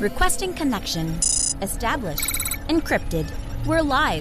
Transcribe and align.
Requesting 0.00 0.52
connection. 0.52 1.08
Established. 1.62 2.30
Encrypted. 2.68 3.32
We're 3.64 3.80
live. 3.80 4.20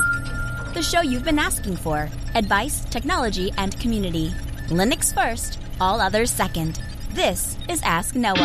The 0.74 0.82
show 0.82 1.02
you've 1.02 1.26
been 1.26 1.38
asking 1.38 1.76
for. 1.76 2.10
Advice, 2.34 2.86
technology, 2.86 3.52
and 3.58 3.78
community. 3.82 4.30
Linux 4.70 5.14
first, 5.14 5.60
all 5.82 6.00
others 6.00 6.32
second. 6.32 6.80
This 7.12 7.58
is 7.68 7.82
Ask 7.84 8.16
Noah. 8.16 8.36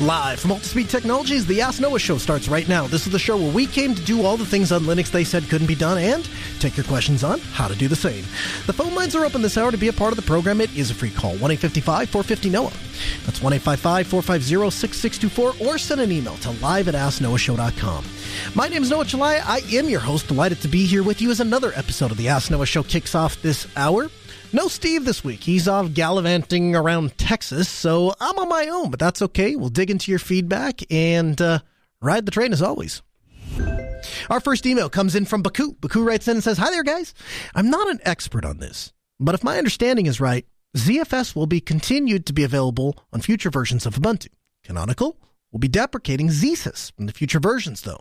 Live 0.00 0.40
from 0.40 0.52
Altispeed 0.52 0.88
Technologies, 0.88 1.44
the 1.44 1.60
Ask 1.60 1.82
Noah 1.82 1.98
show 1.98 2.16
starts 2.16 2.48
right 2.48 2.66
now. 2.66 2.86
This 2.86 3.06
is 3.06 3.12
the 3.12 3.18
show 3.18 3.36
where 3.36 3.52
we 3.52 3.66
came 3.66 3.94
to 3.94 4.02
do 4.02 4.24
all 4.24 4.38
the 4.38 4.46
things 4.46 4.72
on 4.72 4.84
Linux 4.84 5.10
they 5.10 5.24
said 5.24 5.46
couldn't 5.50 5.66
be 5.66 5.74
done 5.74 5.98
and 5.98 6.26
take 6.60 6.76
your 6.76 6.84
questions 6.84 7.24
on 7.24 7.40
how 7.40 7.66
to 7.68 7.74
do 7.74 7.88
the 7.88 7.96
same. 7.96 8.24
The 8.66 8.72
phone 8.72 8.94
lines 8.94 9.16
are 9.16 9.24
open 9.24 9.42
this 9.42 9.56
hour 9.56 9.70
to 9.70 9.76
be 9.78 9.88
a 9.88 9.92
part 9.92 10.12
of 10.12 10.16
the 10.16 10.22
program. 10.22 10.60
It 10.60 10.76
is 10.76 10.90
a 10.90 10.94
free 10.94 11.10
call 11.10 11.32
1 11.32 11.50
855 11.50 12.10
450 12.10 12.50
Noah. 12.50 12.72
That's 13.24 13.42
1 13.42 13.52
855 13.54 14.06
450 14.06 14.70
6624 14.70 15.66
or 15.66 15.78
send 15.78 16.00
an 16.00 16.12
email 16.12 16.36
to 16.36 16.50
live 16.62 16.88
at 16.88 16.94
AskNoahShow.com. 16.94 18.04
My 18.54 18.68
name 18.68 18.82
is 18.82 18.90
Noah 18.90 19.04
Chelliah. 19.04 19.42
I 19.44 19.60
am 19.72 19.88
your 19.88 20.00
host. 20.00 20.28
Delighted 20.28 20.60
to 20.62 20.68
be 20.68 20.86
here 20.86 21.02
with 21.02 21.20
you 21.20 21.30
as 21.30 21.40
another 21.40 21.72
episode 21.74 22.10
of 22.10 22.16
the 22.16 22.28
Ask 22.28 22.50
Noah 22.50 22.66
show 22.66 22.82
kicks 22.82 23.14
off 23.14 23.40
this 23.42 23.66
hour. 23.76 24.10
No 24.52 24.68
Steve 24.68 25.04
this 25.04 25.22
week. 25.22 25.44
He's 25.44 25.68
off 25.68 25.94
gallivanting 25.94 26.74
around 26.74 27.16
Texas, 27.16 27.68
so 27.68 28.14
I'm 28.20 28.36
on 28.38 28.48
my 28.48 28.66
own, 28.66 28.90
but 28.90 28.98
that's 28.98 29.22
okay. 29.22 29.54
We'll 29.54 29.68
dig 29.68 29.90
into 29.90 30.10
your 30.10 30.18
feedback 30.18 30.80
and 30.90 31.40
uh, 31.40 31.60
ride 32.02 32.26
the 32.26 32.32
train 32.32 32.52
as 32.52 32.60
always. 32.60 33.00
Our 34.28 34.40
first 34.40 34.66
email 34.66 34.90
comes 34.90 35.14
in 35.14 35.24
from 35.24 35.42
Baku. 35.42 35.74
Baku 35.80 36.02
writes 36.02 36.28
in 36.28 36.36
and 36.36 36.44
says, 36.44 36.58
Hi 36.58 36.70
there, 36.70 36.82
guys. 36.82 37.14
I'm 37.54 37.70
not 37.70 37.88
an 37.88 38.00
expert 38.04 38.44
on 38.44 38.58
this, 38.58 38.92
but 39.18 39.34
if 39.34 39.44
my 39.44 39.58
understanding 39.58 40.06
is 40.06 40.20
right, 40.20 40.46
ZFS 40.76 41.34
will 41.34 41.46
be 41.46 41.60
continued 41.60 42.26
to 42.26 42.32
be 42.32 42.44
available 42.44 42.96
on 43.12 43.20
future 43.20 43.50
versions 43.50 43.86
of 43.86 43.94
Ubuntu. 43.94 44.28
Canonical 44.64 45.16
will 45.50 45.58
be 45.58 45.68
deprecating 45.68 46.28
ZSys 46.28 46.92
in 46.98 47.06
the 47.06 47.12
future 47.12 47.40
versions, 47.40 47.82
though. 47.82 48.00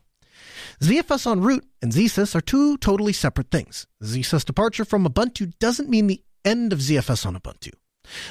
ZFS 0.82 1.26
on 1.26 1.42
root 1.42 1.66
and 1.82 1.92
ZSys 1.92 2.36
are 2.36 2.42
two 2.42 2.78
totally 2.78 3.14
separate 3.14 3.52
things. 3.52 3.88
ZSys 4.04 4.46
departure 4.46 4.86
from 4.86 5.06
Ubuntu 5.06 5.52
doesn't 5.60 5.90
mean 5.90 6.08
the 6.08 6.24
end 6.46 6.74
of 6.74 6.80
ZFS 6.80 7.26
on 7.26 7.36
Ubuntu. 7.36 7.72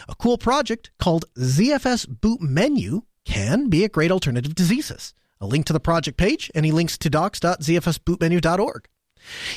A 0.08 0.14
cool 0.14 0.38
project 0.38 0.90
called 0.98 1.24
ZFS 1.36 2.20
Boot 2.20 2.40
Menu 2.40 3.02
can 3.24 3.68
be 3.68 3.84
a 3.84 3.88
great 3.88 4.10
alternative 4.10 4.54
to 4.54 4.62
ZSys. 4.62 5.12
A 5.40 5.46
link 5.46 5.66
to 5.66 5.72
the 5.72 5.80
project 5.80 6.16
page, 6.16 6.50
and 6.54 6.66
he 6.66 6.72
links 6.72 6.98
to 6.98 7.10
docs.zfsbootmenu.org. 7.10 8.88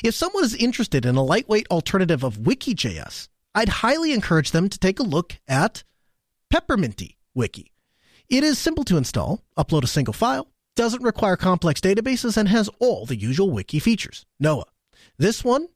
If 0.04 0.16
someone 0.16 0.44
is 0.44 0.56
interested 0.56 1.06
in 1.06 1.16
a 1.16 1.24
lightweight 1.24 1.68
alternative 1.70 2.24
of 2.24 2.40
Wiki.js, 2.40 3.28
I'd 3.54 3.70
highly 3.70 4.14
encourage 4.14 4.52
them 4.52 4.70
to 4.70 4.80
take 4.80 5.00
a 5.00 5.04
look 5.04 5.38
at 5.48 5.84
Pepperminty 6.54 7.18
Wiki. 7.34 7.72
It 8.30 8.44
is 8.44 8.58
simple 8.58 8.84
to 8.86 8.98
install, 8.98 9.44
upload 9.58 9.84
a 9.84 9.88
single 9.88 10.14
file, 10.14 10.48
doesn't 10.76 11.04
require 11.04 11.36
complex 11.36 11.82
databases, 11.82 12.38
and 12.38 12.48
has 12.48 12.70
all 12.80 13.06
the 13.06 13.18
usual 13.18 13.52
wiki 13.52 13.80
features. 13.80 14.26
Noah. 14.40 14.66
This 15.18 15.44
one 15.44 15.68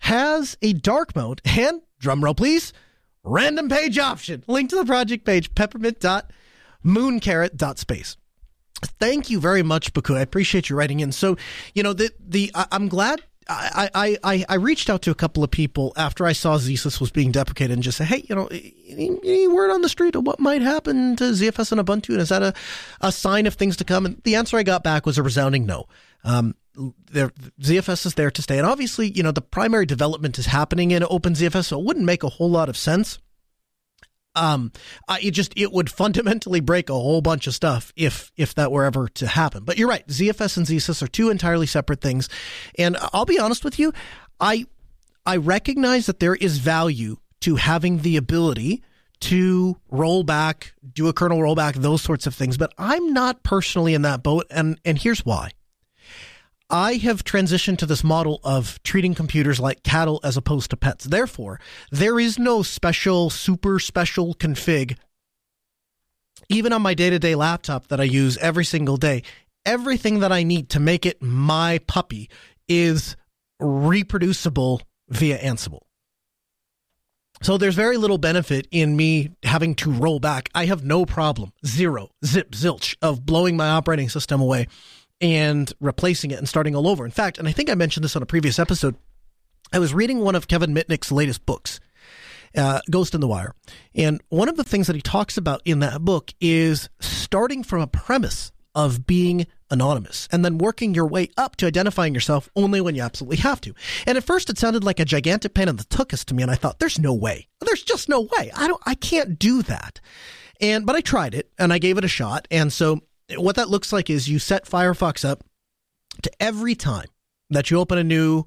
has 0.00 0.58
a 0.60 0.72
dark 0.72 1.14
mode 1.14 1.40
and 1.44 1.82
drumroll 2.02 2.36
please, 2.36 2.72
random 3.22 3.68
page 3.68 3.96
option. 3.98 4.42
Link 4.46 4.70
to 4.70 4.76
the 4.76 4.84
project 4.84 5.24
page, 5.24 5.54
peppermint.mooncarrot.space. 5.54 8.16
Thank 8.82 9.30
you 9.30 9.40
very 9.40 9.62
much, 9.62 9.92
Baku. 9.92 10.14
I 10.14 10.20
appreciate 10.20 10.70
you 10.70 10.76
writing 10.76 11.00
in. 11.00 11.12
So, 11.12 11.36
you 11.74 11.82
know, 11.82 11.92
the 11.92 12.10
the 12.18 12.50
I'm 12.54 12.88
glad 12.88 13.22
I, 13.50 13.90
I, 13.94 14.18
I, 14.22 14.44
I 14.48 14.54
reached 14.56 14.88
out 14.88 15.02
to 15.02 15.10
a 15.10 15.14
couple 15.14 15.42
of 15.42 15.50
people 15.50 15.92
after 15.96 16.24
I 16.24 16.32
saw 16.32 16.56
ZSys 16.56 17.00
was 17.00 17.10
being 17.10 17.32
deprecated 17.32 17.72
and 17.72 17.82
just 17.82 17.98
said, 17.98 18.06
hey, 18.06 18.24
you 18.28 18.34
know, 18.34 18.46
any, 18.46 19.18
any, 19.24 19.48
word 19.48 19.72
on 19.72 19.82
the 19.82 19.88
street 19.88 20.14
of 20.14 20.24
what 20.24 20.38
might 20.38 20.62
happen 20.62 21.16
to 21.16 21.24
ZFS 21.24 21.72
and 21.72 21.80
Ubuntu? 21.80 22.10
And 22.10 22.20
is 22.20 22.28
that 22.28 22.42
a, 22.42 22.54
a 23.00 23.10
sign 23.10 23.46
of 23.46 23.54
things 23.54 23.76
to 23.78 23.84
come? 23.84 24.06
And 24.06 24.22
the 24.22 24.36
answer 24.36 24.56
I 24.56 24.62
got 24.62 24.84
back 24.84 25.04
was 25.04 25.18
a 25.18 25.22
resounding 25.22 25.66
no. 25.66 25.86
Um, 26.22 26.54
there, 27.10 27.32
ZFS 27.60 28.06
is 28.06 28.14
there 28.14 28.30
to 28.30 28.42
stay. 28.42 28.58
And 28.58 28.66
obviously, 28.66 29.10
you 29.10 29.22
know, 29.22 29.32
the 29.32 29.42
primary 29.42 29.86
development 29.86 30.38
is 30.38 30.46
happening 30.46 30.92
in 30.92 31.02
OpenZFS, 31.02 31.66
so 31.66 31.80
it 31.80 31.84
wouldn't 31.84 32.06
make 32.06 32.22
a 32.22 32.28
whole 32.28 32.50
lot 32.50 32.68
of 32.68 32.76
sense. 32.76 33.18
Um, 34.34 34.72
uh, 35.08 35.16
it 35.20 35.32
just, 35.32 35.52
it 35.56 35.72
would 35.72 35.90
fundamentally 35.90 36.60
break 36.60 36.88
a 36.88 36.94
whole 36.94 37.20
bunch 37.20 37.46
of 37.46 37.54
stuff 37.54 37.92
if, 37.96 38.30
if 38.36 38.54
that 38.54 38.70
were 38.70 38.84
ever 38.84 39.08
to 39.08 39.26
happen. 39.26 39.64
But 39.64 39.78
you're 39.78 39.88
right. 39.88 40.06
ZFS 40.06 40.56
and 40.56 40.66
ZSys 40.66 41.02
are 41.02 41.08
two 41.08 41.30
entirely 41.30 41.66
separate 41.66 42.00
things. 42.00 42.28
And 42.78 42.96
I'll 43.12 43.26
be 43.26 43.38
honest 43.38 43.64
with 43.64 43.78
you. 43.78 43.92
I, 44.38 44.66
I 45.26 45.36
recognize 45.36 46.06
that 46.06 46.20
there 46.20 46.34
is 46.34 46.58
value 46.58 47.16
to 47.40 47.56
having 47.56 47.98
the 47.98 48.16
ability 48.16 48.82
to 49.20 49.76
roll 49.90 50.22
back, 50.22 50.74
do 50.94 51.08
a 51.08 51.12
kernel 51.12 51.38
rollback, 51.38 51.74
those 51.74 52.02
sorts 52.02 52.26
of 52.26 52.34
things. 52.34 52.56
But 52.56 52.72
I'm 52.78 53.12
not 53.12 53.42
personally 53.42 53.94
in 53.94 54.02
that 54.02 54.22
boat. 54.22 54.46
And, 54.50 54.80
and 54.84 54.98
here's 54.98 55.24
why. 55.24 55.50
I 56.70 56.94
have 56.94 57.24
transitioned 57.24 57.78
to 57.78 57.86
this 57.86 58.04
model 58.04 58.40
of 58.44 58.80
treating 58.84 59.14
computers 59.14 59.58
like 59.58 59.82
cattle 59.82 60.20
as 60.22 60.36
opposed 60.36 60.70
to 60.70 60.76
pets. 60.76 61.04
Therefore, 61.04 61.58
there 61.90 62.20
is 62.20 62.38
no 62.38 62.62
special, 62.62 63.28
super 63.28 63.80
special 63.80 64.34
config. 64.34 64.96
Even 66.48 66.72
on 66.72 66.82
my 66.82 66.94
day 66.94 67.10
to 67.10 67.18
day 67.18 67.34
laptop 67.34 67.88
that 67.88 68.00
I 68.00 68.04
use 68.04 68.36
every 68.38 68.64
single 68.64 68.96
day, 68.96 69.22
everything 69.66 70.20
that 70.20 70.30
I 70.32 70.44
need 70.44 70.68
to 70.70 70.80
make 70.80 71.04
it 71.04 71.20
my 71.20 71.80
puppy 71.86 72.30
is 72.68 73.16
reproducible 73.58 74.82
via 75.08 75.38
Ansible. 75.38 75.82
So 77.42 77.56
there's 77.56 77.74
very 77.74 77.96
little 77.96 78.18
benefit 78.18 78.68
in 78.70 78.96
me 78.96 79.30
having 79.42 79.74
to 79.76 79.90
roll 79.90 80.20
back. 80.20 80.50
I 80.54 80.66
have 80.66 80.84
no 80.84 81.06
problem, 81.06 81.52
zero, 81.66 82.10
zip, 82.24 82.52
zilch 82.52 82.96
of 83.00 83.24
blowing 83.24 83.56
my 83.56 83.70
operating 83.70 84.08
system 84.08 84.40
away 84.40 84.66
and 85.20 85.72
replacing 85.80 86.30
it 86.30 86.38
and 86.38 86.48
starting 86.48 86.74
all 86.74 86.88
over. 86.88 87.04
In 87.04 87.10
fact, 87.10 87.38
and 87.38 87.46
I 87.46 87.52
think 87.52 87.70
I 87.70 87.74
mentioned 87.74 88.04
this 88.04 88.16
on 88.16 88.22
a 88.22 88.26
previous 88.26 88.58
episode, 88.58 88.96
I 89.72 89.78
was 89.78 89.94
reading 89.94 90.20
one 90.20 90.34
of 90.34 90.48
Kevin 90.48 90.74
Mitnick's 90.74 91.12
latest 91.12 91.46
books, 91.46 91.78
uh, 92.56 92.80
Ghost 92.90 93.14
in 93.14 93.20
the 93.20 93.28
Wire. 93.28 93.54
And 93.94 94.20
one 94.28 94.48
of 94.48 94.56
the 94.56 94.64
things 94.64 94.86
that 94.86 94.96
he 94.96 95.02
talks 95.02 95.36
about 95.36 95.62
in 95.64 95.80
that 95.80 96.00
book 96.00 96.32
is 96.40 96.88
starting 97.00 97.62
from 97.62 97.80
a 97.80 97.86
premise 97.86 98.50
of 98.74 99.06
being 99.06 99.46
anonymous 99.70 100.28
and 100.32 100.44
then 100.44 100.58
working 100.58 100.94
your 100.94 101.06
way 101.06 101.28
up 101.36 101.56
to 101.56 101.66
identifying 101.66 102.14
yourself 102.14 102.48
only 102.56 102.80
when 102.80 102.94
you 102.94 103.02
absolutely 103.02 103.36
have 103.36 103.60
to. 103.60 103.74
And 104.06 104.16
at 104.16 104.24
first 104.24 104.50
it 104.50 104.58
sounded 104.58 104.84
like 104.84 105.00
a 105.00 105.04
gigantic 105.04 105.54
pain 105.54 105.68
in 105.68 105.76
the 105.76 105.84
tuchus 105.84 106.24
to 106.26 106.34
me. 106.34 106.42
And 106.42 106.50
I 106.50 106.56
thought, 106.56 106.78
there's 106.78 106.98
no 106.98 107.14
way. 107.14 107.48
There's 107.60 107.82
just 107.82 108.08
no 108.08 108.22
way. 108.22 108.50
I 108.56 108.68
don't, 108.68 108.82
I 108.86 108.94
can't 108.94 109.38
do 109.38 109.62
that. 109.62 110.00
And, 110.60 110.86
but 110.86 110.96
I 110.96 111.00
tried 111.00 111.34
it 111.34 111.50
and 111.58 111.72
I 111.72 111.78
gave 111.78 111.98
it 111.98 112.04
a 112.04 112.08
shot. 112.08 112.46
And 112.50 112.72
so 112.72 113.00
what 113.36 113.56
that 113.56 113.68
looks 113.68 113.92
like 113.92 114.10
is 114.10 114.28
you 114.28 114.38
set 114.38 114.64
Firefox 114.66 115.28
up 115.28 115.44
to 116.22 116.30
every 116.40 116.74
time 116.74 117.06
that 117.50 117.70
you 117.70 117.78
open 117.78 117.98
a 117.98 118.04
new 118.04 118.44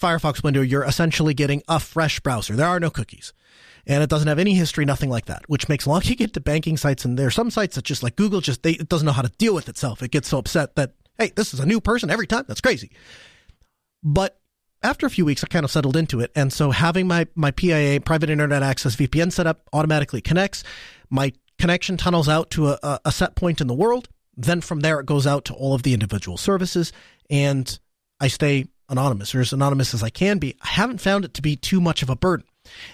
Firefox 0.00 0.42
window, 0.42 0.62
you're 0.62 0.84
essentially 0.84 1.34
getting 1.34 1.62
a 1.68 1.78
fresh 1.78 2.20
browser. 2.20 2.56
There 2.56 2.66
are 2.66 2.80
no 2.80 2.90
cookies. 2.90 3.32
And 3.86 4.02
it 4.02 4.10
doesn't 4.10 4.28
have 4.28 4.38
any 4.38 4.54
history, 4.54 4.84
nothing 4.84 5.10
like 5.10 5.26
that, 5.26 5.42
which 5.48 5.68
makes 5.68 5.86
long 5.86 6.02
you 6.04 6.16
get 6.16 6.34
to 6.34 6.40
banking 6.40 6.76
sites. 6.76 7.04
And 7.04 7.18
there 7.18 7.26
are 7.26 7.30
some 7.30 7.50
sites 7.50 7.76
that 7.76 7.84
just 7.84 8.02
like 8.02 8.16
Google 8.16 8.40
just, 8.40 8.62
they, 8.62 8.72
it 8.72 8.88
doesn't 8.88 9.06
know 9.06 9.12
how 9.12 9.22
to 9.22 9.32
deal 9.38 9.54
with 9.54 9.68
itself. 9.68 10.02
It 10.02 10.10
gets 10.10 10.28
so 10.28 10.38
upset 10.38 10.76
that, 10.76 10.94
hey, 11.18 11.32
this 11.34 11.52
is 11.54 11.60
a 11.60 11.66
new 11.66 11.80
person 11.80 12.10
every 12.10 12.26
time. 12.26 12.44
That's 12.46 12.60
crazy. 12.60 12.90
But 14.02 14.38
after 14.82 15.06
a 15.06 15.10
few 15.10 15.24
weeks, 15.24 15.44
I 15.44 15.48
kind 15.48 15.64
of 15.64 15.70
settled 15.70 15.96
into 15.96 16.20
it. 16.20 16.30
And 16.34 16.52
so 16.52 16.70
having 16.70 17.06
my, 17.06 17.26
my 17.34 17.50
PIA, 17.50 18.00
private 18.00 18.30
internet 18.30 18.62
access 18.62 18.96
VPN 18.96 19.32
set 19.32 19.46
up 19.46 19.68
automatically 19.72 20.20
connects. 20.20 20.62
My 21.10 21.32
connection 21.60 21.96
tunnels 21.96 22.28
out 22.28 22.50
to 22.50 22.68
a, 22.68 23.00
a 23.04 23.12
set 23.12 23.36
point 23.36 23.60
in 23.60 23.66
the 23.66 23.74
world. 23.74 24.08
Then 24.36 24.60
from 24.60 24.80
there, 24.80 24.98
it 25.00 25.06
goes 25.06 25.26
out 25.26 25.44
to 25.46 25.54
all 25.54 25.74
of 25.74 25.82
the 25.82 25.92
individual 25.92 26.36
services, 26.36 26.92
and 27.28 27.78
I 28.18 28.28
stay 28.28 28.66
anonymous 28.88 29.34
or 29.34 29.40
as 29.40 29.52
anonymous 29.52 29.94
as 29.94 30.02
I 30.02 30.10
can 30.10 30.38
be. 30.38 30.56
I 30.62 30.68
haven't 30.68 31.00
found 31.00 31.24
it 31.24 31.34
to 31.34 31.42
be 31.42 31.56
too 31.56 31.80
much 31.80 32.02
of 32.02 32.10
a 32.10 32.16
burden. 32.16 32.46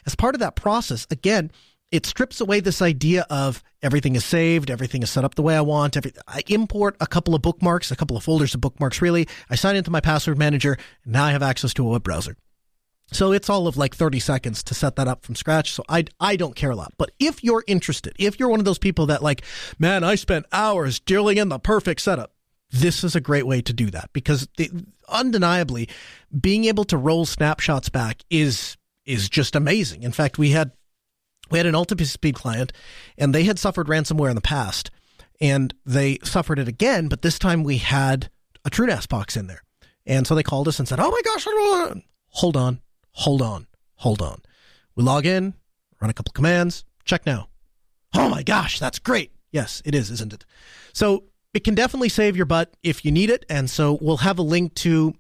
As 0.05 0.15
part 0.15 0.35
of 0.35 0.41
that 0.41 0.57
process, 0.57 1.07
again, 1.11 1.51
it 1.93 2.05
strips 2.05 2.41
away 2.41 2.61
this 2.61 2.83
idea 2.83 3.27
of 3.31 3.63
everything 3.81 4.17
is 4.17 4.25
saved, 4.25 4.71
everything 4.71 5.03
is 5.03 5.11
set 5.11 5.25
up 5.25 5.37
the 5.37 5.43
way 5.43 5.57
I 5.57 5.61
want. 5.61 5.97
Every, 5.97 6.13
I 6.27 6.43
import 6.49 6.97
a 7.01 7.07
couple 7.07 7.35
of 7.35 7.43
bookmarks, 7.43 7.91
a 7.91 7.97
couple 7.97 8.17
of 8.17 8.25
folders 8.25 8.55
of 8.55 8.61
bookmarks, 8.61 9.01
really. 9.01 9.29
I 9.49 9.55
sign 9.55 9.77
into 9.77 9.91
my 9.91 10.01
password 10.01 10.39
manager, 10.39 10.77
and 11.05 11.13
now 11.13 11.25
I 11.25 11.31
have 11.31 11.43
access 11.43 11.73
to 11.75 11.87
a 11.87 11.91
web 11.91 12.03
browser. 12.03 12.37
So 13.13 13.33
it's 13.33 13.49
all 13.49 13.69
of 13.69 13.77
like 13.77 13.95
30 13.95 14.19
seconds 14.19 14.63
to 14.65 14.75
set 14.75 14.97
that 14.97 15.09
up 15.09 15.25
from 15.25 15.37
scratch. 15.37 15.73
So 15.73 15.85
I, 15.89 16.05
I 16.19 16.37
don't 16.37 16.57
care 16.57 16.71
a 16.71 16.77
lot. 16.77 16.93
But 16.99 17.13
if 17.21 17.43
you're 17.45 17.65
interested, 17.67 18.15
if 18.19 18.39
you're 18.39 18.49
one 18.49 18.59
of 18.59 18.65
those 18.65 18.79
people 18.79 19.07
that 19.07 19.23
like, 19.23 19.43
man, 19.79 20.03
I 20.03 20.17
spent 20.17 20.47
hours 20.53 20.99
drilling 20.99 21.39
in 21.39 21.49
the 21.49 21.59
perfect 21.59 22.01
setup, 22.01 22.33
this 22.71 23.05
is 23.05 23.15
a 23.15 23.21
great 23.21 23.47
way 23.47 23.63
to 23.63 23.73
do 23.73 23.91
that 23.91 24.11
because 24.13 24.49
the, 24.57 24.71
undeniably 25.09 25.89
being 26.39 26.65
able 26.65 26.85
to 26.85 26.97
roll 26.97 27.25
snapshots 27.25 27.89
back 27.89 28.23
is, 28.29 28.77
is 29.05 29.29
just 29.29 29.55
amazing. 29.55 30.03
In 30.03 30.13
fact, 30.13 30.37
we 30.37 30.51
had, 30.51 30.73
we 31.49 31.59
had 31.59 31.67
an 31.67 31.75
Altispeed 31.75 32.35
client 32.35 32.73
and 33.17 33.33
they 33.33 33.45
had 33.45 33.61
suffered 33.61 33.87
ransomware 33.87 34.31
in 34.31 34.35
the 34.35 34.41
past 34.41 34.91
and 35.41 35.73
they 35.85 36.19
suffered 36.25 36.59
it 36.59 36.67
again, 36.67 37.07
but 37.07 37.23
this 37.23 37.39
time 37.39 37.63
we 37.63 37.79
had 37.79 38.31
a 38.65 38.71
TrueNAS 38.71 39.09
box 39.09 39.37
in 39.37 39.47
there. 39.47 39.63
And 40.07 40.27
so 40.27 40.35
they 40.35 40.43
called 40.43 40.67
us 40.67 40.81
and 40.81 40.89
said, 40.89 40.99
Oh 40.99 41.11
my 41.11 41.21
gosh, 41.25 41.47
hold 42.31 42.57
on 42.57 42.81
hold 43.17 43.43
on, 43.43 43.67
hold 43.97 44.23
on. 44.23 44.41
We 44.95 45.03
log 45.03 45.27
in, 45.27 45.55
run 46.01 46.11
a 46.11 46.15
couple 46.15 46.33
commands, 46.33 46.85
check 47.05 47.27
now. 47.27 47.49
Oh 48.15 48.29
my 48.29 48.43
gosh, 48.43 48.79
that's 48.79 48.99
great. 48.99 49.33
Yes, 49.51 49.83
it 49.85 49.95
is, 49.95 50.11
isn't 50.11 50.33
it? 50.33 50.45
So 50.93 51.25
it 51.55 51.65
can 51.65 51.75
definitely 51.75 52.11
save 52.11 52.37
your 52.37 52.47
butt 52.47 52.75
if 52.83 53.05
you 53.05 53.11
need 53.11 53.31
it. 53.31 53.45
And 53.49 53.69
so 53.69 53.99
we'll 54.01 54.19
have 54.19 54.39
a 54.39 54.43
link 54.43 54.75
to 54.77 55.15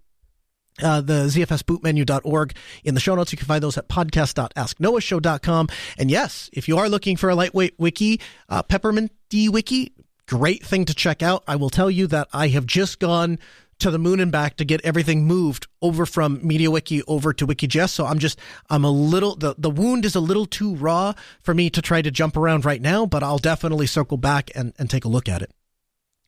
uh, 0.82 1.00
the 1.00 1.25
zfsbootmenu.org 1.25 2.54
in 2.84 2.94
the 2.94 3.00
show 3.00 3.14
notes. 3.14 3.32
You 3.32 3.38
can 3.38 3.46
find 3.46 3.62
those 3.62 3.78
at 3.78 3.88
podcast.asknoahshow.com. 3.88 5.69
And 5.98 6.10
yes, 6.10 6.50
if 6.52 6.69
you 6.69 6.76
are 6.78 6.88
looking 6.88 7.16
for 7.16 7.31
a 7.31 7.34
lightweight 7.34 7.75
wiki, 7.78 8.20
uh, 8.48 8.62
Peppermint 8.62 9.10
wiki, 9.32 9.93
great 10.26 10.64
thing 10.64 10.84
to 10.84 10.94
check 10.94 11.22
out. 11.22 11.43
I 11.48 11.56
will 11.56 11.70
tell 11.70 11.90
you 11.90 12.06
that 12.08 12.28
I 12.32 12.48
have 12.48 12.66
just 12.66 12.98
gone 12.98 13.38
to 13.78 13.90
the 13.90 13.99
moon 13.99 14.20
and 14.20 14.32
back 14.32 14.56
to 14.56 14.64
get 14.64 14.81
everything 14.84 15.25
moved 15.25 15.67
over 15.82 16.06
from 16.06 16.38
MediaWiki 16.40 17.02
over 17.06 17.32
to 17.32 17.46
WikiJS. 17.46 17.90
So 17.90 18.06
I'm 18.06 18.19
just, 18.19 18.38
I'm 18.70 18.84
a 18.84 18.90
little, 18.90 19.37
the, 19.37 19.55
the 19.58 19.70
wound 19.70 20.05
is 20.05 20.14
a 20.14 20.20
little 20.20 20.46
too 20.46 20.75
raw 20.76 21.12
for 21.43 21.55
me 21.55 21.69
to 21.70 21.82
try 21.82 22.02
to 22.02 22.11
jump 22.11 22.37
around 22.37 22.64
right 22.64 22.81
now, 22.81 23.06
but 23.06 23.23
I'll 23.23 23.38
definitely 23.38 23.87
circle 23.87 24.17
back 24.17 24.50
and, 24.55 24.73
and 24.78 24.88
take 24.88 25.05
a 25.05 25.08
look 25.08 25.28
at 25.28 25.43
it. 25.43 25.50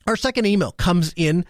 Our 0.07 0.17
second 0.17 0.47
email 0.47 0.73
comes 0.73 1.13
in 1.17 1.45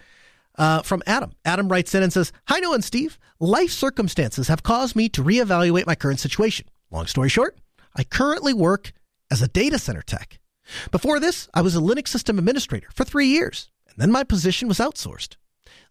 uh, 0.57 0.81
from 0.81 1.01
Adam. 1.05 1.33
Adam 1.45 1.69
writes 1.69 1.95
in 1.95 2.03
and 2.03 2.11
says, 2.11 2.31
Hi, 2.47 2.59
Noah 2.59 2.75
and 2.75 2.83
Steve. 2.83 3.17
Life 3.39 3.71
circumstances 3.71 4.47
have 4.49 4.63
caused 4.63 4.95
me 4.95 5.09
to 5.09 5.23
reevaluate 5.23 5.87
my 5.87 5.95
current 5.95 6.19
situation. 6.19 6.67
Long 6.91 7.07
story 7.07 7.29
short, 7.29 7.57
I 7.95 8.03
currently 8.03 8.53
work 8.53 8.91
as 9.31 9.41
a 9.41 9.47
data 9.47 9.79
center 9.79 10.01
tech. 10.01 10.39
Before 10.91 11.19
this, 11.19 11.47
I 11.53 11.61
was 11.61 11.75
a 11.75 11.79
Linux 11.79 12.09
system 12.09 12.37
administrator 12.37 12.89
for 12.93 13.03
three 13.03 13.27
years, 13.27 13.71
and 13.87 13.97
then 13.97 14.11
my 14.11 14.23
position 14.23 14.67
was 14.67 14.79
outsourced. 14.79 15.35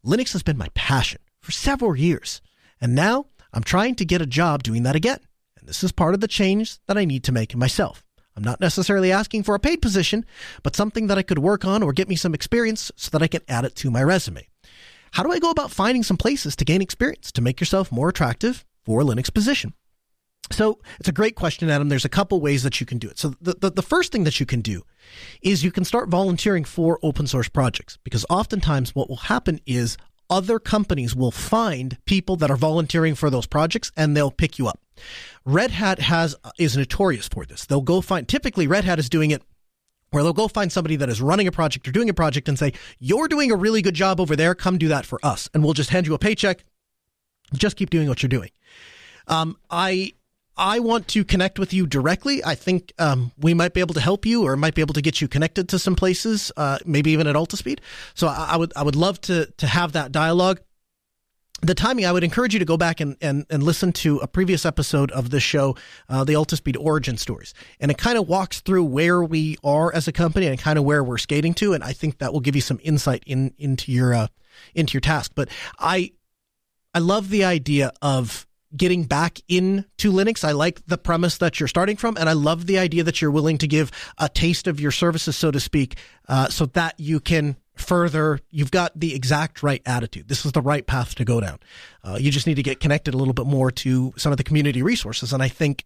Linux 0.05 0.33
has 0.33 0.43
been 0.43 0.57
my 0.57 0.69
passion 0.75 1.21
for 1.41 1.51
several 1.51 1.97
years, 1.97 2.41
and 2.81 2.95
now 2.95 3.27
I'm 3.53 3.65
trying 3.65 3.97
to 3.97 4.05
get 4.05 4.23
a 4.23 4.27
job 4.27 4.63
doing 4.63 4.85
that 4.85 4.97
again. 4.97 5.19
And 5.59 5.69
this 5.69 5.83
is 5.83 5.91
part 5.91 6.15
of 6.15 6.21
the 6.21 6.29
change 6.29 6.79
that 6.87 6.97
I 6.97 7.05
need 7.05 7.25
to 7.25 7.33
make 7.33 7.57
myself. 7.57 8.05
I'm 8.37 8.45
not 8.45 8.61
necessarily 8.61 9.11
asking 9.11 9.43
for 9.43 9.57
a 9.57 9.61
paid 9.61 9.83
position, 9.83 10.25
but 10.63 10.77
something 10.77 11.09
that 11.09 11.19
I 11.19 11.23
could 11.23 11.41
work 11.41 11.65
on 11.65 11.83
or 11.83 11.93
get 11.93 12.09
me 12.09 12.15
some 12.15 12.35
experience 12.35 12.93
so 12.95 13.11
that 13.11 13.23
I 13.23 13.27
can 13.27 13.43
add 13.49 13.65
it 13.65 13.75
to 13.77 13.91
my 13.91 14.03
resume. 14.03 14.47
How 15.13 15.25
do 15.25 15.33
I 15.33 15.41
go 15.41 15.51
about 15.51 15.73
finding 15.73 16.05
some 16.05 16.17
places 16.17 16.55
to 16.57 16.65
gain 16.65 16.81
experience 16.81 17.33
to 17.33 17.43
make 17.43 17.59
yourself 17.59 17.91
more 17.91 18.09
attractive 18.09 18.65
for 18.85 19.01
a 19.01 19.05
Linux 19.05 19.35
position? 19.35 19.75
So 20.51 20.79
it's 20.99 21.09
a 21.09 21.13
great 21.13 21.37
question, 21.37 21.69
Adam. 21.69 21.89
There's 21.89 22.05
a 22.05 22.09
couple 22.09 22.41
ways 22.41 22.63
that 22.63 22.81
you 22.81 22.87
can 22.87 22.99
do 22.99 23.09
it. 23.09 23.19
So 23.19 23.35
the, 23.41 23.55
the, 23.61 23.71
the, 23.71 23.83
first 23.83 24.13
thing 24.13 24.25
that 24.25 24.41
you 24.41 24.47
can 24.47 24.61
do 24.61 24.83
is 25.43 25.63
you 25.63 25.71
can 25.71 25.85
start 25.85 26.09
volunteering 26.09 26.65
for 26.65 26.99
open 27.03 27.27
source 27.27 27.49
projects 27.49 27.99
because 28.03 28.25
oftentimes 28.31 28.95
what 28.95 29.09
will 29.09 29.17
happen 29.17 29.61
is 29.67 29.99
other 30.31 30.59
companies 30.59 31.15
will 31.15 31.31
find 31.31 31.99
people 32.05 32.37
that 32.37 32.51
are 32.51 32.57
volunteering 32.57 33.15
for 33.15 33.31
those 33.31 33.47
projects 33.47 33.93
and 33.97 34.17
they'll 34.17 34.31
pick 34.31 34.59
you 34.59 34.67
up. 34.67 34.81
Red 35.45 35.71
Hat 35.71 35.99
has 36.01 36.35
is 36.59 36.77
notorious 36.77 37.29
for 37.29 37.45
this. 37.45 37.67
They'll 37.67 37.81
go 37.81 38.01
find 38.01 38.27
typically 38.27 38.67
Red 38.67 38.85
Hat 38.85 38.99
is 38.99 39.09
doing 39.09 39.31
it 39.31 39.43
where 40.11 40.23
they'll 40.23 40.33
go 40.33 40.49
find 40.49 40.73
somebody 40.73 40.97
that 40.97 41.11
is 41.11 41.21
running 41.21 41.47
a 41.47 41.53
project 41.53 41.87
or 41.87 41.93
doing 41.93 42.09
a 42.09 42.15
project 42.15 42.49
and 42.49 42.59
say, 42.59 42.73
"You're 42.99 43.29
doing 43.29 43.51
a 43.51 43.57
really 43.57 43.83
good 43.83 43.95
job 43.95 44.21
over 44.21 44.37
there. 44.37 44.55
Come 44.55 44.79
do 44.79 44.89
that 44.89 45.05
for 45.05 45.19
us, 45.23 45.51
and 45.53 45.63
we'll 45.63 45.75
just 45.75 45.91
hand 45.91 46.07
you 46.07 46.15
a 46.15 46.19
paycheck. 46.19 46.65
Just 47.53 47.77
keep 47.77 47.91
doing 47.91 48.09
what 48.09 48.23
you're 48.23 48.29
doing." 48.29 48.51
Um, 49.27 49.59
I 49.71 50.15
I 50.59 50.81
want 50.81 51.07
to 51.09 51.25
connect 51.25 51.59
with 51.59 51.73
you 51.73 51.87
directly. 51.87 52.45
I 52.45 52.57
think 52.57 52.93
um, 52.99 53.31
we 53.39 53.55
might 53.55 53.75
be 53.75 53.81
able 53.81 53.95
to 53.95 54.01
help 54.01 54.27
you, 54.27 54.43
or 54.45 54.57
might 54.57 54.75
be 54.75 54.83
able 54.83 54.95
to 54.95 55.01
get 55.01 55.21
you 55.21 55.29
connected 55.29 55.69
to 55.69 55.79
some 55.79 55.95
places, 55.95 56.51
uh, 56.57 56.79
maybe 56.85 57.13
even 57.13 57.29
at 57.29 57.37
Altispeed. 57.37 57.79
So 58.15 58.27
I, 58.27 58.49
I, 58.51 58.57
would 58.57 58.73
I 58.75 58.83
would 58.83 58.97
love 58.97 59.21
to 59.23 59.47
to 59.47 59.67
have 59.67 59.93
that 59.93 60.11
dialogue. 60.11 60.61
The 61.61 61.75
timing, 61.75 62.07
I 62.07 62.13
would 62.13 62.23
encourage 62.23 62.53
you 62.53 62.61
to 62.61 62.65
go 62.65 62.77
back 62.77 63.01
and, 63.01 63.17
and, 63.21 63.45
and 63.51 63.65
listen 63.65 63.93
to 63.95 64.19
a 64.19 64.29
previous 64.29 64.65
episode 64.65 65.11
of 65.11 65.31
the 65.31 65.41
show, 65.41 65.75
uh, 66.09 66.23
the 66.23 66.35
Altispeed 66.35 66.77
origin 66.79 67.17
stories, 67.17 67.53
and 67.81 67.91
it 67.91 67.99
kind 67.99 68.17
of 68.17 68.29
walks 68.29 68.61
through 68.61 68.85
where 68.85 69.25
we 69.25 69.57
are 69.65 69.93
as 69.93 70.07
a 70.07 70.13
company 70.13 70.47
and 70.47 70.59
kind 70.61 70.79
of 70.79 70.85
where 70.85 71.03
we're 71.03 71.19
skating 71.19 71.55
to, 71.55 71.73
and 71.73 71.83
I 71.83 71.93
think 71.93 72.19
that 72.19 72.33
will 72.33 72.41
give 72.41 72.55
you 72.55 72.63
some 72.63 72.81
insight 72.83 73.23
in 73.27 73.55
into 73.59 73.93
your 73.93 74.15
uh, 74.15 74.27
into 74.75 74.95
your 74.95 75.01
task. 75.01 75.33
But 75.35 75.49
I 75.79 76.13
I 76.95 76.99
love 76.99 77.29
the 77.29 77.45
idea 77.45 77.93
of 78.03 78.48
getting 78.77 79.05
back 79.05 79.41
into 79.49 80.13
Linux. 80.13 80.45
I 80.45 80.53
like 80.53 80.85
the 80.87 80.99
premise 80.99 81.39
that 81.39 81.59
you're 81.59 81.69
starting 81.69 81.97
from, 81.97 82.17
and 82.17 82.29
I 82.29 82.33
love 82.33 82.67
the 82.67 82.79
idea 82.79 83.05
that 83.05 83.21
you're 83.21 83.31
willing 83.31 83.59
to 83.59 83.69
give 83.69 83.91
a 84.19 84.29
taste 84.29 84.67
of 84.67 84.81
your 84.81 84.91
services, 84.91 85.37
so 85.37 85.51
to 85.51 85.61
speak, 85.61 85.97
uh, 86.29 86.49
so 86.49 86.67
that 86.67 86.95
you 86.99 87.21
can 87.21 87.57
further. 87.77 88.41
You've 88.51 88.71
got 88.71 88.99
the 88.99 89.15
exact 89.15 89.63
right 89.63 89.83
attitude. 89.87 90.29
This 90.29 90.45
is 90.45 90.53
the 90.53 90.63
right 90.63 90.87
path 90.87 91.15
to 91.17 91.25
go 91.25 91.41
down. 91.41 91.59
Uh, 92.03 92.19
you 92.21 92.31
just 92.31 92.47
need 92.47 92.57
to 92.57 92.63
get 92.63 92.81
connected 92.81 93.15
a 93.15 93.17
little 93.17 93.35
bit 93.35 93.47
more 93.47 93.71
to 93.71 94.13
some 94.17 94.33
of 94.33 94.39
the 94.39 94.45
community 94.45 94.83
resources, 94.83 95.33
and 95.33 95.43
I 95.43 95.49
think 95.49 95.85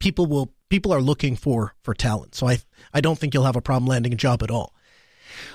people 0.00 0.26
will 0.26 0.52
people 0.68 0.92
are 0.92 1.00
looking 1.00 1.36
for 1.36 1.74
for 1.82 1.94
talent. 1.94 2.34
So 2.34 2.48
I 2.48 2.58
I 2.92 3.00
don't 3.00 3.18
think 3.18 3.34
you'll 3.34 3.44
have 3.44 3.56
a 3.56 3.62
problem 3.62 3.88
landing 3.88 4.12
a 4.12 4.16
job 4.16 4.42
at 4.42 4.50
all. 4.50 4.74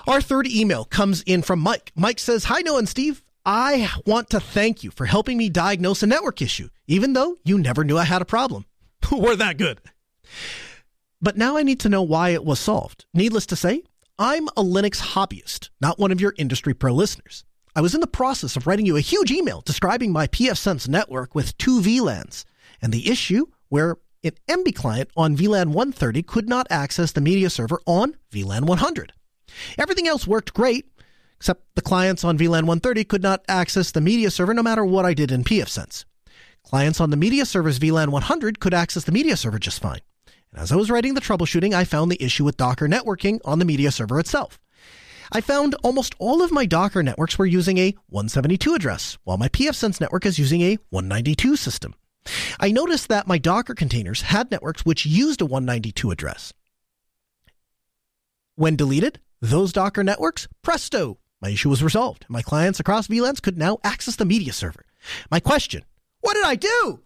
Our 0.08 0.22
third 0.22 0.48
email 0.48 0.86
comes 0.86 1.22
in 1.24 1.42
from 1.42 1.60
Mike. 1.60 1.92
Mike 1.96 2.20
says, 2.20 2.46
Hi, 2.46 2.62
Noah 2.62 2.80
and 2.80 2.90
Steve. 2.90 3.24
I 3.52 3.90
want 4.06 4.30
to 4.30 4.40
thank 4.40 4.84
you 4.84 4.92
for 4.92 5.08
helping 5.08 5.36
me 5.36 5.50
diagnose 5.50 6.04
a 6.04 6.08
network 6.08 6.40
issue, 6.40 6.70
even 6.86 7.14
though 7.14 7.38
you 7.44 7.58
never 7.58 7.84
knew 7.84 7.98
I 7.98 8.04
had 8.04 8.22
a 8.22 8.26
problem. 8.26 8.66
We're 9.12 9.36
that 9.38 9.58
good. 9.58 9.82
But 11.20 11.36
now 11.36 11.58
I 11.58 11.64
need 11.64 11.80
to 11.80 11.90
know 11.90 12.04
why 12.04 12.30
it 12.30 12.46
was 12.46 12.60
solved. 12.60 13.06
Needless 13.12 13.48
to 13.48 13.56
say, 13.56 13.82
I'm 14.20 14.50
a 14.50 14.62
Linux 14.62 15.02
hobbyist, 15.02 15.72
not 15.82 15.98
one 15.98 16.12
of 16.12 16.22
your 16.22 16.36
industry 16.38 16.76
pro 16.76 16.94
listeners. 16.94 17.44
I 17.76 17.82
was 17.82 17.96
in 17.96 18.02
the 18.02 18.06
process 18.06 18.56
of 18.56 18.68
writing 18.68 18.86
you 18.86 18.98
a 18.98 19.02
huge 19.02 19.32
email 19.32 19.62
describing 19.62 20.12
my 20.12 20.28
pfSense 20.28 20.88
network 20.88 21.34
with 21.34 21.58
two 21.58 21.82
VLANs 21.82 22.46
and 22.84 22.94
the 22.94 23.10
issue 23.10 23.48
where 23.70 23.98
an 24.24 24.34
Emby 24.48 24.76
client 24.76 25.10
on 25.18 25.36
VLAN 25.36 25.70
130 25.70 26.22
could 26.22 26.48
not 26.48 26.68
access 26.70 27.14
the 27.14 27.20
media 27.20 27.50
server 27.50 27.82
on 27.88 28.16
VLAN 28.32 28.66
100. 28.66 29.12
Everything 29.80 30.08
else 30.08 30.28
worked 30.28 30.54
great, 30.54 30.86
except 31.40 31.64
the 31.76 31.82
clients 31.82 32.26
on 32.26 32.38
VLAN 32.38 32.68
130 32.68 33.06
could 33.06 33.24
not 33.24 33.46
access 33.48 33.92
the 33.92 34.02
media 34.02 34.30
server 34.30 34.54
no 34.54 34.62
matter 34.62 34.84
what 34.84 35.06
I 35.06 35.14
did 35.14 35.32
in 35.32 35.46
pfSense. 35.46 36.04
Clients 36.64 37.00
on 37.00 37.12
the 37.12 37.18
media 37.18 37.46
server's 37.46 37.80
VLAN 37.80 38.10
100 38.10 38.60
could 38.60 38.74
access 38.74 39.06
the 39.06 39.14
media 39.14 39.38
server 39.38 39.58
just 39.58 39.82
fine. 39.82 40.02
And 40.52 40.62
as 40.62 40.74
I 40.74 40.76
was 40.76 40.92
writing 40.92 41.14
the 41.14 41.22
troubleshooting, 41.22 41.74
I 41.74 41.86
found 41.86 42.12
the 42.12 42.22
issue 42.22 42.44
with 42.44 42.58
Docker 42.58 42.90
networking 42.90 43.40
on 43.46 43.60
the 43.60 43.66
media 43.66 43.90
server 43.90 44.20
itself. 44.20 44.60
I 45.32 45.40
found 45.40 45.76
almost 45.82 46.14
all 46.20 46.42
of 46.42 46.52
my 46.52 46.66
Docker 46.66 47.04
networks 47.04 47.40
were 47.40 47.46
using 47.46 47.78
a 47.78 47.96
172 48.08 48.74
address, 48.74 49.18
while 49.24 49.38
my 49.38 49.48
pfSense 49.48 50.02
network 50.02 50.26
is 50.26 50.40
using 50.40 50.62
a 50.62 50.78
192 50.90 51.56
system. 51.56 51.94
I 52.60 52.72
noticed 52.72 53.08
that 53.08 53.28
my 53.28 53.38
Docker 53.38 53.76
containers 53.76 54.24
had 54.24 54.52
networks 54.52 54.84
which 54.84 55.06
used 55.06 55.40
a 55.40 55.46
192 55.46 56.12
address. 56.12 56.52
When 58.56 58.76
deleted, 58.76 59.22
those 59.42 59.72
Docker 59.72 60.04
networks, 60.04 60.50
presto, 60.62 61.19
my 61.42 61.50
issue 61.50 61.70
was 61.70 61.84
resolved. 61.84 62.26
My 62.28 62.42
clients 62.42 62.80
across 62.80 63.08
VLANs 63.08 63.42
could 63.42 63.58
now 63.58 63.78
access 63.84 64.16
the 64.16 64.26
media 64.26 64.54
server. 64.54 64.86
My 65.32 65.40
question, 65.40 65.84
what 66.22 66.34
did 66.34 66.46
I 66.46 66.56
do? 66.56 67.02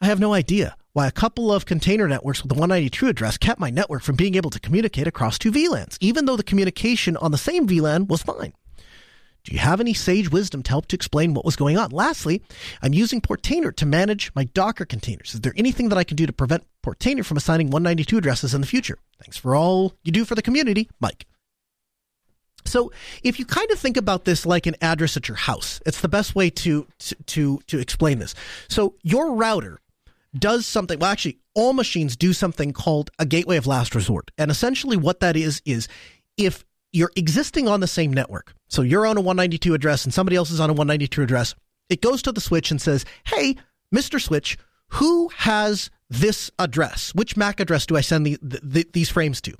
I 0.00 0.06
have 0.06 0.20
no 0.20 0.32
idea 0.32 0.76
why 0.92 1.06
a 1.06 1.12
couple 1.12 1.52
of 1.52 1.66
container 1.66 2.08
networks 2.08 2.42
with 2.42 2.52
a 2.52 2.54
192 2.54 3.08
address 3.08 3.38
kept 3.38 3.60
my 3.60 3.70
network 3.70 4.02
from 4.02 4.16
being 4.16 4.34
able 4.34 4.50
to 4.50 4.60
communicate 4.60 5.06
across 5.06 5.38
two 5.38 5.52
VLANs, 5.52 5.96
even 6.00 6.24
though 6.24 6.36
the 6.36 6.42
communication 6.42 7.16
on 7.16 7.30
the 7.30 7.38
same 7.38 7.66
VLAN 7.66 8.08
was 8.08 8.22
fine. 8.22 8.52
Do 9.44 9.52
you 9.54 9.60
have 9.60 9.80
any 9.80 9.94
sage 9.94 10.30
wisdom 10.30 10.62
to 10.62 10.70
help 10.70 10.86
to 10.86 10.96
explain 10.96 11.32
what 11.32 11.44
was 11.44 11.56
going 11.56 11.78
on? 11.78 11.90
Lastly, 11.90 12.42
I'm 12.82 12.92
using 12.92 13.20
Portainer 13.20 13.74
to 13.76 13.86
manage 13.86 14.30
my 14.34 14.44
Docker 14.44 14.84
containers. 14.84 15.34
Is 15.34 15.40
there 15.40 15.54
anything 15.56 15.88
that 15.88 15.98
I 15.98 16.04
can 16.04 16.16
do 16.16 16.26
to 16.26 16.32
prevent 16.32 16.66
Portainer 16.84 17.24
from 17.24 17.38
assigning 17.38 17.68
192 17.68 18.18
addresses 18.18 18.52
in 18.52 18.60
the 18.60 18.66
future? 18.66 18.98
Thanks 19.22 19.38
for 19.38 19.54
all 19.54 19.94
you 20.02 20.12
do 20.12 20.24
for 20.24 20.34
the 20.34 20.42
community, 20.42 20.90
Mike. 21.00 21.26
So 22.64 22.92
if 23.22 23.38
you 23.38 23.46
kind 23.46 23.70
of 23.70 23.78
think 23.78 23.96
about 23.96 24.24
this 24.24 24.44
like 24.44 24.66
an 24.66 24.76
address 24.82 25.16
at 25.16 25.28
your 25.28 25.36
house, 25.36 25.80
it's 25.86 26.00
the 26.00 26.08
best 26.08 26.34
way 26.34 26.50
to, 26.50 26.86
to, 27.26 27.58
to, 27.66 27.78
explain 27.78 28.18
this. 28.18 28.34
So 28.68 28.94
your 29.02 29.34
router 29.34 29.80
does 30.38 30.66
something, 30.66 30.98
well, 30.98 31.10
actually, 31.10 31.38
all 31.54 31.72
machines 31.72 32.16
do 32.16 32.32
something 32.32 32.72
called 32.72 33.10
a 33.18 33.26
gateway 33.26 33.56
of 33.56 33.66
last 33.66 33.94
resort. 33.94 34.30
And 34.36 34.50
essentially 34.50 34.96
what 34.96 35.20
that 35.20 35.36
is, 35.36 35.62
is 35.64 35.88
if 36.36 36.64
you're 36.92 37.12
existing 37.16 37.68
on 37.68 37.80
the 37.80 37.86
same 37.86 38.12
network, 38.12 38.54
so 38.68 38.82
you're 38.82 39.06
on 39.06 39.16
a 39.16 39.20
192 39.20 39.74
address 39.74 40.04
and 40.04 40.12
somebody 40.12 40.36
else 40.36 40.50
is 40.50 40.60
on 40.60 40.70
a 40.70 40.74
192 40.74 41.22
address, 41.22 41.54
it 41.88 42.02
goes 42.02 42.22
to 42.22 42.32
the 42.32 42.40
switch 42.40 42.70
and 42.70 42.80
says, 42.80 43.04
Hey, 43.24 43.56
Mr. 43.94 44.20
Switch, 44.20 44.58
who 44.90 45.28
has 45.36 45.90
this 46.10 46.50
address. 46.58 47.14
Which 47.14 47.36
MAC 47.36 47.60
address 47.60 47.86
do 47.86 47.96
I 47.96 48.00
send 48.00 48.26
the, 48.26 48.38
the, 48.40 48.86
these 48.92 49.10
frames 49.10 49.40
to? 49.42 49.54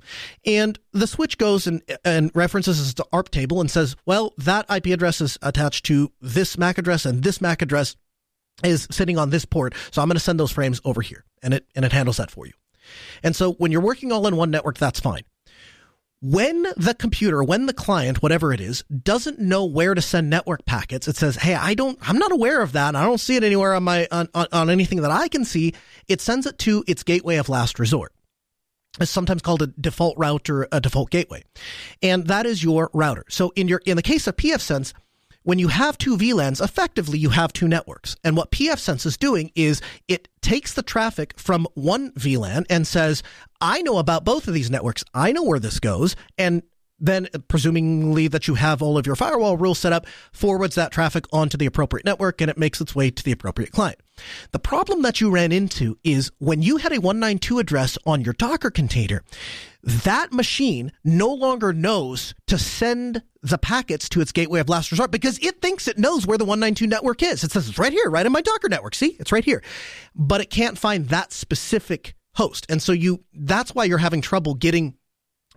And 0.45 0.79
the 0.91 1.07
switch 1.07 1.37
goes 1.37 1.67
and, 1.67 1.81
and 2.03 2.31
references 2.33 2.93
the 2.93 3.05
ARP 3.13 3.29
table 3.29 3.61
and 3.61 3.69
says, 3.69 3.95
well, 4.05 4.33
that 4.37 4.65
IP 4.69 4.87
address 4.87 5.21
is 5.21 5.37
attached 5.41 5.85
to 5.85 6.11
this 6.21 6.57
MAC 6.57 6.77
address 6.77 7.05
and 7.05 7.23
this 7.23 7.41
MAC 7.41 7.61
address 7.61 7.95
is 8.63 8.87
sitting 8.91 9.17
on 9.17 9.29
this 9.29 9.45
port. 9.45 9.73
So 9.91 10.01
I'm 10.01 10.07
going 10.07 10.15
to 10.15 10.21
send 10.21 10.39
those 10.39 10.51
frames 10.51 10.81
over 10.83 11.01
here 11.01 11.23
and 11.43 11.53
it, 11.53 11.65
and 11.75 11.85
it 11.85 11.91
handles 11.91 12.17
that 12.17 12.31
for 12.31 12.45
you. 12.45 12.53
And 13.21 13.35
so 13.35 13.53
when 13.53 13.71
you're 13.71 13.81
working 13.81 14.11
all 14.11 14.25
in 14.27 14.35
one 14.35 14.49
network, 14.49 14.77
that's 14.77 14.99
fine. 14.99 15.23
When 16.21 16.63
the 16.75 16.93
computer, 16.93 17.43
when 17.43 17.65
the 17.65 17.73
client, 17.73 18.21
whatever 18.21 18.51
it 18.51 18.59
is, 18.59 18.83
doesn't 18.83 19.39
know 19.39 19.65
where 19.65 19.95
to 19.95 20.01
send 20.01 20.29
network 20.29 20.65
packets, 20.65 21.07
it 21.07 21.15
says, 21.15 21.37
"Hey, 21.37 21.55
I 21.55 21.73
don't, 21.73 21.97
I'm 22.01 22.17
not 22.17 22.31
aware 22.31 22.61
of 22.61 22.73
that. 22.73 22.95
I 22.95 23.03
don't 23.03 23.19
see 23.19 23.35
it 23.35 23.43
anywhere 23.43 23.73
on 23.73 23.83
my 23.83 24.07
on, 24.11 24.27
on, 24.33 24.47
on 24.51 24.69
anything 24.69 25.01
that 25.01 25.11
I 25.11 25.27
can 25.27 25.45
see." 25.45 25.73
It 26.07 26.21
sends 26.21 26.45
it 26.45 26.57
to 26.59 26.83
its 26.87 27.03
gateway 27.03 27.37
of 27.37 27.49
last 27.49 27.79
resort. 27.79 28.13
It's 28.99 29.11
sometimes 29.11 29.41
called 29.41 29.61
a 29.61 29.67
default 29.67 30.17
route 30.17 30.49
or 30.49 30.67
a 30.71 30.81
default 30.81 31.09
gateway, 31.09 31.43
and 32.01 32.27
that 32.27 32.45
is 32.45 32.63
your 32.63 32.89
router. 32.93 33.23
So 33.29 33.51
in 33.55 33.67
your 33.67 33.81
in 33.85 33.95
the 33.95 34.03
case 34.03 34.27
of 34.27 34.35
pfSense, 34.35 34.93
when 35.43 35.59
you 35.59 35.69
have 35.69 35.97
two 35.97 36.17
VLANs, 36.17 36.63
effectively 36.63 37.17
you 37.17 37.29
have 37.29 37.53
two 37.53 37.67
networks. 37.67 38.15
And 38.23 38.35
what 38.35 38.51
pfSense 38.51 39.05
is 39.05 39.17
doing 39.17 39.51
is 39.55 39.81
it 40.07 40.27
takes 40.41 40.73
the 40.73 40.83
traffic 40.83 41.39
from 41.39 41.67
one 41.73 42.11
VLAN 42.13 42.65
and 42.69 42.85
says, 42.85 43.23
I 43.61 43.81
know 43.81 43.97
about 43.97 44.25
both 44.25 44.47
of 44.47 44.53
these 44.53 44.71
networks. 44.71 45.03
I 45.13 45.31
know 45.31 45.43
where 45.43 45.59
this 45.59 45.79
goes. 45.79 46.15
And 46.37 46.63
then 46.99 47.27
presumably 47.47 48.27
that 48.27 48.47
you 48.47 48.55
have 48.55 48.81
all 48.81 48.97
of 48.97 49.05
your 49.05 49.15
firewall 49.15 49.57
rules 49.57 49.79
set 49.79 49.93
up 49.93 50.05
forwards 50.31 50.75
that 50.75 50.91
traffic 50.91 51.25
onto 51.31 51.57
the 51.57 51.65
appropriate 51.65 52.05
network 52.05 52.41
and 52.41 52.49
it 52.49 52.57
makes 52.57 52.81
its 52.81 52.95
way 52.95 53.09
to 53.09 53.23
the 53.23 53.31
appropriate 53.31 53.71
client. 53.71 53.99
The 54.51 54.59
problem 54.59 55.01
that 55.03 55.21
you 55.21 55.31
ran 55.31 55.51
into 55.51 55.97
is 56.03 56.31
when 56.39 56.61
you 56.61 56.77
had 56.77 56.91
a 56.91 56.99
192 56.99 57.59
address 57.59 57.97
on 58.05 58.21
your 58.21 58.33
Docker 58.33 58.69
container, 58.69 59.23
that 59.81 60.33
machine 60.33 60.91
no 61.03 61.33
longer 61.33 61.71
knows 61.71 62.33
to 62.47 62.57
send 62.57 63.23
the 63.41 63.57
packets 63.57 64.09
to 64.09 64.19
its 64.19 64.33
gateway 64.33 64.59
of 64.59 64.67
last 64.67 64.91
resort 64.91 65.11
because 65.11 65.39
it 65.39 65.61
thinks 65.61 65.87
it 65.87 65.97
knows 65.97 66.27
where 66.27 66.37
the 66.37 66.43
192 66.43 66.87
network 66.87 67.23
is. 67.23 67.43
It 67.43 67.51
says 67.51 67.69
it's 67.69 67.79
right 67.79 67.93
here, 67.93 68.09
right 68.09 68.25
in 68.25 68.31
my 68.31 68.41
Docker 68.41 68.67
network. 68.67 68.95
See, 68.95 69.15
it's 69.19 69.31
right 69.31 69.45
here. 69.45 69.63
But 70.13 70.41
it 70.41 70.49
can't 70.49 70.77
find 70.77 71.07
that 71.07 71.31
specific 71.31 72.15
host. 72.35 72.65
And 72.69 72.81
so 72.81 72.91
you, 72.91 73.23
that's 73.33 73.73
why 73.73 73.85
you're 73.85 73.97
having 73.97 74.21
trouble 74.21 74.53
getting 74.53 74.95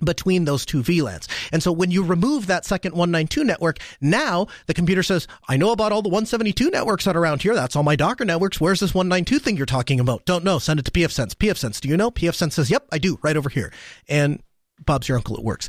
between 0.03 0.45
those 0.45 0.65
two 0.67 0.83
VLANs. 0.83 1.29
And 1.53 1.63
so 1.63 1.73
when 1.73 1.91
you 1.91 2.03
remove 2.03 2.47
that 2.47 2.65
second 2.65 2.93
192 2.93 3.45
network, 3.45 3.79
now 4.01 4.47
the 4.67 4.75
computer 4.75 5.03
says, 5.03 5.29
I 5.49 5.57
know 5.57 5.71
about 5.71 5.93
all 5.93 6.03
the 6.03 6.09
172 6.09 6.71
networks 6.71 7.05
that 7.05 7.17
are 7.17 7.21
around 7.21 7.43
here. 7.43 7.55
That's 7.55 7.77
all 7.77 7.83
my 7.83 7.97
Docker 7.97 8.25
networks. 8.25 8.61
Where's 8.61 8.81
this 8.81 8.95
192 8.95 9.39
thing 9.39 9.57
you're 9.57 9.67
talking 9.67 10.01
about? 10.01 10.25
Don't 10.25 10.45
know. 10.45 10.59
Send 10.59 10.81
it 10.81 10.85
to 10.87 10.91
PFSense. 10.91 11.35
PFSense, 11.35 11.81
do 11.81 11.89
you 11.89 11.97
know? 11.97 12.11
PFSense 12.11 12.53
says, 12.53 12.71
yep, 12.71 12.87
I 12.91 12.99
do, 12.99 13.19
right 13.23 13.37
over 13.37 13.49
here. 13.49 13.73
And 14.09 14.43
Bob's 14.85 15.09
your 15.09 15.19
uncle, 15.19 15.37
it 15.37 15.45
works. 15.45 15.69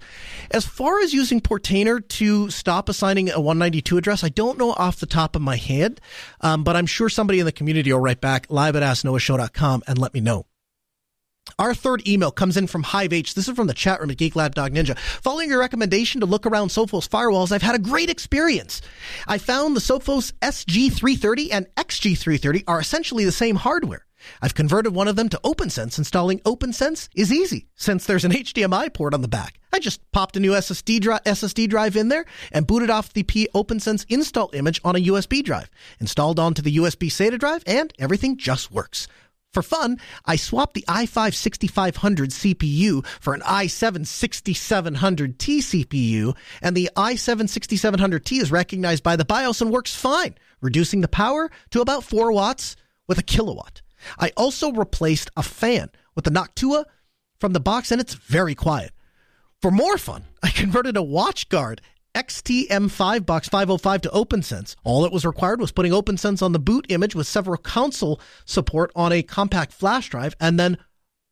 As 0.52 0.66
far 0.66 1.00
as 1.00 1.14
using 1.14 1.40
Portainer 1.40 2.06
to 2.10 2.50
stop 2.50 2.90
assigning 2.90 3.30
a 3.30 3.40
192 3.40 3.98
address, 3.98 4.24
I 4.24 4.30
don't 4.30 4.58
know 4.58 4.72
off 4.72 5.00
the 5.00 5.06
top 5.06 5.36
of 5.36 5.42
my 5.42 5.56
head, 5.56 6.02
um, 6.42 6.64
but 6.64 6.76
I'm 6.76 6.86
sure 6.86 7.10
somebody 7.10 7.40
in 7.40 7.46
the 7.46 7.52
community 7.52 7.92
will 7.94 8.00
write 8.00 8.22
back 8.22 8.48
live 8.50 8.76
at 8.76 8.84
asknoahshow.com 8.84 9.84
and 9.88 9.98
let 9.98 10.14
me 10.14 10.22
know. 10.22 10.48
Our 11.60 11.74
third 11.74 12.08
email 12.08 12.32
comes 12.32 12.58
in 12.58 12.68
from 12.68 12.84
Hive 12.84 13.14
H. 13.14 13.36
This 13.36 13.48
is 13.48 13.56
from 13.56 13.68
the 13.68 13.74
chat 13.74 14.00
room 14.00 14.10
at 14.10 14.18
Geek 14.18 14.36
Lab 14.36 14.56
Dog 14.56 14.74
Ninja. 14.74 14.98
Following 14.98 15.50
your 15.50 15.60
recommendation 15.60 16.22
to 16.22 16.26
look 16.26 16.46
around 16.46 16.70
Sophos 16.70 17.08
firewalls, 17.08 17.52
I've 17.52 17.62
had 17.62 17.76
a 17.76 17.80
great 17.80 18.10
experience. 18.10 18.82
I 19.28 19.38
found 19.38 19.76
the 19.76 19.82
Sophos 19.82 20.34
SG330 20.42 21.50
and 21.52 21.68
XG330 21.76 22.64
are 22.68 22.80
essentially 22.80 23.26
the 23.26 23.32
same 23.32 23.58
hardware. 23.58 24.06
I've 24.42 24.56
converted 24.56 24.96
one 24.96 25.10
of 25.10 25.18
them 25.18 25.28
to 25.30 25.40
OPNsense. 25.44 25.98
Installing 25.98 26.40
OPNsense 26.40 27.10
is 27.14 27.32
easy 27.32 27.68
since 27.76 28.06
there's 28.06 28.26
an 28.26 28.32
HDMI 28.32 28.94
port 28.94 29.14
on 29.14 29.22
the 29.22 29.28
back. 29.28 29.60
I 29.74 29.80
just 29.80 30.00
popped 30.12 30.38
a 30.38 30.40
new 30.40 30.52
SSD, 30.52 31.02
dri- 31.02 31.18
SSD 31.26 31.68
drive 31.68 31.98
in 31.98 32.08
there 32.08 32.26
and 32.52 32.66
booted 32.66 32.90
off 32.90 33.12
the 33.12 33.24
P 33.24 33.50
OPNsense 33.54 34.06
install 34.08 34.50
image 34.54 34.80
on 34.84 34.96
a 34.96 35.04
USB 35.04 35.44
drive. 35.44 35.70
Installed 36.00 36.40
onto 36.40 36.62
the 36.62 36.78
USB 36.78 37.10
SATA 37.10 37.38
drive 37.38 37.64
and 37.68 37.94
everything 38.00 38.38
just 38.38 38.72
works. 38.72 39.08
For 39.54 39.62
fun, 39.62 40.00
I 40.26 40.36
swapped 40.36 40.74
the 40.74 40.84
i5 40.88 41.36
6500 41.36 42.32
CPU 42.32 43.06
for 43.22 43.36
an 43.36 43.42
i7 43.42 44.00
6700T 44.00 45.58
CPU, 45.60 46.36
and 46.64 46.76
the 46.76 46.90
i7 46.98 47.44
6700T 47.44 48.42
is 48.42 48.52
recognized 48.52 49.04
by 49.04 49.16
the 49.16 49.26
BIOS 49.26 49.62
and 49.62 49.72
works 49.72 49.96
fine, 49.96 50.34
reducing 50.60 51.02
the 51.02 51.08
power 51.08 51.52
to 51.70 51.82
about 51.82 52.04
4 52.04 52.32
watts 52.32 52.76
with 53.08 53.20
a 53.20 53.24
Kill 53.24 53.48
A 53.50 53.54
Watt. 53.54 53.84
I 54.18 54.32
also 54.36 54.72
replaced 54.72 55.30
a 55.38 55.44
fan 55.44 55.92
with 56.16 56.26
the 56.26 56.32
Noctua 56.32 56.86
from 57.40 57.54
the 57.54 57.60
box, 57.60 57.92
and 57.92 58.02
it's 58.02 58.16
very 58.16 58.56
quiet. 58.56 58.92
For 59.62 59.70
more 59.70 60.00
fun, 60.00 60.24
I 60.42 60.50
converted 60.50 60.98
a 60.98 61.02
WatchGuard 61.02 61.80
XTM5 62.16 63.26
box 63.26 63.50
505 63.50 64.02
to 64.02 64.10
OPNsense. 64.10 64.76
All 64.84 65.02
that 65.02 65.12
was 65.12 65.26
required 65.26 65.60
was 65.60 65.72
putting 65.72 65.92
OPNsense 65.92 66.44
on 66.44 66.52
the 66.52 66.60
boot 66.60 66.86
image 66.90 67.16
with 67.16 67.26
serial 67.26 67.58
console 67.58 68.22
support 68.46 68.92
on 68.96 69.12
a 69.12 69.24
compact 69.24 69.74
flash 69.74 70.10
drive 70.10 70.36
and 70.40 70.60
then 70.60 70.78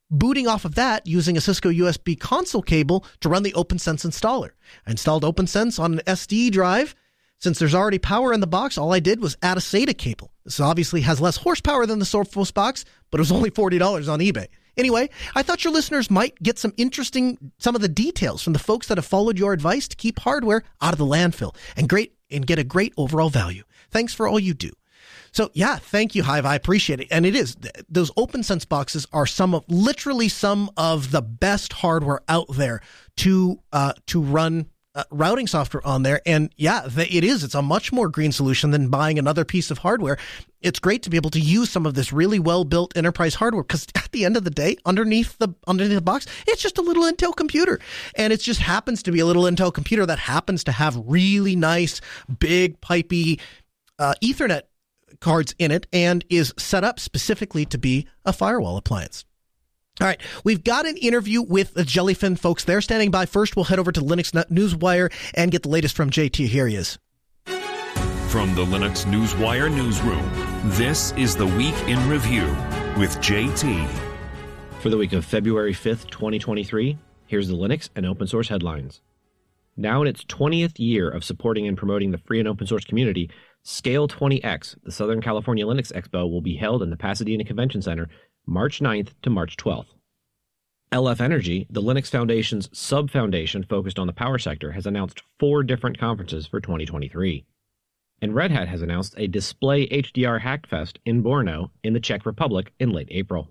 booting 0.09 0.47
off 0.47 0.65
of 0.65 0.75
that 0.75 1.05
using 1.05 1.37
a 1.37 1.41
Cisco 1.41 1.69
USB 1.69 2.19
console 2.19 2.63
cable 2.63 3.05
to 3.19 3.29
run 3.29 3.43
the 3.43 3.53
OPNsense 3.53 4.05
installer. 4.05 4.51
I 4.87 4.91
installed 4.91 5.23
OPNsense 5.23 5.79
on 5.79 5.93
an 5.93 6.01
SD 6.07 6.51
drive. 6.51 6.95
Since 7.37 7.59
there's 7.59 7.75
already 7.75 7.99
power 7.99 8.33
in 8.33 8.39
the 8.39 8.47
box, 8.47 8.77
all 8.77 8.93
I 8.93 8.99
did 8.99 9.19
was 9.19 9.37
add 9.41 9.57
a 9.57 9.61
SATA 9.61 9.97
cable. 9.97 10.31
This 10.43 10.59
obviously 10.59 11.01
has 11.01 11.21
less 11.21 11.37
horsepower 11.37 11.85
than 11.85 11.99
the 11.99 12.05
Sophos 12.05 12.53
box, 12.53 12.85
but 13.09 13.19
it 13.19 13.21
was 13.21 13.31
only 13.31 13.51
$40 13.51 14.11
on 14.11 14.19
eBay. 14.19 14.47
Anyway, 14.77 15.09
I 15.35 15.43
thought 15.43 15.63
your 15.63 15.73
listeners 15.73 16.09
might 16.09 16.41
get 16.41 16.57
some 16.57 16.73
interesting, 16.77 17.51
some 17.57 17.75
of 17.75 17.81
the 17.81 17.89
details 17.89 18.41
from 18.41 18.53
the 18.53 18.59
folks 18.59 18.87
that 18.87 18.97
have 18.97 19.05
followed 19.05 19.37
your 19.37 19.53
advice 19.53 19.87
to 19.89 19.95
keep 19.95 20.19
hardware 20.19 20.63
out 20.81 20.93
of 20.93 20.99
the 20.99 21.05
landfill 21.05 21.55
and 21.75 21.89
great, 21.89 22.15
and 22.29 22.47
get 22.47 22.59
a 22.59 22.63
great 22.63 22.93
overall 22.97 23.29
value. 23.29 23.63
Thanks 23.89 24.13
for 24.13 24.27
all 24.27 24.39
you 24.39 24.53
do. 24.53 24.71
So 25.33 25.49
yeah, 25.53 25.77
thank 25.77 26.15
you, 26.15 26.23
Hive. 26.23 26.45
I 26.45 26.55
appreciate 26.55 26.99
it. 26.99 27.07
And 27.09 27.25
it 27.25 27.35
is 27.35 27.55
those 27.89 28.11
OPNsense 28.11 28.67
boxes 28.67 29.07
are 29.13 29.25
some 29.25 29.53
of 29.53 29.63
literally 29.67 30.27
some 30.27 30.69
of 30.77 31.11
the 31.11 31.21
best 31.21 31.73
hardware 31.73 32.21
out 32.27 32.47
there 32.53 32.81
to 33.17 33.59
uh, 33.71 33.93
to 34.07 34.21
run 34.21 34.67
uh, 34.93 35.03
routing 35.09 35.47
software 35.47 35.85
on 35.85 36.03
there. 36.03 36.21
And 36.25 36.49
yeah, 36.57 36.87
it 36.97 37.23
is. 37.23 37.43
It's 37.43 37.55
a 37.55 37.61
much 37.61 37.91
more 37.91 38.09
green 38.09 38.31
solution 38.31 38.71
than 38.71 38.89
buying 38.89 39.17
another 39.17 39.45
piece 39.45 39.71
of 39.71 39.79
hardware. 39.79 40.17
It's 40.61 40.79
great 40.79 41.03
to 41.03 41.09
be 41.09 41.17
able 41.17 41.29
to 41.31 41.39
use 41.39 41.69
some 41.69 41.85
of 41.85 41.93
this 41.93 42.11
really 42.11 42.39
well 42.39 42.65
built 42.65 42.95
enterprise 42.95 43.35
hardware 43.35 43.63
because 43.63 43.87
at 43.95 44.11
the 44.11 44.25
end 44.25 44.37
of 44.37 44.43
the 44.43 44.49
day, 44.49 44.77
underneath 44.85 45.37
the 45.37 45.49
underneath 45.67 45.95
the 45.95 46.01
box, 46.01 46.27
it's 46.47 46.61
just 46.61 46.77
a 46.77 46.81
little 46.81 47.03
Intel 47.03 47.35
computer, 47.35 47.79
and 48.15 48.33
it 48.33 48.41
just 48.41 48.59
happens 48.59 49.01
to 49.03 49.11
be 49.11 49.19
a 49.19 49.25
little 49.25 49.43
Intel 49.43 49.73
computer 49.73 50.05
that 50.05 50.19
happens 50.19 50.63
to 50.65 50.71
have 50.71 51.01
really 51.05 51.55
nice, 51.55 52.01
big, 52.39 52.79
pipey 52.81 53.39
uh, 53.97 54.13
Ethernet 54.21 54.63
cards 55.19 55.55
in 55.59 55.71
it, 55.71 55.87
and 55.93 56.25
is 56.29 56.53
set 56.57 56.83
up 56.83 56.99
specifically 56.99 57.65
to 57.65 57.77
be 57.77 58.07
a 58.25 58.33
firewall 58.33 58.77
appliance. 58.77 59.25
All 60.01 60.07
right, 60.07 60.19
we've 60.43 60.63
got 60.63 60.87
an 60.87 60.97
interview 60.97 61.43
with 61.43 61.75
the 61.75 61.83
Jellyfin 61.83 62.39
folks. 62.39 62.63
They're 62.63 62.81
standing 62.81 63.11
by. 63.11 63.27
First, 63.27 63.55
we'll 63.55 63.65
head 63.65 63.77
over 63.77 63.91
to 63.91 64.01
Linux 64.01 64.31
Newswire 64.47 65.13
and 65.35 65.51
get 65.51 65.61
the 65.61 65.69
latest 65.69 65.95
from 65.95 66.09
JT. 66.09 66.47
Here 66.47 66.65
he 66.65 66.75
is. 66.75 66.97
From 67.45 68.55
the 68.55 68.65
Linux 68.65 69.05
Newswire 69.05 69.71
newsroom, 69.71 70.27
this 70.71 71.11
is 71.17 71.35
the 71.35 71.45
Week 71.45 71.75
in 71.87 72.09
Review 72.09 72.45
with 72.97 73.15
JT. 73.17 73.87
For 74.79 74.89
the 74.89 74.97
week 74.97 75.13
of 75.13 75.23
February 75.23 75.73
5th, 75.73 76.09
2023, 76.09 76.97
here's 77.27 77.47
the 77.47 77.55
Linux 77.55 77.89
and 77.95 78.07
open 78.07 78.25
source 78.25 78.47
headlines. 78.47 79.01
Now 79.77 80.01
in 80.01 80.07
its 80.07 80.23
20th 80.23 80.79
year 80.79 81.11
of 81.11 81.23
supporting 81.23 81.67
and 81.67 81.77
promoting 81.77 82.09
the 82.09 82.17
free 82.17 82.39
and 82.39 82.47
open 82.47 82.65
source 82.65 82.85
community, 82.85 83.29
Scale 83.61 84.07
20X, 84.07 84.77
the 84.83 84.91
Southern 84.91 85.21
California 85.21 85.63
Linux 85.63 85.93
Expo, 85.93 86.27
will 86.27 86.41
be 86.41 86.55
held 86.55 86.81
in 86.81 86.89
the 86.89 86.97
Pasadena 86.97 87.43
Convention 87.43 87.83
Center 87.83 88.09
March 88.47 88.79
9th 88.79 89.09
to 89.21 89.29
March 89.29 89.55
12th. 89.55 89.93
LF 90.91 91.21
Energy, 91.21 91.67
the 91.69 91.81
Linux 91.81 92.09
Foundation's 92.09 92.69
sub 92.77 93.11
foundation 93.11 93.63
focused 93.63 93.99
on 93.99 94.07
the 94.07 94.13
power 94.13 94.39
sector, 94.39 94.71
has 94.71 94.87
announced 94.87 95.21
four 95.39 95.63
different 95.63 95.99
conferences 95.99 96.47
for 96.47 96.59
2023. 96.59 97.45
And 98.21 98.35
Red 98.35 98.51
Hat 98.51 98.67
has 98.67 98.81
announced 98.81 99.13
a 99.17 99.27
display 99.27 99.87
HDR 99.87 100.41
Hackfest 100.41 100.97
in 101.05 101.23
Brno 101.23 101.69
in 101.83 101.93
the 101.93 101.99
Czech 101.99 102.25
Republic 102.25 102.73
in 102.79 102.91
late 102.91 103.07
April. 103.11 103.47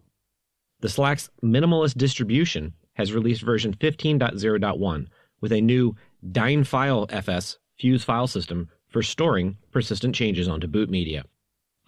The 0.80 0.88
Slax 0.88 1.30
minimalist 1.42 1.97
distribution 1.97 2.75
has 2.94 3.12
released 3.12 3.42
version 3.42 3.75
15.0.1 3.75 5.06
with 5.40 5.52
a 5.52 5.61
new 5.61 5.94
Dynfile 6.32 7.11
FS 7.12 7.59
fuse 7.78 8.04
file 8.04 8.26
system 8.26 8.68
for 8.88 9.02
storing 9.02 9.56
persistent 9.70 10.14
changes 10.14 10.49
onto 10.49 10.66
boot 10.66 10.90
media. 10.90 11.25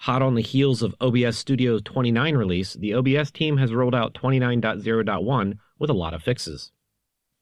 Hot 0.02 0.20
on 0.20 0.34
the 0.34 0.42
heels 0.42 0.82
of 0.82 0.96
OBS 1.00 1.38
Studio's 1.38 1.80
29 1.82 2.36
release, 2.36 2.74
the 2.74 2.92
OBS 2.92 3.30
team 3.30 3.58
has 3.58 3.72
rolled 3.72 3.94
out 3.94 4.14
29.0.1 4.14 5.58
with 5.78 5.90
a 5.90 5.92
lot 5.92 6.12
of 6.12 6.24
fixes. 6.24 6.72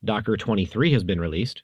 Docker 0.05 0.37
23 0.37 0.93
has 0.93 1.03
been 1.03 1.19
released. 1.19 1.63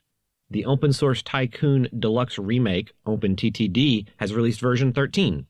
The 0.49 0.65
open 0.65 0.91
source 0.91 1.21
Tycoon 1.21 1.87
Deluxe 1.99 2.39
Remake, 2.39 2.93
OpenTTD, 3.05 4.07
has 4.17 4.33
released 4.33 4.59
version 4.59 4.91
13. 4.91 5.45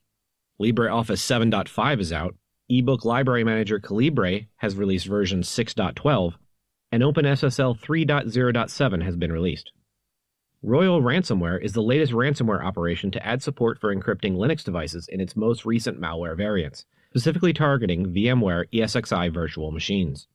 LibreOffice 0.59 1.23
7.5 1.23 2.01
is 2.01 2.11
out. 2.11 2.35
eBook 2.69 3.05
Library 3.05 3.45
Manager 3.45 3.79
Calibre 3.79 4.47
has 4.57 4.75
released 4.75 5.05
version 5.05 5.43
6.12, 5.43 6.33
and 6.91 7.03
OpenSSL 7.03 7.79
3.0.7 7.79 9.01
has 9.01 9.15
been 9.15 9.31
released. 9.31 9.71
Royal 10.63 11.03
Ransomware 11.03 11.61
is 11.61 11.73
the 11.73 11.83
latest 11.83 12.11
ransomware 12.13 12.65
operation 12.65 13.11
to 13.11 13.23
add 13.23 13.43
support 13.43 13.79
for 13.79 13.95
encrypting 13.95 14.37
Linux 14.37 14.63
devices 14.63 15.07
in 15.07 15.21
its 15.21 15.35
most 15.35 15.65
recent 15.65 16.01
malware 16.01 16.35
variants, 16.35 16.83
specifically 17.11 17.53
targeting 17.53 18.11
VMware 18.11 18.65
ESXi 18.73 19.31
virtual 19.31 19.69
machines. 19.69 20.27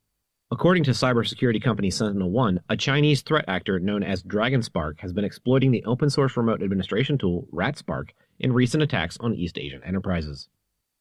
According 0.52 0.84
to 0.84 0.92
cybersecurity 0.92 1.60
company 1.60 1.90
SentinelOne, 1.90 2.60
a 2.68 2.76
Chinese 2.76 3.22
threat 3.22 3.46
actor 3.48 3.80
known 3.80 4.04
as 4.04 4.22
DragonSpark 4.22 5.00
has 5.00 5.12
been 5.12 5.24
exploiting 5.24 5.72
the 5.72 5.84
open 5.86 6.08
source 6.08 6.36
remote 6.36 6.62
administration 6.62 7.18
tool 7.18 7.48
RatSpark 7.52 8.10
in 8.38 8.52
recent 8.52 8.84
attacks 8.84 9.18
on 9.18 9.34
East 9.34 9.58
Asian 9.58 9.82
enterprises. 9.82 10.48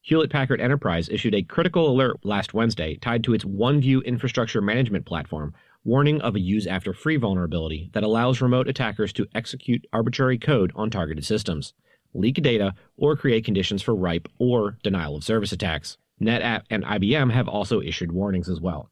Hewlett 0.04 0.32
Packard 0.32 0.60
Enterprise 0.60 1.10
issued 1.10 1.36
a 1.36 1.44
critical 1.44 1.88
alert 1.88 2.18
last 2.24 2.56
Wednesday 2.56 2.96
tied 2.96 3.24
to 3.26 3.36
its 3.36 3.44
OneView 3.44 4.04
infrastructure 4.04 4.60
management 4.60 5.06
platform, 5.06 5.54
warning 5.84 6.22
of 6.22 6.36
a 6.36 6.40
use 6.40 6.68
after 6.68 6.94
free 6.94 7.18
vulnerability 7.18 7.90
that 7.94 8.04
allows 8.04 8.42
remote 8.42 8.68
attackers 8.68 9.12
to 9.14 9.28
execute 9.34 9.86
arbitrary 9.92 10.38
code 10.38 10.72
on 10.76 10.90
targeted 10.90 11.26
systems, 11.26 11.74
leak 12.14 12.36
data, 12.36 12.74
or 12.98 13.16
create 13.16 13.46
conditions 13.46 13.82
for 13.82 13.96
RIPE 13.96 14.28
or 14.38 14.78
denial 14.84 15.16
of 15.16 15.24
service 15.24 15.52
attacks. 15.52 15.98
NetApp 16.22 16.64
and 16.70 16.84
IBM 16.84 17.32
have 17.32 17.48
also 17.48 17.82
issued 17.82 18.12
warnings 18.12 18.48
as 18.48 18.62
well 18.62 18.92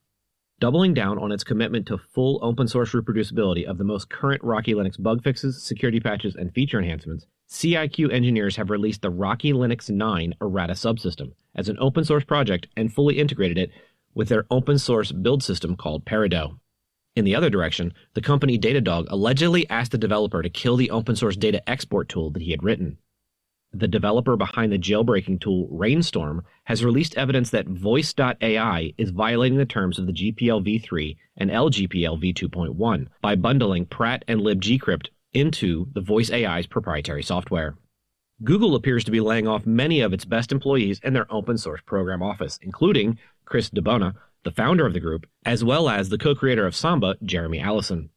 doubling 0.60 0.93
down 0.93 1.17
on 1.17 1.31
its 1.31 1.43
commitment 1.43 1.88
to 1.88 1.98
full 1.98 2.39
open 2.41 2.67
source 2.67 2.91
reproducibility 2.91 3.65
of 3.65 3.77
the 3.77 3.84
most 3.84 4.10
current 4.10 4.43
Rocky 4.43 4.74
Linux 4.74 5.01
bug 5.01 5.24
fixes, 5.24 5.63
security 5.63 6.00
patches, 6.00 6.36
and 6.36 6.53
feature 6.53 6.79
enhancements, 6.79 7.25
CIQ 7.50 8.12
engineers 8.13 8.55
have 8.58 8.69
released 8.69 9.01
the 9.01 9.10
Rocky 9.10 9.53
Linux 9.53 9.89
9 9.89 10.36
errata 10.41 10.74
subsystem 10.74 11.31
as 11.55 11.69
an 11.69 11.77
open 11.79 12.03
source 12.03 12.24
project 12.24 12.67
and 12.75 12.93
fully 12.93 13.19
integrated 13.19 13.58
it 13.58 13.72
with 14.13 14.29
their 14.29 14.46
open 14.51 14.77
source 14.77 15.12
build 15.12 15.41
system 15.41 15.75
called 15.75 16.05
Peridot. 16.05 16.58
In 17.19 17.25
the 17.25 17.35
other 17.35 17.49
direction, 17.49 17.93
the 18.13 18.21
company 18.21 18.57
Datadog 18.57 19.07
allegedly 19.09 19.69
asked 19.69 19.91
the 19.91 19.97
developer 19.97 20.41
to 20.41 20.49
kill 20.49 20.77
the 20.77 20.89
open 20.89 21.15
source 21.17 21.35
data 21.35 21.61
export 21.69 22.07
tool 22.07 22.31
that 22.31 22.41
he 22.41 22.51
had 22.51 22.63
written 22.63 22.97
the 23.73 23.88
developer 23.88 24.35
behind 24.35 24.71
the 24.71 24.79
jailbreaking 24.79 25.39
tool 25.39 25.67
Rainstorm, 25.69 26.43
has 26.63 26.83
released 26.83 27.15
evidence 27.17 27.51
that 27.51 27.67
Voice.ai 27.67 28.93
is 28.97 29.11
violating 29.11 29.57
the 29.57 29.65
terms 29.65 29.99
of 29.99 30.07
the 30.07 30.13
GPL 30.13 30.65
v3 30.65 31.17
and 31.38 31.51
LGPL 31.51 32.19
v2.1 32.21 33.07
by 33.21 33.35
bundling 33.35 33.85
Praat 33.85 34.23
and 34.27 34.41
libgcrypt 34.41 35.09
into 35.33 35.88
the 35.93 36.01
Voice 36.01 36.31
AI's 36.31 36.65
proprietary 36.65 37.21
software. 37.21 37.77
Google 38.43 38.73
appears 38.73 39.03
to 39.03 39.11
be 39.11 39.19
laying 39.19 39.47
off 39.47 39.65
many 39.65 40.01
of 40.01 40.13
its 40.13 40.25
best 40.25 40.51
employees 40.51 40.99
in 41.03 41.13
their 41.13 41.31
open 41.31 41.57
source 41.57 41.81
program 41.85 42.23
office, 42.23 42.57
including 42.63 43.19
Chris 43.45 43.69
DiBona, 43.69 44.15
the 44.43 44.51
founder 44.51 44.86
of 44.86 44.93
the 44.93 45.00
group, 45.00 45.25
as 45.46 45.63
well 45.63 45.89
as 45.89 46.10
the 46.10 46.17
co-creator 46.17 46.65
of 46.65 46.75
Samba, 46.75 47.15
Jeremy 47.24 47.60
Allison. 47.60 48.10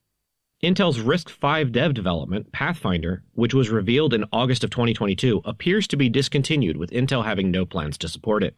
Intel's 0.63 1.01
RISC-V 1.01 1.73
dev 1.73 1.93
development, 1.93 2.53
Pathfinder, 2.53 3.25
which 3.33 3.53
was 3.53 3.71
revealed 3.71 4.15
in 4.15 4.25
August 4.33 4.63
of 4.63 4.71
2022, 4.71 5.43
appears 5.45 5.89
to 5.89 5.97
be 5.97 6.09
discontinued 6.09 6.77
with 6.77 6.93
Intel 6.93 7.25
having 7.25 7.51
no 7.51 7.65
plans 7.65 7.99
to 7.99 8.09
support 8.09 8.45
it. 8.45 8.57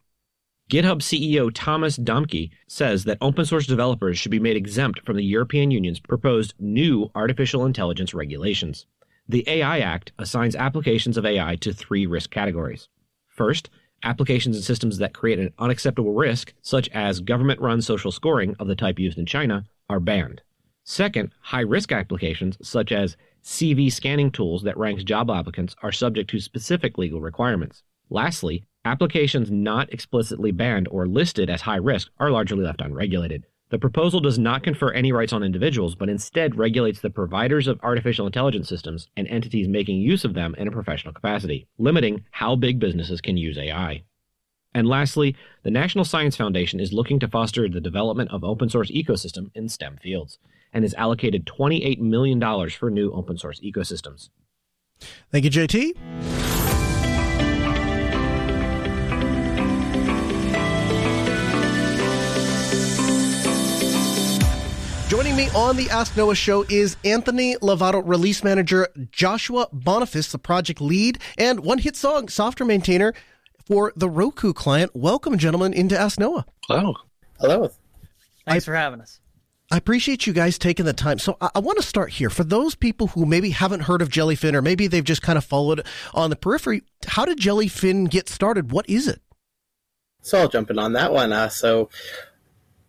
GitHub 0.70 1.00
CEO 1.00 1.50
Thomas 1.52 1.98
Dohmke 1.98 2.50
says 2.68 3.04
that 3.04 3.18
open 3.20 3.44
source 3.44 3.66
developers 3.66 4.18
should 4.18 4.30
be 4.30 4.38
made 4.38 4.56
exempt 4.56 5.00
from 5.00 5.16
the 5.16 5.24
European 5.24 5.70
Union's 5.70 6.00
proposed 6.00 6.54
new 6.58 7.10
artificial 7.14 7.64
intelligence 7.64 8.12
regulations. 8.12 8.86
The 9.26 9.44
AI 9.48 9.80
Act 9.80 10.12
assigns 10.18 10.54
applications 10.54 11.16
of 11.16 11.24
AI 11.24 11.56
to 11.56 11.72
three 11.72 12.04
risk 12.04 12.30
categories. 12.30 12.88
First, 13.28 13.70
applications 14.04 14.56
and 14.56 14.64
systems 14.64 14.98
that 14.98 15.14
create 15.14 15.38
an 15.38 15.52
unacceptable 15.58 16.12
risk, 16.14 16.52
such 16.62 16.88
as 16.90 17.20
government 17.20 17.60
run 17.60 17.82
social 17.82 18.12
scoring 18.12 18.54
of 18.58 18.68
the 18.68 18.76
type 18.76 18.98
used 18.98 19.18
in 19.18 19.26
China, 19.26 19.64
are 19.88 20.00
banned. 20.00 20.42
Second, 20.84 21.30
high 21.40 21.60
risk 21.60 21.92
applications 21.92 22.58
such 22.62 22.92
as 22.92 23.16
CV 23.42 23.90
scanning 23.90 24.30
tools 24.30 24.62
that 24.62 24.76
ranks 24.76 25.04
job 25.04 25.30
applicants 25.30 25.74
are 25.82 25.92
subject 25.92 26.30
to 26.30 26.40
specific 26.40 26.98
legal 26.98 27.20
requirements. 27.20 27.82
Lastly, 28.10 28.64
applications 28.84 29.50
not 29.50 29.92
explicitly 29.92 30.52
banned 30.52 30.88
or 30.88 31.06
listed 31.06 31.48
as 31.48 31.62
high 31.62 31.76
risk 31.76 32.10
are 32.18 32.30
largely 32.30 32.62
left 32.62 32.80
unregulated. 32.80 33.46
The 33.70 33.78
proposal 33.78 34.20
does 34.20 34.38
not 34.38 34.62
confer 34.62 34.92
any 34.92 35.10
rights 35.10 35.32
on 35.32 35.42
individuals, 35.42 35.94
but 35.94 36.08
instead 36.08 36.58
regulates 36.58 37.00
the 37.00 37.10
providers 37.10 37.66
of 37.66 37.80
artificial 37.82 38.26
intelligence 38.26 38.68
systems 38.68 39.08
and 39.16 39.26
entities 39.28 39.68
making 39.68 40.00
use 40.00 40.24
of 40.24 40.34
them 40.34 40.54
in 40.58 40.68
a 40.68 40.72
professional 40.72 41.14
capacity, 41.14 41.66
limiting 41.78 42.24
how 42.30 42.56
big 42.56 42.78
businesses 42.78 43.20
can 43.20 43.36
use 43.36 43.58
AI. 43.58 44.04
And 44.74 44.86
lastly, 44.88 45.36
the 45.62 45.70
National 45.70 46.04
Science 46.04 46.36
Foundation 46.36 46.80
is 46.80 46.92
looking 46.92 47.18
to 47.20 47.28
foster 47.28 47.68
the 47.68 47.80
development 47.80 48.30
of 48.32 48.44
open 48.44 48.68
source 48.68 48.90
ecosystem 48.90 49.50
in 49.54 49.68
STEM 49.68 49.98
fields 50.02 50.38
and 50.72 50.84
has 50.84 50.94
allocated 50.94 51.46
$28 51.46 52.00
million 52.00 52.68
for 52.70 52.90
new 52.90 53.12
open 53.12 53.38
source 53.38 53.60
ecosystems. 53.60 54.28
Thank 55.30 55.44
you, 55.44 55.50
JT. 55.50 56.63
Me 65.44 65.50
on 65.50 65.76
the 65.76 65.90
Ask 65.90 66.16
Noah 66.16 66.34
show 66.34 66.64
is 66.70 66.96
Anthony 67.04 67.54
Lavado, 67.56 68.02
release 68.02 68.42
manager, 68.42 68.88
Joshua 69.12 69.68
Boniface, 69.74 70.32
the 70.32 70.38
project 70.38 70.80
lead, 70.80 71.18
and 71.36 71.60
one 71.60 71.76
hit 71.76 71.96
song 71.96 72.28
software 72.28 72.66
maintainer 72.66 73.12
for 73.66 73.92
the 73.94 74.08
Roku 74.08 74.54
client. 74.54 74.92
Welcome, 74.94 75.36
gentlemen, 75.36 75.74
into 75.74 75.98
Ask 75.98 76.18
Noah. 76.18 76.46
Hello. 76.66 76.94
Hello. 77.40 77.68
Thanks 78.46 78.64
I, 78.64 78.70
for 78.70 78.74
having 78.74 79.02
us. 79.02 79.20
I 79.70 79.76
appreciate 79.76 80.26
you 80.26 80.32
guys 80.32 80.56
taking 80.56 80.86
the 80.86 80.94
time. 80.94 81.18
So 81.18 81.36
I, 81.42 81.50
I, 81.56 81.58
want 81.58 81.76
to 81.76 81.84
start 81.84 82.12
here. 82.12 82.30
For 82.30 82.44
those 82.44 82.74
people 82.74 83.08
who 83.08 83.26
maybe 83.26 83.50
haven't 83.50 83.80
heard 83.80 84.00
of 84.00 84.08
Jellyfin 84.08 84.54
or 84.54 84.62
maybe 84.62 84.86
they've 84.86 85.04
just 85.04 85.20
kind 85.20 85.36
of 85.36 85.44
followed 85.44 85.86
on 86.14 86.30
the 86.30 86.36
periphery, 86.36 86.84
how 87.06 87.26
did 87.26 87.38
Jellyfin 87.38 88.08
get 88.08 88.30
started? 88.30 88.72
What 88.72 88.88
is 88.88 89.06
it? 89.08 89.20
So 90.22 90.38
I'll 90.38 90.48
jump 90.48 90.70
in 90.70 90.78
on 90.78 90.94
that 90.94 91.12
one. 91.12 91.34
Uh, 91.34 91.50
so 91.50 91.90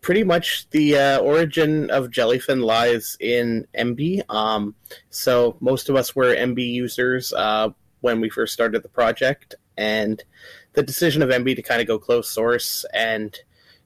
pretty 0.05 0.23
much 0.23 0.69
the 0.69 0.95
uh, 0.95 1.17
origin 1.17 1.89
of 1.89 2.11
Jellyfin 2.11 2.63
lies 2.63 3.17
in 3.19 3.65
Emby. 3.75 4.21
Um, 4.29 4.75
so 5.09 5.57
most 5.59 5.89
of 5.89 5.95
us 5.95 6.15
were 6.15 6.35
Emby 6.35 6.71
users 6.71 7.33
uh, 7.33 7.69
when 8.01 8.21
we 8.21 8.29
first 8.29 8.53
started 8.53 8.83
the 8.83 8.87
project, 8.87 9.55
and 9.77 10.23
the 10.73 10.83
decision 10.83 11.23
of 11.23 11.29
Emby 11.29 11.55
to 11.55 11.63
kind 11.63 11.81
of 11.81 11.87
go 11.87 11.97
closed 11.97 12.29
source 12.29 12.85
and 12.93 13.35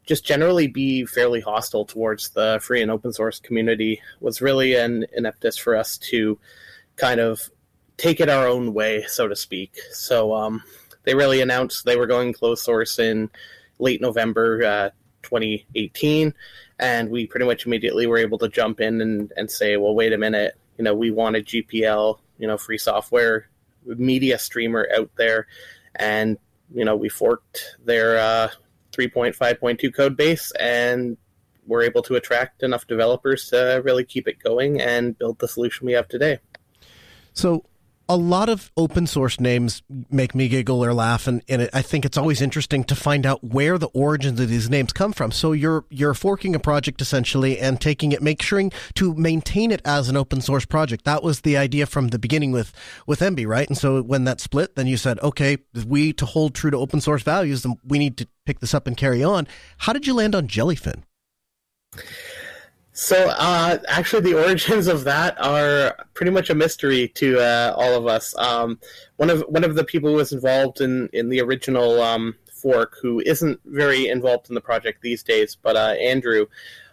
just 0.06 0.26
generally 0.26 0.68
be 0.68 1.06
fairly 1.06 1.40
hostile 1.40 1.86
towards 1.86 2.32
the 2.32 2.60
free 2.62 2.82
and 2.82 2.92
open 2.92 3.14
source 3.14 3.40
community 3.40 4.02
was 4.20 4.42
really 4.42 4.76
an, 4.76 5.06
ineptus 5.18 5.58
for 5.58 5.74
us 5.74 5.98
to 5.98 6.38
kind 6.98 7.22
of 7.22 7.50
take 7.96 8.20
it 8.20 8.28
our 8.28 8.46
own 8.46 8.74
way, 8.74 9.06
so 9.08 9.30
to 9.30 9.38
speak. 9.38 9.80
So 9.94 10.36
um, 10.36 10.64
they 11.06 11.16
really 11.16 11.40
announced 11.40 11.86
they 11.86 11.96
were 11.96 12.08
going 12.08 12.34
closed 12.34 12.66
source 12.66 13.00
in 13.00 13.30
late 13.78 14.02
November 14.02 14.66
uh, 14.66 14.90
2018, 15.30 16.34
and 16.80 17.10
we 17.10 17.28
pretty 17.28 17.46
much 17.46 17.66
immediately 17.66 18.08
were 18.08 18.18
able 18.18 18.38
to 18.40 18.50
jump 18.50 18.80
in 18.82 19.02
and, 19.02 19.32
and 19.38 19.50
say, 19.50 19.78
well, 19.78 19.94
wait 19.94 20.14
a 20.14 20.18
minute, 20.18 20.56
you 20.78 20.84
know, 20.84 20.94
we 20.94 21.12
want 21.12 21.36
a 21.36 21.40
GPL, 21.40 22.20
you 22.38 22.48
know, 22.48 22.58
free 22.58 22.78
software 22.78 23.48
media 23.86 24.38
streamer 24.40 24.88
out 24.96 25.10
there, 25.18 25.48
and 25.96 26.38
you 26.74 26.86
know, 26.86 26.96
we 26.96 27.10
forked 27.10 27.78
their 27.84 28.20
uh, 28.20 28.50
3.5.2 28.92 29.94
code 29.94 30.16
base 30.16 30.52
and 30.60 31.18
we're 31.66 31.84
able 31.84 32.02
to 32.02 32.16
attract 32.16 32.64
enough 32.64 32.88
developers 32.88 33.50
to 33.50 33.82
really 33.84 34.04
keep 34.04 34.28
it 34.28 34.40
going 34.40 34.82
and 34.82 35.18
build 35.18 35.38
the 35.40 35.48
solution 35.48 35.86
we 35.86 35.94
have 35.94 36.08
today. 36.08 36.40
So, 37.34 37.64
a 38.10 38.18
lot 38.18 38.50
of 38.50 38.72
open 38.76 39.06
source 39.06 39.40
names 39.40 39.84
make 40.10 40.34
me 40.34 40.50
giggle 40.50 40.84
or 40.84 40.96
laugh, 40.96 41.28
and, 41.28 41.44
and 41.48 41.62
it, 41.62 41.70
I 41.74 41.84
think 41.84 42.06
it's 42.06 42.18
always 42.18 42.42
interesting 42.42 42.84
to 42.86 42.96
find 42.96 43.24
out 43.24 43.44
where 43.44 43.78
the 43.78 43.88
origins 43.90 44.40
of 44.40 44.50
these 44.50 44.68
names 44.68 44.92
come 44.92 45.14
from. 45.14 45.32
So 45.32 45.52
you're 45.52 45.86
you're 45.92 46.16
forking 46.16 46.56
a 46.56 46.60
project 46.60 47.02
essentially 47.02 47.60
and 47.60 47.80
taking 47.80 48.12
it, 48.12 48.24
make 48.24 48.42
sure 48.42 48.70
to 48.96 49.14
maintain 49.14 49.72
it 49.72 49.82
as 49.86 50.10
an 50.10 50.18
open 50.18 50.42
source 50.42 50.66
project. 50.66 51.06
That 51.06 51.22
was 51.22 51.42
the 51.42 51.56
idea 51.56 51.86
from 51.86 52.08
the 52.08 52.18
beginning 52.18 52.52
with 52.52 52.74
with 53.06 53.20
Emby, 53.20 53.46
right? 53.46 53.68
And 53.68 53.78
so 53.78 54.02
when 54.02 54.24
that 54.24 54.42
split, 54.42 54.76
then 54.76 54.88
you 54.88 54.98
said, 54.98 55.20
okay, 55.20 55.60
we 55.86 56.12
to 56.14 56.26
hold 56.26 56.56
true 56.56 56.72
to 56.72 56.78
open 56.78 57.02
source 57.02 57.22
values, 57.22 57.62
then 57.62 57.76
we 57.86 58.00
need 58.00 58.18
to 58.18 58.28
pick 58.46 58.60
this 58.60 58.74
up 58.74 58.88
and 58.88 58.98
carry 58.98 59.24
on. 59.24 59.48
How 59.78 59.94
did 59.94 60.08
you 60.08 60.16
land 60.16 60.34
on 60.34 60.48
Jellyfin? 60.48 61.04
So, 63.00 63.30
uh, 63.30 63.78
actually, 63.88 64.30
the 64.30 64.38
origins 64.46 64.88
of 64.88 65.06
that 65.06 65.42
are 65.42 65.96
pretty 66.16 66.34
much 66.34 66.50
a 66.50 66.54
mystery 66.54 67.08
to 67.16 67.40
uh, 67.40 67.74
all 67.78 67.94
of 67.94 68.08
us. 68.08 68.38
Um, 68.38 68.78
one 69.16 69.30
of 69.30 69.40
one 69.48 69.64
of 69.64 69.76
the 69.76 69.86
people 69.86 70.10
who 70.10 70.18
was 70.18 70.34
involved 70.34 70.82
in 70.82 71.08
in 71.14 71.30
the 71.30 71.40
original 71.40 72.02
um, 72.02 72.36
fork, 72.52 72.98
who 73.02 73.22
isn't 73.22 73.62
very 73.64 74.10
involved 74.10 74.50
in 74.50 74.56
the 74.56 74.60
project 74.60 75.02
these 75.02 75.24
days, 75.24 75.56
but 75.56 75.78
uh, 75.78 75.96
Andrew 75.98 76.48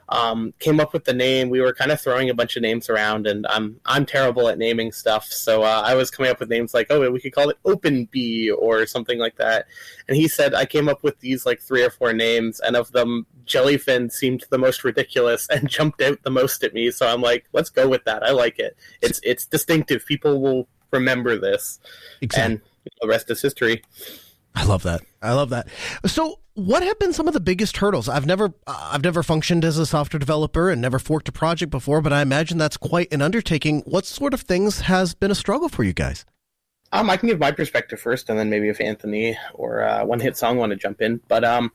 um, 0.09 0.55
came 0.59 0.79
up 0.79 0.93
with 0.93 1.05
the 1.05 1.13
name. 1.13 1.51
We 1.51 1.61
were 1.61 1.73
kind 1.73 1.91
of 1.91 2.01
throwing 2.01 2.31
a 2.31 2.35
bunch 2.35 2.57
of 2.57 2.63
names 2.63 2.89
around, 2.89 3.27
and 3.27 3.47
I'm 3.49 3.81
I'm 3.87 4.07
terrible 4.07 4.49
at 4.49 4.59
naming 4.59 4.93
stuff, 4.93 5.27
so 5.27 5.63
uh, 5.63 5.83
I 5.85 5.95
was 5.95 6.11
coming 6.11 6.31
up 6.31 6.39
with 6.39 6.49
names 6.49 6.75
like, 6.75 6.87
oh, 6.91 7.11
we 7.11 7.21
could 7.21 7.35
call 7.35 7.51
it 7.51 7.59
Open 7.65 8.05
Bee 8.07 8.51
or 8.51 8.87
something 8.87 9.19
like 9.19 9.37
that. 9.37 9.67
And 10.09 10.17
he 10.17 10.29
said 10.29 10.55
I 10.55 10.65
came 10.65 10.89
up 10.89 11.03
with 11.03 11.19
these 11.21 11.45
like 11.45 11.61
three 11.61 11.83
or 11.83 11.91
four 11.91 12.13
names, 12.13 12.61
and 12.61 12.77
of 12.77 12.93
them, 12.93 13.27
Jellyfin 13.47 14.13
seemed 14.13 14.45
the 14.51 14.59
most 14.59 14.85
ridiculous 14.85 15.49
and 15.51 15.69
jumped 15.69 16.01
out 16.01 16.23
the 16.23 16.31
most 16.31 16.63
at 16.63 16.75
me. 16.75 16.91
So 16.91 17.07
I'm 17.07 17.23
like, 17.23 17.47
let's 17.53 17.71
go 17.71 17.89
with 17.89 18.05
that. 18.05 18.23
I 18.23 18.31
like 18.31 18.59
it. 18.59 18.77
It's 19.03 19.21
it's 19.25 19.47
distinctive. 19.47 20.07
People 20.07 20.41
will 20.41 20.69
remember 20.93 21.37
this, 21.37 21.81
exactly. 22.21 22.55
and 22.55 22.61
the 23.01 23.09
rest 23.09 23.31
is 23.31 23.43
history. 23.43 23.83
I 24.57 24.65
love 24.65 24.83
that. 24.85 25.03
I 25.23 25.35
love 25.35 25.51
that. 25.51 25.69
So, 26.07 26.41
what 26.55 26.83
have 26.83 26.99
been 26.99 27.13
some 27.13 27.29
of 27.29 27.35
the 27.35 27.41
biggest 27.41 27.77
hurdles? 27.77 28.09
I've 28.09 28.25
never, 28.25 28.55
I've 28.67 29.05
never 29.05 29.23
functioned 29.23 29.65
as 29.65 29.77
a 29.77 29.85
software 29.85 30.19
developer 30.19 30.71
and 30.71 30.81
never 30.81 30.99
forked 30.99 31.29
a 31.29 31.33
project 31.33 31.71
before, 31.71 32.01
but 32.01 32.13
I 32.15 32.23
imagine 32.23 32.57
that's 32.57 32.79
quite 32.79 33.13
an 33.13 33.21
undertaking. 33.21 33.83
What 33.83 34.07
sort 34.07 34.33
of 34.33 34.41
things 34.41 34.81
has 34.81 35.15
been 35.15 35.31
a 35.31 35.35
struggle 35.35 35.69
for 35.69 35.85
you 35.85 35.93
guys? 35.93 36.25
Um, 36.93 37.11
I 37.11 37.19
can 37.19 37.29
give 37.29 37.39
my 37.39 37.53
perspective 37.53 38.01
first, 38.01 38.31
and 38.31 38.39
then 38.39 38.49
maybe 38.49 38.71
if 38.71 38.81
Anthony 38.81 39.37
or 39.53 39.83
uh, 39.83 40.07
One 40.07 40.21
Hit 40.21 40.39
Song 40.39 40.57
want 40.57 40.71
to 40.71 40.77
jump 40.77 41.03
in. 41.03 41.21
But 41.29 41.45
um, 41.45 41.71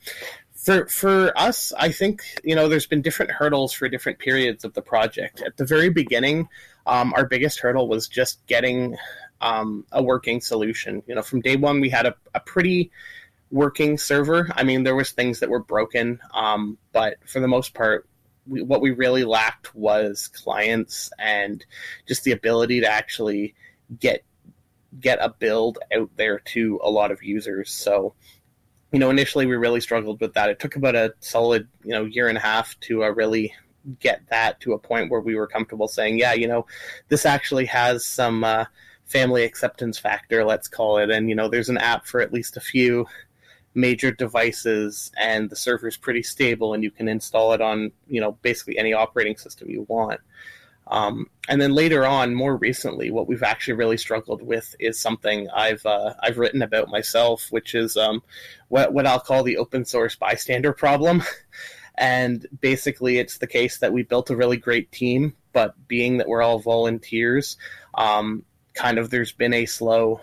for 0.55 0.87
for 0.87 1.37
us, 1.37 1.73
I 1.77 1.91
think 1.91 2.23
you 2.43 2.55
know 2.55 2.67
there's 2.67 2.87
been 2.87 3.01
different 3.01 3.31
hurdles 3.31 3.73
for 3.73 3.87
different 3.89 4.17
periods 4.17 4.63
of 4.63 4.73
the 4.73 4.81
project. 4.81 5.41
At 5.41 5.57
the 5.57 5.65
very 5.65 5.89
beginning, 5.89 6.47
um, 6.87 7.13
our 7.13 7.25
biggest 7.25 7.59
hurdle 7.59 7.87
was 7.87 8.07
just 8.07 8.45
getting 8.47 8.97
um, 9.41 9.85
a 9.91 10.01
working 10.01 10.39
solution. 10.39 11.03
You 11.07 11.15
know, 11.15 11.21
from 11.21 11.41
day 11.41 11.55
one, 11.57 11.81
we 11.81 11.89
had 11.89 12.05
a, 12.05 12.15
a 12.33 12.39
pretty 12.39 12.91
working 13.49 13.97
server. 13.97 14.49
I 14.55 14.63
mean, 14.63 14.83
there 14.83 14.95
was 14.95 15.11
things 15.11 15.39
that 15.39 15.49
were 15.49 15.63
broken, 15.63 16.19
um, 16.33 16.77
but 16.93 17.17
for 17.27 17.41
the 17.41 17.47
most 17.47 17.73
part, 17.73 18.07
we, 18.47 18.61
what 18.61 18.81
we 18.81 18.91
really 18.91 19.23
lacked 19.23 19.75
was 19.75 20.29
clients 20.29 21.11
and 21.19 21.65
just 22.07 22.23
the 22.23 22.31
ability 22.31 22.81
to 22.81 22.87
actually 22.87 23.55
get 23.99 24.23
get 24.99 25.19
a 25.21 25.29
build 25.29 25.79
out 25.95 26.09
there 26.17 26.39
to 26.39 26.79
a 26.83 26.89
lot 26.89 27.11
of 27.11 27.23
users. 27.23 27.71
So, 27.71 28.13
you 28.91 28.99
know, 28.99 29.09
initially 29.09 29.45
we 29.45 29.55
really 29.55 29.79
struggled 29.79 30.19
with 30.19 30.33
that. 30.33 30.49
It 30.49 30.59
took 30.59 30.75
about 30.75 30.95
a 30.95 31.13
solid, 31.21 31.69
you 31.83 31.91
know, 31.91 32.03
year 32.03 32.27
and 32.27 32.37
a 32.37 32.41
half 32.41 32.77
to 32.81 33.05
uh, 33.05 33.09
really 33.09 33.53
get 33.99 34.21
that 34.29 34.59
to 34.61 34.73
a 34.73 34.79
point 34.79 35.09
where 35.09 35.21
we 35.21 35.35
were 35.35 35.47
comfortable 35.47 35.87
saying, 35.87 36.17
yeah, 36.17 36.33
you 36.33 36.47
know, 36.47 36.65
this 37.07 37.25
actually 37.25 37.65
has 37.65 38.05
some 38.05 38.43
uh, 38.43 38.65
family 39.11 39.43
acceptance 39.43 39.97
factor, 39.97 40.43
let's 40.45 40.67
call 40.67 40.97
it. 40.97 41.09
And, 41.09 41.29
you 41.29 41.35
know, 41.35 41.49
there's 41.49 41.69
an 41.69 41.77
app 41.77 42.05
for 42.05 42.21
at 42.21 42.33
least 42.33 42.57
a 42.57 42.61
few 42.61 43.05
major 43.73 44.11
devices 44.11 45.11
and 45.17 45.49
the 45.49 45.55
server 45.55 45.87
is 45.87 45.97
pretty 45.97 46.23
stable 46.23 46.73
and 46.73 46.83
you 46.83 46.91
can 46.91 47.07
install 47.07 47.53
it 47.53 47.61
on, 47.61 47.91
you 48.07 48.21
know, 48.21 48.33
basically 48.41 48.77
any 48.77 48.93
operating 48.93 49.37
system 49.37 49.69
you 49.69 49.85
want. 49.87 50.19
Um, 50.87 51.29
and 51.47 51.61
then 51.61 51.73
later 51.73 52.05
on, 52.05 52.35
more 52.35 52.57
recently, 52.57 53.11
what 53.11 53.27
we've 53.27 53.43
actually 53.43 53.75
really 53.75 53.97
struggled 53.97 54.41
with 54.41 54.75
is 54.79 54.99
something 54.99 55.49
I've 55.49 55.85
uh, 55.85 56.15
I've 56.19 56.37
written 56.37 56.61
about 56.61 56.89
myself, 56.89 57.47
which 57.49 57.75
is 57.75 57.95
um, 57.95 58.21
what 58.67 58.91
what 58.93 59.07
I'll 59.07 59.19
call 59.19 59.43
the 59.43 59.57
open 59.57 59.85
source 59.85 60.15
bystander 60.15 60.73
problem. 60.73 61.23
and 61.95 62.45
basically, 62.59 63.19
it's 63.19 63.37
the 63.37 63.47
case 63.47 63.77
that 63.77 63.93
we 63.93 64.03
built 64.03 64.31
a 64.31 64.35
really 64.35 64.57
great 64.57 64.91
team, 64.91 65.33
but 65.53 65.75
being 65.87 66.17
that 66.17 66.27
we're 66.27 66.41
all 66.41 66.59
volunteers, 66.59 67.55
um, 67.93 68.43
kind 68.81 68.97
of 68.97 69.11
there's 69.11 69.31
been 69.31 69.53
a 69.53 69.65
slow 69.67 70.19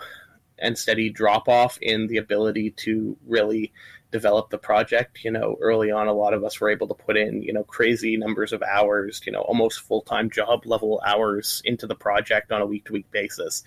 and 0.58 0.76
steady 0.76 1.10
drop 1.10 1.48
off 1.48 1.78
in 1.80 2.08
the 2.08 2.16
ability 2.16 2.72
to 2.72 3.16
really 3.24 3.72
develop 4.10 4.50
the 4.50 4.58
project. 4.58 5.22
You 5.22 5.30
know, 5.30 5.56
early 5.60 5.92
on, 5.92 6.08
a 6.08 6.12
lot 6.12 6.34
of 6.34 6.42
us 6.42 6.60
were 6.60 6.68
able 6.68 6.88
to 6.88 6.94
put 6.94 7.16
in, 7.16 7.40
you 7.42 7.52
know, 7.52 7.62
crazy 7.62 8.16
numbers 8.16 8.52
of 8.52 8.60
hours, 8.62 9.20
you 9.24 9.30
know, 9.30 9.42
almost 9.42 9.80
full 9.80 10.02
time 10.02 10.28
job 10.28 10.66
level 10.66 11.00
hours 11.06 11.62
into 11.64 11.86
the 11.86 11.94
project 11.94 12.50
on 12.50 12.60
a 12.60 12.66
week 12.66 12.86
to 12.86 12.94
week 12.94 13.08
basis. 13.12 13.62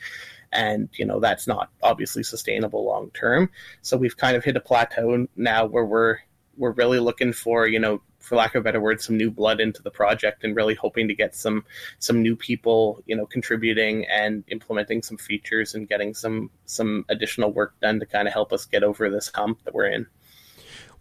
And, 0.52 0.90
you 0.92 1.06
know, 1.06 1.22
that's 1.22 1.48
not 1.48 1.70
obviously 1.82 2.24
sustainable 2.24 2.84
long 2.84 3.12
term. 3.12 3.50
So 3.82 3.96
we've 3.96 4.18
kind 4.18 4.36
of 4.36 4.44
hit 4.44 4.58
a 4.58 4.60
plateau 4.60 5.26
now 5.38 5.68
where 5.68 5.86
we're, 5.86 6.18
we're 6.58 6.72
really 6.72 7.00
looking 7.00 7.32
for, 7.32 7.66
you 7.66 7.80
know, 7.80 8.02
for 8.22 8.36
lack 8.36 8.56
of 8.56 8.62
a 8.62 8.64
better 8.64 8.80
word, 8.80 9.02
some 9.02 9.18
new 9.18 9.32
blood 9.32 9.60
into 9.60 9.82
the 9.82 9.92
project 9.92 10.44
and 10.44 10.56
really 10.56 10.76
hoping 10.76 11.08
to 11.08 11.16
get 11.16 11.36
some 11.36 11.66
some 12.00 12.22
new 12.22 12.36
people, 12.36 13.04
you 13.06 13.16
know, 13.16 13.26
contributing 13.26 14.06
and 14.06 14.44
implementing 14.48 15.04
some 15.04 15.18
features 15.18 15.76
and 15.76 15.88
getting 15.88 16.14
some 16.14 16.50
some 16.66 17.06
additional 17.10 17.52
work 17.52 17.74
done 17.82 18.00
to 18.00 18.06
kind 18.06 18.28
of 18.28 18.34
help 18.34 18.54
us 18.54 18.66
get 18.66 18.84
over 18.84 19.10
this 19.10 19.32
hump 19.34 19.64
that 19.64 19.74
we're 19.74 19.88
in. 19.88 20.08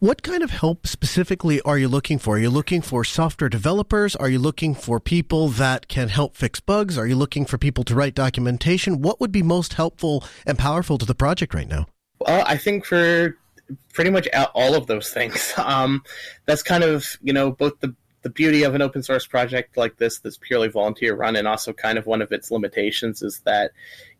What 0.00 0.22
kind 0.22 0.42
of 0.42 0.50
help 0.50 0.86
specifically 0.86 1.60
are 1.60 1.76
you 1.76 1.86
looking 1.86 2.18
for? 2.18 2.36
Are 2.36 2.38
you 2.38 2.48
looking 2.48 2.80
for 2.80 3.04
software 3.04 3.50
developers? 3.50 4.16
Are 4.16 4.30
you 4.30 4.38
looking 4.38 4.74
for 4.74 4.98
people 4.98 5.48
that 5.48 5.88
can 5.88 6.08
help 6.08 6.36
fix 6.36 6.58
bugs? 6.58 6.96
Are 6.96 7.06
you 7.06 7.16
looking 7.16 7.44
for 7.44 7.58
people 7.58 7.84
to 7.84 7.94
write 7.94 8.14
documentation? 8.14 9.02
What 9.02 9.20
would 9.20 9.30
be 9.30 9.42
most 9.42 9.74
helpful 9.74 10.24
and 10.46 10.58
powerful 10.58 10.96
to 10.96 11.04
the 11.04 11.14
project 11.14 11.52
right 11.52 11.68
now? 11.68 11.86
Well, 12.18 12.44
I 12.46 12.56
think 12.56 12.86
for 12.86 13.36
pretty 13.92 14.10
much 14.10 14.28
all 14.54 14.74
of 14.74 14.86
those 14.86 15.10
things. 15.10 15.54
Um, 15.70 16.02
that's 16.46 16.62
kind 16.62 16.82
of 16.82 17.16
you 17.22 17.32
know 17.32 17.52
both 17.52 17.78
the 17.80 17.94
the 18.22 18.30
beauty 18.30 18.64
of 18.64 18.74
an 18.74 18.82
open 18.82 19.02
source 19.02 19.26
project 19.26 19.76
like 19.76 19.96
this 19.96 20.18
that's 20.18 20.38
purely 20.38 20.68
volunteer 20.68 21.14
run 21.14 21.36
and 21.36 21.48
also 21.48 21.72
kind 21.72 21.96
of 21.96 22.06
one 22.06 22.20
of 22.22 22.32
its 22.32 22.50
limitations 22.50 23.22
is 23.22 23.40
that 23.40 23.72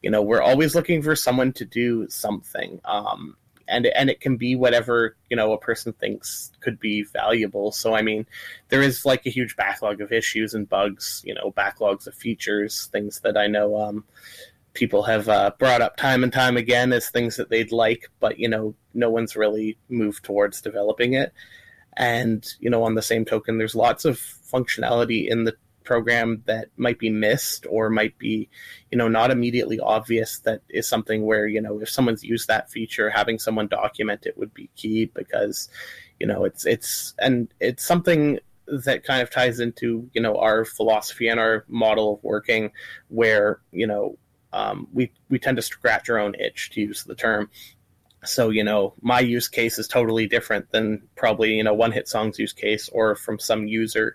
you 0.03 0.11
know 0.11 0.23
we're 0.23 0.43
always 0.43 0.75
looking 0.75 1.03
for 1.03 1.17
someone 1.17 1.53
to 1.53 1.65
do 1.65 2.09
something 2.09 2.81
um, 2.85 3.37
and 3.69 3.87
and 3.87 4.11
it 4.11 4.21
can 4.21 4.37
be 4.37 4.57
whatever 4.57 5.17
you 5.29 5.37
know 5.37 5.53
a 5.53 5.59
person 5.59 5.93
thinks 5.95 6.51
could 6.61 6.79
be 6.81 7.03
valuable 7.03 7.73
so 7.73 7.95
i 7.95 8.03
mean 8.03 8.27
there 8.69 8.83
is 8.83 9.05
like 9.05 9.27
a 9.27 9.31
huge 9.31 9.57
backlog 9.57 10.01
of 10.01 10.13
issues 10.13 10.55
and 10.55 10.69
bugs 10.69 11.23
you 11.25 11.35
know 11.35 11.53
backlogs 11.53 12.07
of 12.07 12.15
features 12.15 12.87
things 12.93 13.21
that 13.21 13.37
i 13.37 13.47
know 13.47 13.81
um, 13.81 14.05
people 14.75 15.03
have 15.03 15.29
uh, 15.29 15.51
brought 15.59 15.83
up 15.83 15.97
time 15.97 16.23
and 16.23 16.33
time 16.33 16.57
again 16.57 16.93
as 16.93 17.09
things 17.09 17.37
that 17.37 17.51
they'd 17.51 17.73
like, 17.73 18.09
but 18.21 18.39
you 18.39 18.49
know, 18.49 18.75
no 18.95 19.11
one's 19.11 19.37
really 19.37 19.79
moved 19.89 20.25
towards 20.25 20.61
developing 20.61 21.15
it. 21.15 21.33
And 21.97 22.47
you 22.61 22.71
know, 22.71 22.85
on 22.85 22.95
the 22.95 23.03
same 23.03 23.25
token, 23.25 23.59
there's 23.59 23.75
lots 23.75 24.05
of 24.05 24.17
functionality 24.19 25.29
in 25.29 25.45
the 25.45 25.57
program 25.83 26.43
that 26.47 26.69
might 26.77 26.99
be 26.99 27.11
missed 27.11 27.67
or 27.69 27.91
might 27.91 28.17
be, 28.19 28.49
you 28.93 28.99
know, 28.99 29.09
not 29.09 29.31
immediately 29.31 29.81
obvious. 29.81 30.39
That 30.41 30.63
is 30.69 30.89
something 30.89 31.27
where 31.27 31.47
you 31.47 31.61
know, 31.61 31.81
if 31.81 31.91
someone's 31.91 32.23
used 32.23 32.49
that 32.49 32.71
feature, 32.71 33.11
having 33.11 33.39
someone 33.39 33.67
document 33.67 34.27
it 34.27 34.39
would 34.39 34.55
be 34.55 34.71
key 34.77 35.07
because, 35.07 35.69
you 36.21 36.27
know, 36.27 36.45
it's 36.45 36.65
it's 36.65 37.15
and 37.19 37.53
it's 37.61 37.85
something 37.85 38.39
that 38.71 39.05
kind 39.05 39.21
of 39.21 39.31
ties 39.31 39.61
into 39.61 40.09
you 40.13 40.23
know 40.23 40.37
our 40.37 40.65
philosophy 40.65 41.29
and 41.29 41.41
our 41.41 41.65
model 41.69 42.15
of 42.15 42.23
working 42.23 42.71
where 43.09 43.61
you 43.73 43.87
know 43.87 44.17
um, 44.53 44.89
we 44.93 45.13
we 45.29 45.39
tend 45.39 45.57
to 45.57 45.63
scratch 45.63 46.09
our 46.11 46.19
own 46.19 46.35
itch 46.39 46.71
to 46.71 46.81
use 46.81 47.05
the 47.05 47.15
term. 47.15 47.51
So 48.25 48.51
you 48.51 48.65
know, 48.65 48.95
my 49.01 49.21
use 49.21 49.49
case 49.49 49.79
is 49.79 49.89
totally 49.89 50.27
different 50.27 50.71
than 50.73 51.03
probably 51.17 51.55
you 51.55 51.65
know 51.65 51.75
one 51.75 51.93
hit 51.93 52.09
song's 52.09 52.39
use 52.39 52.53
case 52.53 52.89
or 52.91 53.15
from 53.15 53.39
some 53.39 53.67
user's 53.67 54.15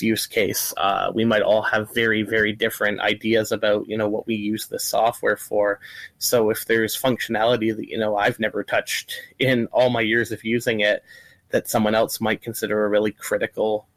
use 0.00 0.26
case. 0.26 0.74
Uh, 0.76 1.10
we 1.14 1.24
might 1.24 1.42
all 1.42 1.62
have 1.62 1.92
very 1.94 2.22
very 2.22 2.52
different 2.52 3.00
ideas 3.00 3.52
about 3.52 3.88
you 3.88 3.96
know 3.96 4.08
what 4.08 4.26
we 4.26 4.34
use 4.34 4.66
this 4.66 4.84
software 4.84 5.36
for. 5.36 5.80
So 6.18 6.50
if 6.50 6.66
there's 6.66 7.00
functionality 7.00 7.74
that 7.74 7.88
you 7.88 7.98
know 7.98 8.16
I've 8.16 8.40
never 8.40 8.62
touched 8.62 9.14
in 9.38 9.66
all 9.72 9.90
my 9.90 10.02
years 10.02 10.30
of 10.32 10.44
using 10.44 10.80
it, 10.80 11.02
that 11.50 11.68
someone 11.68 11.94
else 11.94 12.20
might 12.20 12.42
consider 12.42 12.84
a 12.84 12.88
really 12.88 13.12
critical 13.12 13.88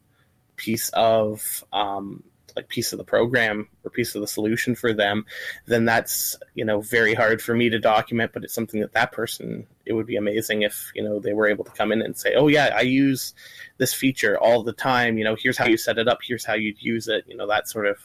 piece 0.55 0.89
of 0.93 1.63
um, 1.73 2.23
like 2.55 2.67
piece 2.67 2.91
of 2.93 2.97
the 2.97 3.03
program 3.03 3.67
or 3.83 3.91
piece 3.91 4.15
of 4.15 4.21
the 4.21 4.27
solution 4.27 4.75
for 4.75 4.93
them, 4.93 5.25
then 5.65 5.85
that's 5.85 6.37
you 6.55 6.65
know 6.65 6.81
very 6.81 7.13
hard 7.13 7.41
for 7.41 7.53
me 7.53 7.69
to 7.69 7.79
document. 7.79 8.31
But 8.33 8.43
it's 8.43 8.53
something 8.53 8.81
that 8.81 8.93
that 8.93 9.11
person 9.11 9.67
it 9.85 9.93
would 9.93 10.07
be 10.07 10.15
amazing 10.15 10.61
if 10.61 10.91
you 10.95 11.03
know 11.03 11.19
they 11.19 11.33
were 11.33 11.47
able 11.47 11.65
to 11.65 11.71
come 11.71 11.91
in 11.91 12.01
and 12.01 12.17
say, 12.17 12.35
oh 12.35 12.47
yeah, 12.47 12.73
I 12.75 12.81
use 12.81 13.33
this 13.77 13.93
feature 13.93 14.39
all 14.39 14.63
the 14.63 14.73
time. 14.73 15.17
You 15.17 15.23
know, 15.23 15.35
here's 15.35 15.57
how 15.57 15.67
you 15.67 15.77
set 15.77 15.97
it 15.97 16.07
up. 16.07 16.19
Here's 16.23 16.45
how 16.45 16.53
you'd 16.53 16.81
use 16.81 17.07
it. 17.07 17.25
You 17.27 17.37
know 17.37 17.47
that 17.47 17.67
sort 17.69 17.87
of 17.87 17.97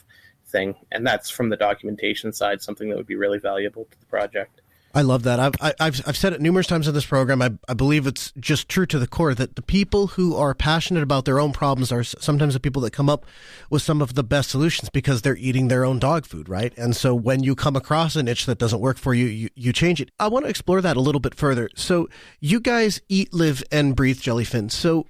thing. 0.46 0.74
And 0.92 1.06
that's 1.06 1.28
from 1.30 1.48
the 1.48 1.56
documentation 1.56 2.32
side, 2.32 2.62
something 2.62 2.88
that 2.88 2.96
would 2.96 3.06
be 3.06 3.16
really 3.16 3.38
valuable 3.38 3.84
to 3.84 4.00
the 4.00 4.06
project. 4.06 4.62
I 4.96 5.02
love 5.02 5.24
that. 5.24 5.38
I've, 5.38 5.52
I've, 5.60 6.00
I've 6.06 6.16
said 6.16 6.32
it 6.32 6.40
numerous 6.40 6.66
times 6.66 6.88
in 6.88 6.94
this 6.94 7.04
program. 7.04 7.42
I, 7.42 7.50
I 7.68 7.74
believe 7.74 8.06
it's 8.06 8.32
just 8.40 8.66
true 8.66 8.86
to 8.86 8.98
the 8.98 9.06
core 9.06 9.34
that 9.34 9.54
the 9.54 9.60
people 9.60 10.06
who 10.06 10.34
are 10.34 10.54
passionate 10.54 11.02
about 11.02 11.26
their 11.26 11.38
own 11.38 11.52
problems 11.52 11.92
are 11.92 12.02
sometimes 12.02 12.54
the 12.54 12.60
people 12.60 12.80
that 12.80 12.94
come 12.94 13.10
up 13.10 13.26
with 13.68 13.82
some 13.82 14.00
of 14.00 14.14
the 14.14 14.24
best 14.24 14.48
solutions 14.48 14.88
because 14.88 15.20
they're 15.20 15.36
eating 15.36 15.68
their 15.68 15.84
own 15.84 15.98
dog 15.98 16.24
food, 16.24 16.48
right? 16.48 16.72
And 16.78 16.96
so 16.96 17.14
when 17.14 17.42
you 17.42 17.54
come 17.54 17.76
across 17.76 18.16
a 18.16 18.22
niche 18.22 18.46
that 18.46 18.56
doesn't 18.56 18.80
work 18.80 18.96
for 18.96 19.12
you, 19.12 19.26
you, 19.26 19.50
you 19.54 19.70
change 19.70 20.00
it. 20.00 20.10
I 20.18 20.28
want 20.28 20.46
to 20.46 20.48
explore 20.48 20.80
that 20.80 20.96
a 20.96 21.00
little 21.00 21.20
bit 21.20 21.34
further. 21.34 21.68
So 21.76 22.08
you 22.40 22.58
guys 22.58 23.02
eat, 23.10 23.34
live, 23.34 23.62
and 23.70 23.94
breathe 23.94 24.20
jellyfin. 24.20 24.70
So 24.70 25.04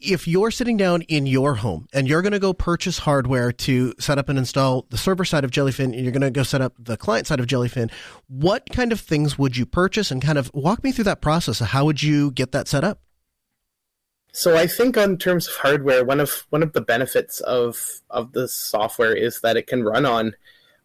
if 0.00 0.26
you're 0.26 0.50
sitting 0.50 0.76
down 0.76 1.02
in 1.02 1.26
your 1.26 1.56
home 1.56 1.86
and 1.92 2.08
you're 2.08 2.22
going 2.22 2.32
to 2.32 2.38
go 2.38 2.52
purchase 2.52 2.98
hardware 2.98 3.52
to 3.52 3.94
set 3.98 4.18
up 4.18 4.28
and 4.28 4.38
install 4.38 4.86
the 4.90 4.96
server 4.96 5.24
side 5.24 5.44
of 5.44 5.50
Jellyfin 5.50 5.84
and 5.84 5.96
you're 5.96 6.12
going 6.12 6.22
to 6.22 6.30
go 6.30 6.42
set 6.42 6.60
up 6.60 6.72
the 6.78 6.96
client 6.96 7.26
side 7.26 7.40
of 7.40 7.46
Jellyfin, 7.46 7.90
what 8.28 8.68
kind 8.72 8.92
of 8.92 9.00
things 9.00 9.38
would 9.38 9.56
you 9.56 9.66
purchase 9.66 10.10
and 10.10 10.22
kind 10.22 10.38
of 10.38 10.50
walk 10.54 10.82
me 10.82 10.92
through 10.92 11.04
that 11.04 11.20
process? 11.20 11.58
How 11.58 11.84
would 11.84 12.02
you 12.02 12.30
get 12.30 12.52
that 12.52 12.68
set 12.68 12.82
up? 12.82 13.00
So 14.32 14.56
I 14.56 14.66
think 14.66 14.96
on 14.96 15.18
terms 15.18 15.48
of 15.48 15.54
hardware, 15.54 16.04
one 16.04 16.20
of 16.20 16.46
one 16.50 16.62
of 16.62 16.72
the 16.72 16.80
benefits 16.80 17.40
of 17.40 17.84
of 18.10 18.32
the 18.32 18.46
software 18.46 19.14
is 19.14 19.40
that 19.40 19.56
it 19.56 19.66
can 19.66 19.82
run 19.82 20.06
on 20.06 20.34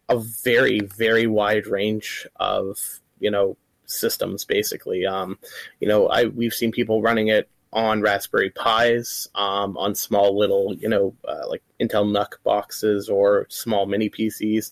a 0.08 0.18
very 0.18 0.80
very 0.80 1.26
wide 1.26 1.66
range 1.66 2.26
of 2.36 2.78
you 3.20 3.30
know 3.30 3.56
systems 3.86 4.44
basically 4.44 5.06
um, 5.06 5.38
you 5.80 5.86
know 5.88 6.08
i 6.08 6.24
we've 6.24 6.54
seen 6.54 6.72
people 6.72 7.02
running 7.02 7.28
it 7.28 7.48
on 7.76 8.00
Raspberry 8.00 8.50
Pis, 8.50 9.28
um, 9.34 9.76
on 9.76 9.94
small 9.94 10.36
little, 10.36 10.74
you 10.74 10.88
know, 10.88 11.14
uh, 11.28 11.46
like 11.46 11.62
Intel 11.78 12.10
NUC 12.10 12.42
boxes 12.42 13.10
or 13.10 13.46
small 13.50 13.84
mini 13.84 14.08
PCs, 14.08 14.70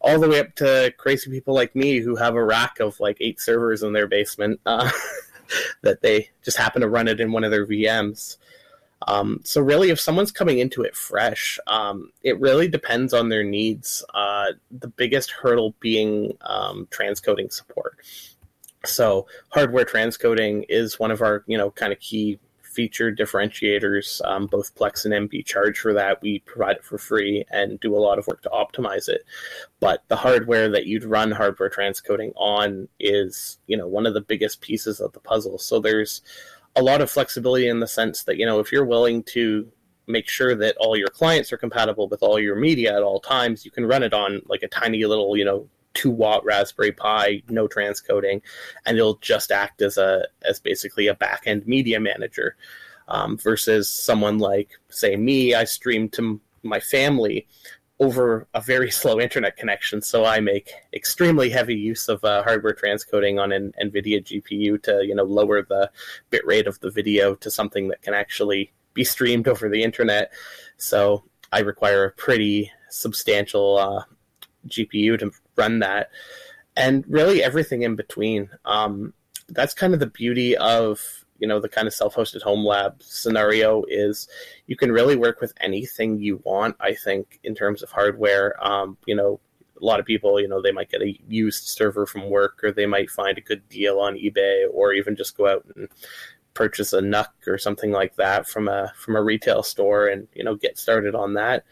all 0.00 0.20
the 0.20 0.28
way 0.28 0.38
up 0.38 0.54
to 0.54 0.94
crazy 0.96 1.30
people 1.30 1.52
like 1.52 1.74
me 1.74 1.98
who 1.98 2.14
have 2.14 2.36
a 2.36 2.44
rack 2.44 2.78
of 2.78 2.98
like 3.00 3.16
eight 3.20 3.40
servers 3.40 3.82
in 3.82 3.92
their 3.92 4.06
basement. 4.06 4.60
Uh, 4.64 4.88
that 5.82 6.00
they 6.00 6.30
just 6.42 6.56
happen 6.56 6.80
to 6.80 6.88
run 6.88 7.08
it 7.08 7.20
in 7.20 7.32
one 7.32 7.44
of 7.44 7.50
their 7.50 7.66
VMs. 7.66 8.38
Um, 9.06 9.40
so 9.44 9.60
really, 9.60 9.90
if 9.90 10.00
someone's 10.00 10.32
coming 10.32 10.58
into 10.58 10.82
it 10.82 10.96
fresh, 10.96 11.58
um, 11.66 12.10
it 12.22 12.40
really 12.40 12.68
depends 12.68 13.12
on 13.12 13.28
their 13.28 13.44
needs. 13.44 14.04
Uh, 14.14 14.52
the 14.70 14.88
biggest 14.88 15.32
hurdle 15.32 15.74
being 15.80 16.38
um, 16.40 16.86
transcoding 16.90 17.52
support. 17.52 17.98
So 18.86 19.26
hardware 19.50 19.84
transcoding 19.84 20.64
is 20.68 20.98
one 20.98 21.10
of 21.10 21.20
our 21.20 21.44
you 21.46 21.58
know 21.58 21.70
kind 21.72 21.92
of 21.92 22.00
key 22.00 22.38
feature 22.74 23.12
differentiators. 23.12 24.20
Um, 24.26 24.46
both 24.46 24.74
Plex 24.74 25.04
and 25.04 25.14
Emby 25.14 25.44
charge 25.44 25.78
for 25.78 25.92
that. 25.94 26.20
We 26.20 26.40
provide 26.40 26.76
it 26.76 26.84
for 26.84 26.98
free 26.98 27.44
and 27.50 27.80
do 27.80 27.96
a 27.96 27.98
lot 27.98 28.18
of 28.18 28.26
work 28.26 28.42
to 28.42 28.50
optimize 28.50 29.08
it. 29.08 29.24
But 29.80 30.02
the 30.08 30.16
hardware 30.16 30.68
that 30.70 30.86
you'd 30.86 31.04
run 31.04 31.30
hardware 31.30 31.70
transcoding 31.70 32.32
on 32.36 32.88
is, 32.98 33.58
you 33.66 33.76
know, 33.76 33.86
one 33.86 34.06
of 34.06 34.14
the 34.14 34.20
biggest 34.20 34.60
pieces 34.60 35.00
of 35.00 35.12
the 35.12 35.20
puzzle. 35.20 35.58
So 35.58 35.78
there's 35.78 36.22
a 36.76 36.82
lot 36.82 37.00
of 37.00 37.10
flexibility 37.10 37.68
in 37.68 37.80
the 37.80 37.86
sense 37.86 38.24
that, 38.24 38.36
you 38.36 38.46
know, 38.46 38.58
if 38.58 38.72
you're 38.72 38.84
willing 38.84 39.22
to 39.24 39.70
make 40.06 40.28
sure 40.28 40.54
that 40.54 40.76
all 40.78 40.96
your 40.96 41.08
clients 41.08 41.52
are 41.52 41.56
compatible 41.56 42.08
with 42.08 42.22
all 42.22 42.38
your 42.38 42.56
media 42.56 42.94
at 42.94 43.02
all 43.02 43.20
times, 43.20 43.64
you 43.64 43.70
can 43.70 43.86
run 43.86 44.02
it 44.02 44.12
on 44.12 44.42
like 44.46 44.62
a 44.62 44.68
tiny 44.68 45.04
little, 45.04 45.36
you 45.36 45.44
know, 45.44 45.68
two 45.94 46.10
watt 46.10 46.44
Raspberry 46.44 46.92
Pi, 46.92 47.42
no 47.48 47.66
transcoding, 47.68 48.42
and 48.84 48.98
it'll 48.98 49.16
just 49.16 49.50
act 49.50 49.80
as 49.80 49.96
a 49.96 50.26
as 50.42 50.60
basically 50.60 51.06
a 51.06 51.14
back 51.14 51.44
end 51.46 51.66
media 51.66 52.00
manager. 52.00 52.56
Um, 53.06 53.36
versus 53.36 53.90
someone 53.90 54.38
like, 54.38 54.70
say, 54.88 55.14
me, 55.14 55.54
I 55.54 55.64
stream 55.64 56.08
to 56.10 56.40
my 56.62 56.80
family 56.80 57.46
over 58.00 58.48
a 58.54 58.60
very 58.60 58.90
slow 59.00 59.20
internet 59.20 59.56
connection, 59.56 60.02
so 60.02 60.24
I 60.24 60.40
make 60.40 60.72
extremely 60.92 61.50
heavy 61.50 61.74
use 61.74 62.08
of 62.08 62.24
uh, 62.24 62.42
hardware 62.42 62.74
transcoding 62.74 63.40
on 63.40 63.52
an 63.52 63.74
NVIDIA 63.82 64.24
GPU 64.24 64.82
to 64.84 65.04
you 65.04 65.14
know 65.14 65.24
lower 65.24 65.62
the 65.62 65.90
bitrate 66.30 66.66
of 66.66 66.80
the 66.80 66.90
video 66.90 67.34
to 67.36 67.50
something 67.50 67.88
that 67.88 68.02
can 68.02 68.14
actually 68.14 68.72
be 68.94 69.04
streamed 69.04 69.48
over 69.48 69.68
the 69.68 69.82
internet. 69.82 70.32
So 70.76 71.24
I 71.52 71.60
require 71.60 72.04
a 72.04 72.12
pretty 72.12 72.70
substantial 72.90 73.76
uh, 73.78 74.04
GPU 74.68 75.18
to 75.18 75.30
run 75.56 75.80
that, 75.80 76.10
and 76.76 77.04
really 77.08 77.42
everything 77.42 77.82
in 77.82 77.96
between. 77.96 78.50
Um, 78.64 79.12
that's 79.48 79.74
kind 79.74 79.94
of 79.94 80.00
the 80.00 80.06
beauty 80.06 80.56
of 80.56 81.00
you 81.38 81.48
know 81.48 81.60
the 81.60 81.68
kind 81.68 81.86
of 81.86 81.94
self-hosted 81.94 82.42
home 82.42 82.64
lab 82.64 83.02
scenario 83.02 83.84
is 83.88 84.28
you 84.66 84.76
can 84.76 84.92
really 84.92 85.16
work 85.16 85.40
with 85.40 85.52
anything 85.60 86.18
you 86.18 86.40
want. 86.44 86.76
I 86.80 86.94
think 86.94 87.40
in 87.44 87.54
terms 87.54 87.82
of 87.82 87.90
hardware, 87.90 88.54
um, 88.64 88.96
you 89.06 89.14
know. 89.14 89.40
A 89.82 89.84
lot 89.84 89.98
of 89.98 90.06
people, 90.06 90.40
you 90.40 90.46
know, 90.46 90.62
they 90.62 90.70
might 90.70 90.88
get 90.88 91.02
a 91.02 91.18
used 91.28 91.66
server 91.66 92.06
from 92.06 92.30
work, 92.30 92.62
or 92.62 92.70
they 92.70 92.86
might 92.86 93.10
find 93.10 93.36
a 93.36 93.42
good 93.42 93.68
deal 93.68 93.98
on 93.98 94.14
eBay, 94.14 94.66
or 94.72 94.92
even 94.92 95.16
just 95.16 95.36
go 95.36 95.48
out 95.48 95.66
and 95.74 95.88
purchase 96.54 96.92
a 96.92 97.00
NUC 97.02 97.28
or 97.46 97.58
something 97.58 97.90
like 97.90 98.14
that 98.16 98.48
from 98.48 98.68
a 98.68 98.92
from 98.96 99.16
a 99.16 99.22
retail 99.22 99.62
store, 99.62 100.06
and 100.06 100.28
you 100.32 100.44
know, 100.44 100.54
get 100.54 100.78
started 100.78 101.14
on 101.14 101.34
that. 101.34 101.64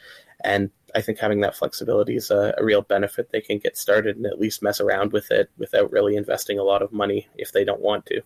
And 0.44 0.70
I 0.94 1.00
think 1.00 1.18
having 1.18 1.40
that 1.40 1.56
flexibility 1.56 2.16
is 2.16 2.30
a, 2.30 2.54
a, 2.58 2.64
real 2.64 2.82
benefit. 2.82 3.30
They 3.30 3.40
can 3.40 3.58
get 3.58 3.76
started 3.76 4.16
and 4.16 4.26
at 4.26 4.40
least 4.40 4.62
mess 4.62 4.80
around 4.80 5.12
with 5.12 5.30
it 5.30 5.50
without 5.56 5.90
really 5.90 6.16
investing 6.16 6.58
a 6.58 6.64
lot 6.64 6.82
of 6.82 6.92
money 6.92 7.28
if 7.36 7.52
they 7.52 7.64
don't 7.64 7.80
want 7.80 8.06
to. 8.06 8.22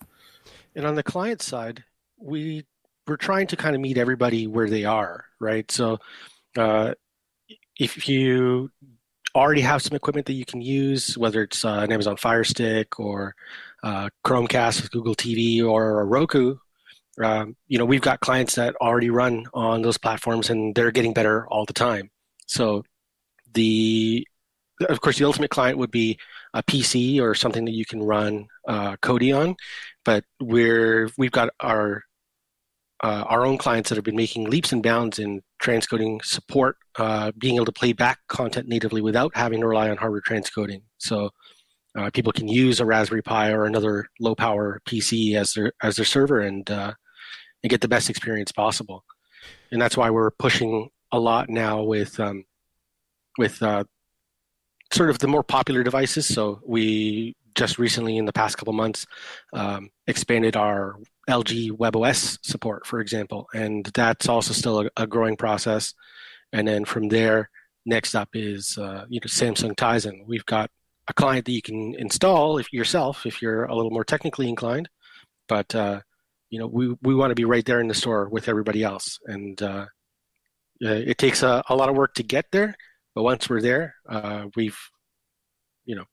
And 0.75 0.87
on 0.87 0.95
the 0.95 1.03
client 1.03 1.43
side, 1.43 1.85
we 2.19 2.65
we're 3.07 3.17
trying 3.17 3.47
to 3.49 3.57
kind 3.57 3.75
of 3.75 3.81
meet 3.81 3.99
everybody 3.99 4.47
where 4.47 4.69
they 4.69 4.85
are, 4.85 5.27
right? 5.39 5.71
So 5.71 5.99
uh, 6.57 6.95
if 7.79 8.09
you 8.09 8.71
already 9.35 9.61
have 9.61 9.83
some 9.83 9.95
equipment 9.95 10.27
that 10.27 10.33
you 10.33 10.45
can 10.45 10.61
use, 10.61 11.17
whether 11.17 11.43
it's 11.43 11.65
uh, 11.65 11.81
an 11.85 11.93
Amazon 11.93 12.17
Fire 12.17 12.43
Stick 12.43 12.99
or 12.99 13.35
uh, 13.83 14.09
Chromecast 14.25 14.83
with 14.83 14.91
Google 14.91 15.15
TV 15.15 15.65
or 15.65 16.01
a 16.01 16.05
Roku, 16.05 16.57
um, 17.23 17.57
you 17.67 17.79
know, 17.79 17.85
we've 17.85 18.01
got 18.01 18.21
clients 18.21 18.55
that 18.57 18.75
already 18.77 19.11
run 19.11 19.47
on 19.55 19.83
those 19.83 19.99
platforms 19.99 20.51
and 20.51 20.75
they're 20.75 20.91
getting 20.91 21.15
better 21.15 21.47
all 21.49 21.65
the 21.65 21.73
time. 21.73 22.11
So 22.47 22.85
the 23.55 24.27
of 24.89 25.01
course 25.01 25.19
the 25.19 25.25
ultimate 25.25 25.51
client 25.51 25.79
would 25.79 25.91
be 25.91 26.19
a 26.53 26.63
PC 26.63 27.21
or 27.21 27.35
something 27.35 27.65
that 27.65 27.73
you 27.73 27.87
can 27.87 28.03
run 28.03 28.47
uh, 28.69 28.97
Kodi 28.97 29.37
on, 29.37 29.57
but 30.05 30.25
we're 30.41 31.11
we've 31.17 31.33
got 31.33 31.51
our 31.61 32.03
uh, 33.03 33.25
our 33.27 33.45
own 33.45 33.59
clients 33.59 33.89
that 33.89 33.97
have 33.97 34.05
been 34.05 34.17
making 34.17 34.49
leaps 34.49 34.73
and 34.73 34.83
bounds 34.83 35.19
in 35.19 35.43
transcoding 35.63 36.25
support, 36.25 36.77
uh, 36.97 37.31
being 37.39 37.57
able 37.57 37.67
to 37.67 37.73
play 37.73 37.93
back 37.93 38.19
content 38.29 38.69
natively 38.69 39.03
without 39.03 39.37
having 39.37 39.61
to 39.61 39.67
rely 39.67 39.91
on 39.91 39.99
hardware 39.99 40.23
transcoding. 40.23 40.83
So 40.99 41.31
uh, 41.97 42.11
people 42.11 42.33
can 42.33 42.49
use 42.49 42.81
a 42.81 42.87
Raspberry 42.87 43.23
Pi 43.23 43.53
or 43.53 43.65
another 43.65 44.07
low 44.21 44.35
power 44.35 44.81
PC 44.89 45.35
as 45.35 45.53
their 45.55 45.73
as 45.83 45.97
their 45.97 46.05
server 46.05 46.41
and 46.41 46.71
uh, 46.71 46.95
and 47.67 47.71
get 47.71 47.81
the 47.81 47.89
best 47.89 48.09
experience 48.09 48.53
possible. 48.53 49.05
And 49.73 49.83
that's 49.83 49.97
why 49.97 50.09
we're 50.11 50.31
pushing 50.31 50.89
a 51.11 51.19
lot 51.19 51.49
now 51.51 51.83
with 51.83 52.21
um, 52.21 52.45
with 53.39 53.61
uh, 53.61 53.83
sort 54.93 55.11
of 55.11 55.19
the 55.19 55.27
more 55.27 55.43
popular 55.43 55.83
devices. 55.83 56.33
So 56.33 56.61
we 56.65 57.35
just 57.57 57.77
recently, 57.77 58.19
in 58.19 58.25
the 58.25 58.33
past 58.33 58.57
couple 58.57 58.73
months, 58.73 59.05
um, 59.53 59.91
expanded 60.07 60.55
our 60.55 60.97
LG 61.29 61.73
WebOS 61.73 62.39
support, 62.43 62.87
for 62.87 63.01
example, 63.01 63.49
and 63.53 63.87
that's 63.95 64.29
also 64.29 64.53
still 64.53 64.83
a, 64.83 64.91
a 64.97 65.07
growing 65.09 65.37
process. 65.37 65.93
And 66.53 66.69
then 66.69 66.85
from 66.85 67.09
there, 67.09 67.51
next 67.85 68.15
up 68.15 68.29
is 68.33 68.79
uh, 68.79 69.07
you 69.09 69.19
know 69.19 69.27
Samsung 69.27 69.75
Tizen. 69.75 70.25
We've 70.25 70.47
got 70.47 70.71
a 71.09 71.15
client 71.15 71.47
that 71.47 71.53
you 71.53 71.63
can 71.63 71.97
install 71.99 72.59
if 72.59 72.73
yourself 72.73 73.27
if 73.27 73.43
you're 73.43 73.65
a 73.65 73.75
little 73.75 73.91
more 73.91 74.05
technically 74.05 74.49
inclined, 74.49 74.89
but 75.49 75.75
uh, 75.75 76.03
you 76.51 76.59
know 76.59 76.67
we 76.67 76.95
we 77.03 77.15
want 77.15 77.31
to 77.31 77.35
be 77.35 77.45
right 77.45 77.65
there 77.65 77.81
in 77.81 77.89
the 77.89 77.95
store 77.95 78.29
with 78.29 78.49
everybody 78.49 78.83
else, 78.83 79.19
and 79.27 79.61
uh, 79.63 79.87
uh, 80.85 80.91
it 80.91 81.19
takes 81.19 81.43
a, 81.43 81.63
a, 81.69 81.77
lot 81.77 81.89
of 81.89 81.97
work 81.97 82.15
to 82.15 82.23
get 82.23 82.47
there, 82.53 82.75
but 83.15 83.23
once 83.23 83.49
we're 83.49 83.63
there, 83.63 83.95
uh, 84.09 84.47
we've, 84.57 84.79
you 85.87 85.97
know, 85.97 86.05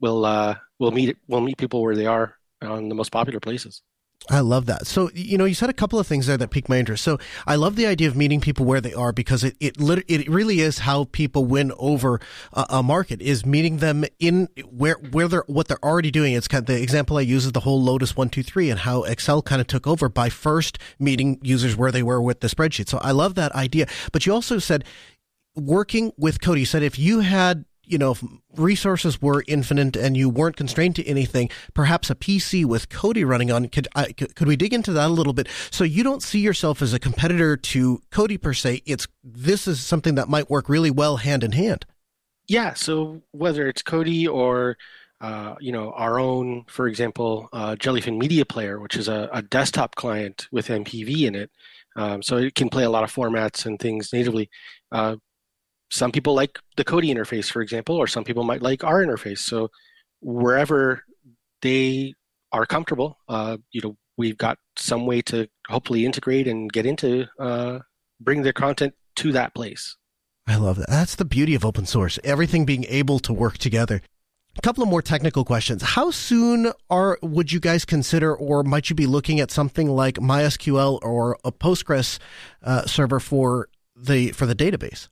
we'll 0.00 0.24
uh, 0.24 0.56
we'll 0.78 0.90
meet 0.90 1.16
we'll 1.28 1.40
meet 1.40 1.58
people 1.58 1.82
where 1.82 1.96
they 1.96 2.06
are 2.06 2.34
on 2.62 2.88
the 2.88 2.94
most 2.94 3.12
popular 3.12 3.40
places. 3.40 3.82
I 4.30 4.40
love 4.40 4.66
that. 4.66 4.86
So, 4.86 5.10
you 5.14 5.38
know, 5.38 5.44
you 5.44 5.54
said 5.54 5.70
a 5.70 5.74
couple 5.74 5.98
of 5.98 6.06
things 6.06 6.26
there 6.26 6.36
that 6.36 6.50
piqued 6.50 6.68
my 6.68 6.78
interest. 6.78 7.02
So, 7.04 7.18
I 7.46 7.54
love 7.54 7.76
the 7.76 7.86
idea 7.86 8.08
of 8.08 8.16
meeting 8.16 8.40
people 8.40 8.66
where 8.66 8.80
they 8.80 8.92
are 8.92 9.12
because 9.12 9.44
it 9.44 9.56
it 9.60 9.76
it 9.78 10.28
really 10.28 10.60
is 10.60 10.80
how 10.80 11.04
people 11.04 11.44
win 11.44 11.72
over 11.78 12.20
a, 12.52 12.66
a, 12.68 12.82
market 12.82 13.22
is 13.22 13.46
meeting 13.46 13.78
them 13.78 14.04
in 14.18 14.48
where 14.70 14.96
where 15.12 15.28
they're 15.28 15.44
what 15.46 15.68
they're 15.68 15.82
already 15.84 16.10
doing. 16.10 16.34
It's 16.34 16.48
kind 16.48 16.62
of 16.62 16.66
the 16.66 16.82
example 16.82 17.16
I 17.16 17.22
use 17.22 17.46
is 17.46 17.52
the 17.52 17.60
whole 17.60 17.80
Lotus 17.80 18.16
one 18.16 18.28
two 18.28 18.42
three 18.42 18.70
and 18.70 18.80
how 18.80 19.04
Excel 19.04 19.40
kind 19.40 19.60
of 19.60 19.66
took 19.66 19.86
over 19.86 20.08
by 20.08 20.28
first 20.28 20.78
meeting 20.98 21.38
users 21.42 21.76
where 21.76 21.92
they 21.92 22.02
were 22.02 22.20
with 22.20 22.40
the 22.40 22.48
spreadsheet. 22.48 22.88
So, 22.88 22.98
I 22.98 23.12
love 23.12 23.34
that 23.36 23.52
idea. 23.52 23.86
But 24.12 24.26
you 24.26 24.34
also 24.34 24.58
said 24.58 24.84
working 25.54 26.12
with 26.16 26.40
Kodi, 26.40 26.60
You 26.60 26.66
said 26.66 26.82
if 26.82 26.98
you 26.98 27.20
had 27.20 27.64
you 27.88 27.98
know, 27.98 28.12
if 28.12 28.22
resources 28.56 29.20
were 29.20 29.44
infinite 29.46 29.96
and 29.96 30.16
you 30.16 30.28
weren't 30.28 30.56
constrained 30.56 30.96
to 30.96 31.06
anything, 31.06 31.50
perhaps 31.74 32.10
a 32.10 32.14
PC 32.14 32.64
with 32.64 32.88
Kodi 32.88 33.26
running 33.26 33.50
on, 33.50 33.68
could, 33.68 33.88
I, 33.94 34.12
could 34.12 34.46
we 34.46 34.56
dig 34.56 34.74
into 34.74 34.92
that 34.92 35.06
a 35.06 35.12
little 35.12 35.32
bit? 35.32 35.48
So 35.70 35.84
you 35.84 36.02
don't 36.02 36.22
see 36.22 36.40
yourself 36.40 36.82
as 36.82 36.92
a 36.92 36.98
competitor 36.98 37.56
to 37.56 38.02
Kodi 38.10 38.40
per 38.40 38.52
se. 38.52 38.82
It's, 38.86 39.08
this 39.24 39.66
is 39.66 39.80
something 39.80 40.14
that 40.16 40.28
might 40.28 40.50
work 40.50 40.68
really 40.68 40.90
well 40.90 41.16
hand 41.16 41.42
in 41.42 41.52
hand. 41.52 41.86
Yeah. 42.46 42.74
So 42.74 43.22
whether 43.32 43.68
it's 43.68 43.82
Kodi 43.82 44.28
or, 44.28 44.76
uh, 45.20 45.56
you 45.60 45.72
know, 45.72 45.92
our 45.92 46.18
own, 46.18 46.64
for 46.68 46.86
example, 46.88 47.48
uh, 47.52 47.74
Jellyfin 47.74 48.18
Media 48.18 48.44
Player, 48.44 48.80
which 48.80 48.96
is 48.96 49.08
a, 49.08 49.28
a 49.32 49.42
desktop 49.42 49.94
client 49.96 50.46
with 50.52 50.68
MPV 50.68 51.26
in 51.26 51.34
it. 51.34 51.50
Um, 51.96 52.22
so 52.22 52.36
it 52.36 52.54
can 52.54 52.68
play 52.68 52.84
a 52.84 52.90
lot 52.90 53.02
of 53.02 53.12
formats 53.12 53.66
and 53.66 53.78
things 53.78 54.12
natively. 54.12 54.48
Uh, 54.92 55.16
some 55.90 56.12
people 56.12 56.34
like 56.34 56.58
the 56.76 56.84
Kodi 56.84 57.08
interface, 57.08 57.50
for 57.50 57.62
example, 57.62 57.96
or 57.96 58.06
some 58.06 58.24
people 58.24 58.44
might 58.44 58.62
like 58.62 58.84
our 58.84 59.04
interface. 59.04 59.38
So 59.38 59.70
wherever 60.20 61.04
they 61.62 62.14
are 62.52 62.66
comfortable, 62.66 63.18
uh, 63.28 63.56
you 63.72 63.80
know, 63.82 63.96
we've 64.16 64.36
got 64.36 64.58
some 64.76 65.06
way 65.06 65.22
to 65.22 65.48
hopefully 65.68 66.04
integrate 66.04 66.46
and 66.46 66.70
get 66.72 66.86
into 66.86 67.26
uh, 67.38 67.78
bring 68.20 68.42
their 68.42 68.52
content 68.52 68.94
to 69.16 69.32
that 69.32 69.54
place. 69.54 69.96
I 70.46 70.56
love 70.56 70.76
that. 70.76 70.88
That's 70.88 71.14
the 71.14 71.24
beauty 71.24 71.54
of 71.54 71.64
open 71.64 71.86
source. 71.86 72.18
Everything 72.24 72.64
being 72.64 72.84
able 72.88 73.18
to 73.20 73.32
work 73.32 73.58
together. 73.58 74.02
A 74.56 74.60
couple 74.62 74.82
of 74.82 74.88
more 74.88 75.02
technical 75.02 75.44
questions. 75.44 75.82
How 75.82 76.10
soon 76.10 76.72
are 76.90 77.18
would 77.22 77.52
you 77.52 77.60
guys 77.60 77.84
consider, 77.84 78.34
or 78.34 78.64
might 78.64 78.90
you 78.90 78.96
be 78.96 79.06
looking 79.06 79.40
at 79.40 79.50
something 79.50 79.88
like 79.88 80.14
MySQL 80.16 80.98
or 81.02 81.38
a 81.44 81.52
Postgres 81.52 82.18
uh, 82.62 82.86
server 82.86 83.20
for 83.20 83.68
the 83.94 84.32
for 84.32 84.46
the 84.46 84.54
database? 84.54 85.08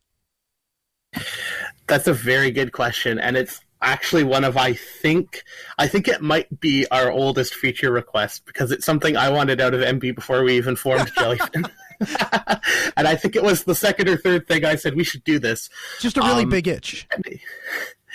That's 1.87 2.09
a 2.09 2.13
very 2.13 2.51
good 2.51 2.73
question, 2.73 3.19
and 3.19 3.37
it's 3.37 3.61
actually 3.83 4.25
one 4.25 4.45
of 4.45 4.57
I 4.57 4.73
think 4.73 5.45
I 5.79 5.87
think 5.87 6.09
it 6.09 6.23
might 6.23 6.61
be 6.61 6.87
our 6.91 7.11
oldest 7.11 7.55
feature 7.55 7.93
request 7.93 8.45
because 8.47 8.73
it's 8.73 8.87
something 8.87 9.17
I 9.17 9.29
wanted 9.31 9.61
out 9.61 9.75
of 9.75 9.81
Emby 9.81 10.15
before 10.15 10.43
we 10.43 10.57
even 10.57 10.77
formed 10.77 11.13
Jellyfin. 11.15 11.71
and 12.97 13.09
I 13.09 13.15
think 13.15 13.37
it 13.37 13.43
was 13.43 13.65
the 13.65 13.75
second 13.75 14.09
or 14.09 14.17
third 14.17 14.47
thing 14.47 14.65
I 14.65 14.77
said 14.77 14.97
we 14.97 15.05
should 15.05 15.25
do 15.25 15.39
this. 15.39 15.71
Just 15.99 16.19
a 16.19 16.21
really 16.21 16.45
um, 16.45 16.51
big 16.51 16.69
itch. 16.69 17.07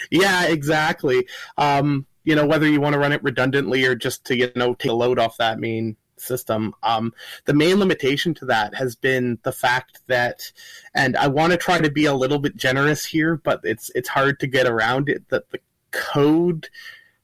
Yeah, 0.09 0.45
exactly. 0.45 1.27
Um, 1.59 2.07
you 2.23 2.35
know 2.35 2.47
whether 2.47 2.67
you 2.67 2.81
want 2.81 2.93
to 2.93 2.99
run 2.99 3.13
it 3.13 3.21
redundantly 3.21 3.85
or 3.85 3.93
just 3.93 4.25
to 4.25 4.35
you 4.35 4.51
know 4.55 4.73
take 4.73 4.91
a 4.91 4.95
load 4.95 5.19
off 5.19 5.37
that 5.37 5.59
main 5.59 5.95
system. 6.21 6.73
Um, 6.83 7.13
the 7.45 7.53
main 7.53 7.79
limitation 7.79 8.33
to 8.35 8.45
that 8.45 8.75
has 8.75 8.95
been 8.95 9.39
the 9.43 9.51
fact 9.51 9.99
that, 10.07 10.51
and 10.93 11.17
I 11.17 11.27
want 11.27 11.51
to 11.51 11.57
try 11.57 11.79
to 11.79 11.91
be 11.91 12.05
a 12.05 12.13
little 12.13 12.39
bit 12.39 12.55
generous 12.55 13.05
here, 13.05 13.37
but 13.37 13.61
it's 13.63 13.91
it's 13.95 14.09
hard 14.09 14.39
to 14.39 14.47
get 14.47 14.67
around 14.67 15.09
it. 15.09 15.27
That 15.29 15.49
the 15.51 15.59
code 15.91 16.69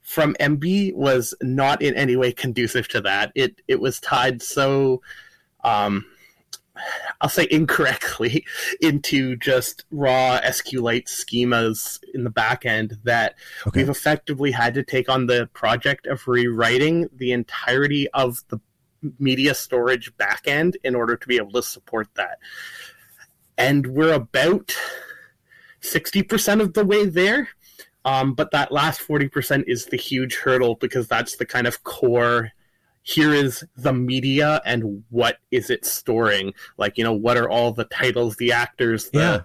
from 0.02 0.36
Emby 0.40 0.94
was 0.94 1.34
not 1.42 1.82
in 1.82 1.94
any 1.96 2.16
way 2.16 2.32
conducive 2.32 2.88
to 2.90 3.02
that. 3.02 3.32
It 3.36 3.62
it 3.68 3.80
was 3.80 4.00
tied 4.00 4.42
so. 4.42 5.02
Um, 5.64 6.06
I'll 7.22 7.30
say 7.30 7.48
incorrectly 7.50 8.46
into 8.82 9.36
just 9.38 9.86
raw 9.92 10.40
SQLite 10.44 11.08
schemas 11.08 12.00
in 12.14 12.24
the 12.24 12.30
back 12.30 12.66
end 12.66 12.98
that 13.04 13.36
okay. 13.66 13.80
we've 13.80 13.90
effectively 13.90 14.52
had 14.52 14.74
to 14.76 14.84
take 14.84 15.10
on 15.10 15.26
the 15.26 15.50
project 15.54 16.08
of 16.08 16.28
rewriting 16.28 17.10
the 17.14 17.32
entirety 17.32 18.08
of 18.12 18.44
the 18.50 18.60
media 19.20 19.54
storage 19.54 20.14
backend 20.18 20.76
in 20.84 20.96
order 20.96 21.16
to 21.16 21.28
be 21.28 21.38
able 21.38 21.52
to 21.52 21.64
support 21.64 22.08
that. 22.16 22.40
And 23.58 23.88
we're 23.88 24.14
about 24.14 24.76
60% 25.82 26.62
of 26.62 26.74
the 26.74 26.86
way 26.86 27.06
there. 27.06 27.50
Um, 28.06 28.34
but 28.34 28.52
that 28.52 28.72
last 28.72 29.02
40% 29.02 29.66
is 29.68 29.86
the 29.86 29.98
huge 29.98 30.36
hurdle 30.36 30.76
because 30.76 31.08
that's 31.08 31.36
the 31.36 31.46
kind 31.46 31.68
of 31.68 31.84
core 31.84 32.52
here 33.08 33.34
is 33.34 33.66
the 33.78 33.94
media 33.94 34.62
and 34.66 35.02
what 35.10 35.38
is 35.50 35.70
it 35.70 35.86
storing 35.86 36.54
like 36.78 36.98
you 36.98 37.06
know 37.06 37.14
what 37.14 37.38
are 37.38 37.50
all 37.50 37.72
the 37.72 37.86
titles 37.86 38.36
the 38.36 38.52
actors 38.52 39.10
the 39.12 39.20
yeah. 39.20 39.42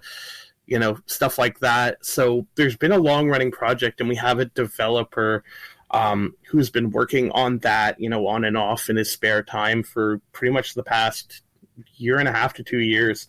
you 0.65 0.77
know 0.77 0.97
stuff 1.05 1.37
like 1.37 1.59
that 1.59 2.03
so 2.05 2.45
there's 2.55 2.75
been 2.75 2.91
a 2.91 2.97
long 2.97 3.29
running 3.29 3.51
project 3.51 4.01
and 4.01 4.09
we 4.09 4.17
have 4.17 4.37
a 4.37 4.45
developer 4.47 5.45
um, 5.93 6.35
who's 6.47 6.69
been 6.69 6.89
working 6.89 7.31
on 7.31 7.59
that, 7.59 7.99
you 7.99 8.09
know, 8.09 8.27
on 8.27 8.43
and 8.43 8.57
off 8.57 8.89
in 8.89 8.97
his 8.97 9.11
spare 9.11 9.43
time 9.43 9.83
for 9.83 10.19
pretty 10.31 10.51
much 10.51 10.73
the 10.73 10.83
past 10.83 11.43
year 11.95 12.17
and 12.17 12.27
a 12.27 12.31
half 12.31 12.53
to 12.55 12.63
two 12.63 12.79
years. 12.79 13.27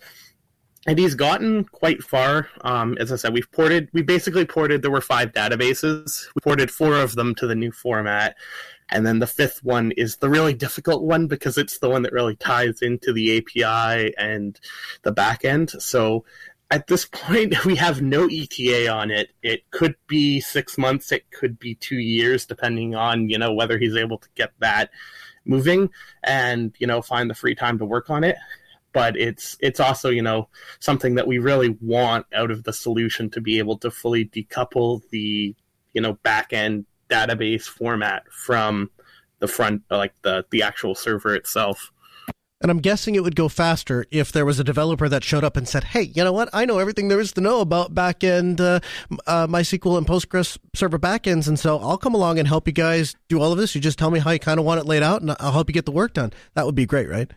And 0.86 0.98
he's 0.98 1.14
gotten 1.14 1.64
quite 1.64 2.02
far. 2.02 2.48
Um, 2.62 2.96
as 2.98 3.10
I 3.10 3.16
said, 3.16 3.32
we've 3.32 3.50
ported, 3.52 3.88
we 3.92 4.02
basically 4.02 4.44
ported, 4.44 4.82
there 4.82 4.90
were 4.90 5.00
five 5.00 5.32
databases. 5.32 6.26
We 6.34 6.40
ported 6.40 6.70
four 6.70 6.96
of 6.96 7.14
them 7.14 7.34
to 7.36 7.46
the 7.46 7.54
new 7.54 7.72
format. 7.72 8.36
And 8.90 9.06
then 9.06 9.18
the 9.18 9.26
fifth 9.26 9.64
one 9.64 9.92
is 9.92 10.16
the 10.16 10.28
really 10.28 10.52
difficult 10.52 11.02
one 11.02 11.26
because 11.26 11.56
it's 11.56 11.78
the 11.78 11.88
one 11.88 12.02
that 12.02 12.12
really 12.12 12.36
ties 12.36 12.82
into 12.82 13.14
the 13.14 13.38
API 13.38 14.14
and 14.18 14.58
the 15.02 15.12
backend. 15.12 15.80
So 15.80 16.24
at 16.70 16.86
this 16.86 17.06
point, 17.06 17.64
we 17.64 17.76
have 17.76 18.02
no 18.02 18.28
ETA 18.30 18.88
on 18.88 19.10
it. 19.10 19.30
It 19.42 19.70
could 19.70 19.94
be 20.06 20.40
six 20.40 20.78
months, 20.78 21.12
it 21.12 21.30
could 21.30 21.58
be 21.58 21.74
two 21.74 21.98
years, 21.98 22.46
depending 22.46 22.94
on 22.94 23.28
you 23.28 23.38
know 23.38 23.52
whether 23.52 23.78
he's 23.78 23.96
able 23.96 24.18
to 24.18 24.28
get 24.34 24.52
that 24.60 24.90
moving 25.46 25.90
and 26.22 26.74
you 26.78 26.86
know 26.86 27.02
find 27.02 27.28
the 27.28 27.34
free 27.34 27.54
time 27.54 27.78
to 27.78 27.84
work 27.84 28.10
on 28.10 28.24
it. 28.24 28.36
But 28.92 29.16
it's 29.16 29.56
it's 29.60 29.80
also 29.80 30.10
you 30.10 30.22
know 30.22 30.48
something 30.78 31.16
that 31.16 31.26
we 31.26 31.38
really 31.38 31.76
want 31.80 32.26
out 32.34 32.50
of 32.50 32.64
the 32.64 32.72
solution 32.72 33.30
to 33.30 33.40
be 33.40 33.58
able 33.58 33.78
to 33.78 33.90
fully 33.90 34.26
decouple 34.26 35.02
the 35.10 35.54
you 35.92 36.00
know 36.00 36.14
back 36.22 36.52
end 36.52 36.86
database 37.10 37.64
format 37.64 38.24
from 38.32 38.90
the 39.40 39.48
front 39.48 39.82
like 39.90 40.14
the 40.22 40.44
the 40.50 40.62
actual 40.62 40.94
server 40.94 41.34
itself. 41.34 41.92
And 42.64 42.70
I'm 42.70 42.78
guessing 42.78 43.14
it 43.14 43.22
would 43.22 43.36
go 43.36 43.50
faster 43.50 44.06
if 44.10 44.32
there 44.32 44.46
was 44.46 44.58
a 44.58 44.64
developer 44.64 45.06
that 45.06 45.22
showed 45.22 45.44
up 45.44 45.58
and 45.58 45.68
said, 45.68 45.84
"Hey, 45.84 46.00
you 46.00 46.24
know 46.24 46.32
what? 46.32 46.48
I 46.54 46.64
know 46.64 46.78
everything 46.78 47.08
there 47.08 47.20
is 47.20 47.30
to 47.32 47.42
know 47.42 47.60
about 47.60 47.94
backend 47.94 48.58
uh, 48.58 48.80
uh, 49.26 49.46
MySQL 49.46 49.98
and 49.98 50.06
Postgres 50.06 50.56
server 50.74 50.98
backends, 50.98 51.46
and 51.46 51.58
so 51.58 51.78
I'll 51.78 51.98
come 51.98 52.14
along 52.14 52.38
and 52.38 52.48
help 52.48 52.66
you 52.66 52.72
guys 52.72 53.16
do 53.28 53.38
all 53.38 53.52
of 53.52 53.58
this. 53.58 53.74
You 53.74 53.82
just 53.82 53.98
tell 53.98 54.10
me 54.10 54.18
how 54.18 54.30
you 54.30 54.38
kind 54.38 54.58
of 54.58 54.64
want 54.64 54.80
it 54.80 54.86
laid 54.86 55.02
out, 55.02 55.20
and 55.20 55.36
I'll 55.40 55.52
help 55.52 55.68
you 55.68 55.74
get 55.74 55.84
the 55.84 55.92
work 55.92 56.14
done. 56.14 56.32
That 56.54 56.64
would 56.64 56.74
be 56.74 56.86
great, 56.86 57.10
right?" 57.10 57.30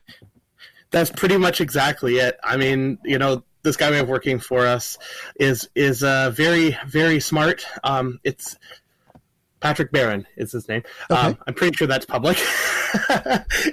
That's 0.91 1.09
pretty 1.09 1.35
much 1.35 1.59
exactly 1.59 2.19
it. 2.19 2.39
I 2.41 2.55
mean, 2.55 2.97
you 3.03 3.17
know, 3.17 3.43
this 3.63 3.75
guy 3.75 3.91
we 3.91 3.97
have 3.97 4.07
working 4.07 4.39
for 4.39 4.65
us 4.65 4.97
is 5.41 5.67
is 5.75 6.03
uh, 6.03 6.29
very 6.29 6.77
very 6.87 7.19
smart. 7.19 7.65
Um, 7.83 8.21
it's 8.23 8.55
Patrick 9.59 9.91
Barron 9.91 10.27
is 10.35 10.51
his 10.51 10.67
name. 10.67 10.83
Okay. 11.09 11.19
Um, 11.19 11.37
I'm 11.47 11.53
pretty 11.53 11.75
sure 11.75 11.87
that's 11.87 12.05
public. 12.05 12.37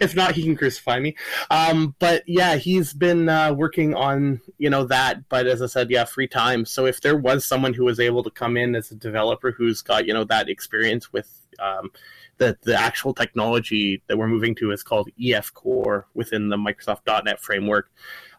if 0.00 0.16
not, 0.16 0.34
he 0.34 0.42
can 0.42 0.56
crucify 0.56 0.98
me. 0.98 1.14
Um, 1.50 1.94
but 1.98 2.22
yeah, 2.26 2.56
he's 2.56 2.94
been 2.94 3.28
uh, 3.28 3.52
working 3.52 3.94
on 3.94 4.40
you 4.58 4.70
know 4.70 4.84
that. 4.84 5.28
But 5.28 5.46
as 5.46 5.60
I 5.60 5.66
said, 5.66 5.90
yeah, 5.90 6.04
free 6.04 6.28
time. 6.28 6.64
So 6.64 6.86
if 6.86 7.00
there 7.02 7.16
was 7.16 7.44
someone 7.44 7.74
who 7.74 7.84
was 7.84 8.00
able 8.00 8.22
to 8.22 8.30
come 8.30 8.56
in 8.56 8.74
as 8.74 8.90
a 8.90 8.94
developer 8.94 9.52
who's 9.52 9.82
got 9.82 10.06
you 10.06 10.14
know 10.14 10.24
that 10.24 10.48
experience 10.48 11.12
with 11.12 11.30
um, 11.58 11.90
the 12.38 12.56
the 12.62 12.74
actual 12.74 13.12
technology 13.12 14.02
that 14.08 14.16
we're 14.16 14.28
moving 14.28 14.54
to 14.56 14.72
is 14.72 14.82
called 14.82 15.10
EF 15.22 15.52
Core 15.52 16.06
within 16.14 16.48
the 16.48 16.56
Microsoft 16.56 17.24
.NET 17.24 17.40
framework. 17.40 17.90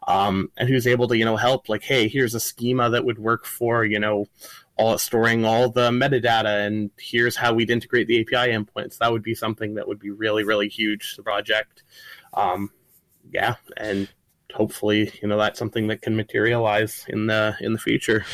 Um, 0.07 0.51
and 0.57 0.69
who's 0.69 0.85
able 0.85 1.07
to 1.07 1.17
you 1.17 1.25
know 1.25 1.35
help 1.35 1.67
like 1.67 1.81
hey 1.81 2.07
here's 2.07 2.35
a 2.35 2.39
schema 2.39 2.91
that 2.91 3.05
would 3.05 3.17
work 3.17 3.45
for 3.45 3.85
you 3.85 3.99
know 3.99 4.27
all 4.77 4.97
storing 4.97 5.45
all 5.45 5.69
the 5.69 5.89
metadata 5.89 6.65
and 6.65 6.91
here's 6.99 7.35
how 7.35 7.53
we'd 7.53 7.69
integrate 7.69 8.07
the 8.07 8.19
API 8.19 8.51
endpoints. 8.51 8.97
That 8.97 9.11
would 9.11 9.23
be 9.23 9.35
something 9.35 9.75
that 9.75 9.87
would 9.87 9.99
be 9.99 10.11
really, 10.11 10.43
really 10.43 10.67
huge 10.67 11.11
to 11.11 11.17
the 11.17 11.23
project. 11.23 11.83
Um, 12.33 12.71
yeah, 13.31 13.55
and 13.77 14.09
hopefully, 14.53 15.11
you 15.21 15.27
know, 15.27 15.37
that's 15.37 15.59
something 15.59 15.87
that 15.87 16.01
can 16.01 16.15
materialize 16.15 17.05
in 17.07 17.27
the 17.27 17.55
in 17.61 17.73
the 17.73 17.79
future 17.79 18.25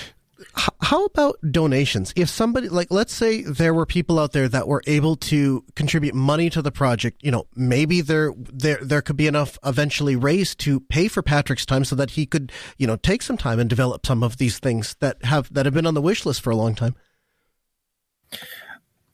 how 0.91 1.06
about 1.06 1.39
donations? 1.49 2.12
If 2.17 2.27
somebody 2.27 2.67
like 2.67 2.91
let's 2.91 3.13
say 3.13 3.43
there 3.43 3.73
were 3.73 3.86
people 3.86 4.19
out 4.19 4.34
there 4.34 4.49
that 4.49 4.67
were 4.67 4.84
able 4.88 5.15
to 5.32 5.63
contribute 5.73 6.13
money 6.13 6.49
to 6.49 6.62
the 6.62 6.69
project, 6.69 7.21
you 7.23 7.32
know, 7.32 7.47
maybe 7.56 8.01
there 8.01 8.34
there 8.38 8.77
there 8.82 9.01
could 9.01 9.15
be 9.15 9.25
enough 9.25 9.58
eventually 9.63 10.17
raised 10.17 10.60
to 10.60 10.82
pay 10.82 11.08
for 11.08 11.21
Patrick's 11.21 11.65
time 11.65 11.86
so 11.86 11.95
that 11.95 12.10
he 12.12 12.25
could, 12.25 12.51
you 12.77 12.88
know, 12.88 12.97
take 12.97 13.21
some 13.21 13.38
time 13.38 13.58
and 13.58 13.69
develop 13.69 14.06
some 14.06 14.21
of 14.21 14.36
these 14.36 14.60
things 14.60 14.97
that 14.99 15.23
have 15.23 15.54
that 15.54 15.65
have 15.65 15.73
been 15.73 15.86
on 15.86 15.93
the 15.93 16.01
wish 16.01 16.25
list 16.25 16.41
for 16.41 16.49
a 16.49 16.58
long 16.58 16.75
time. 16.75 16.93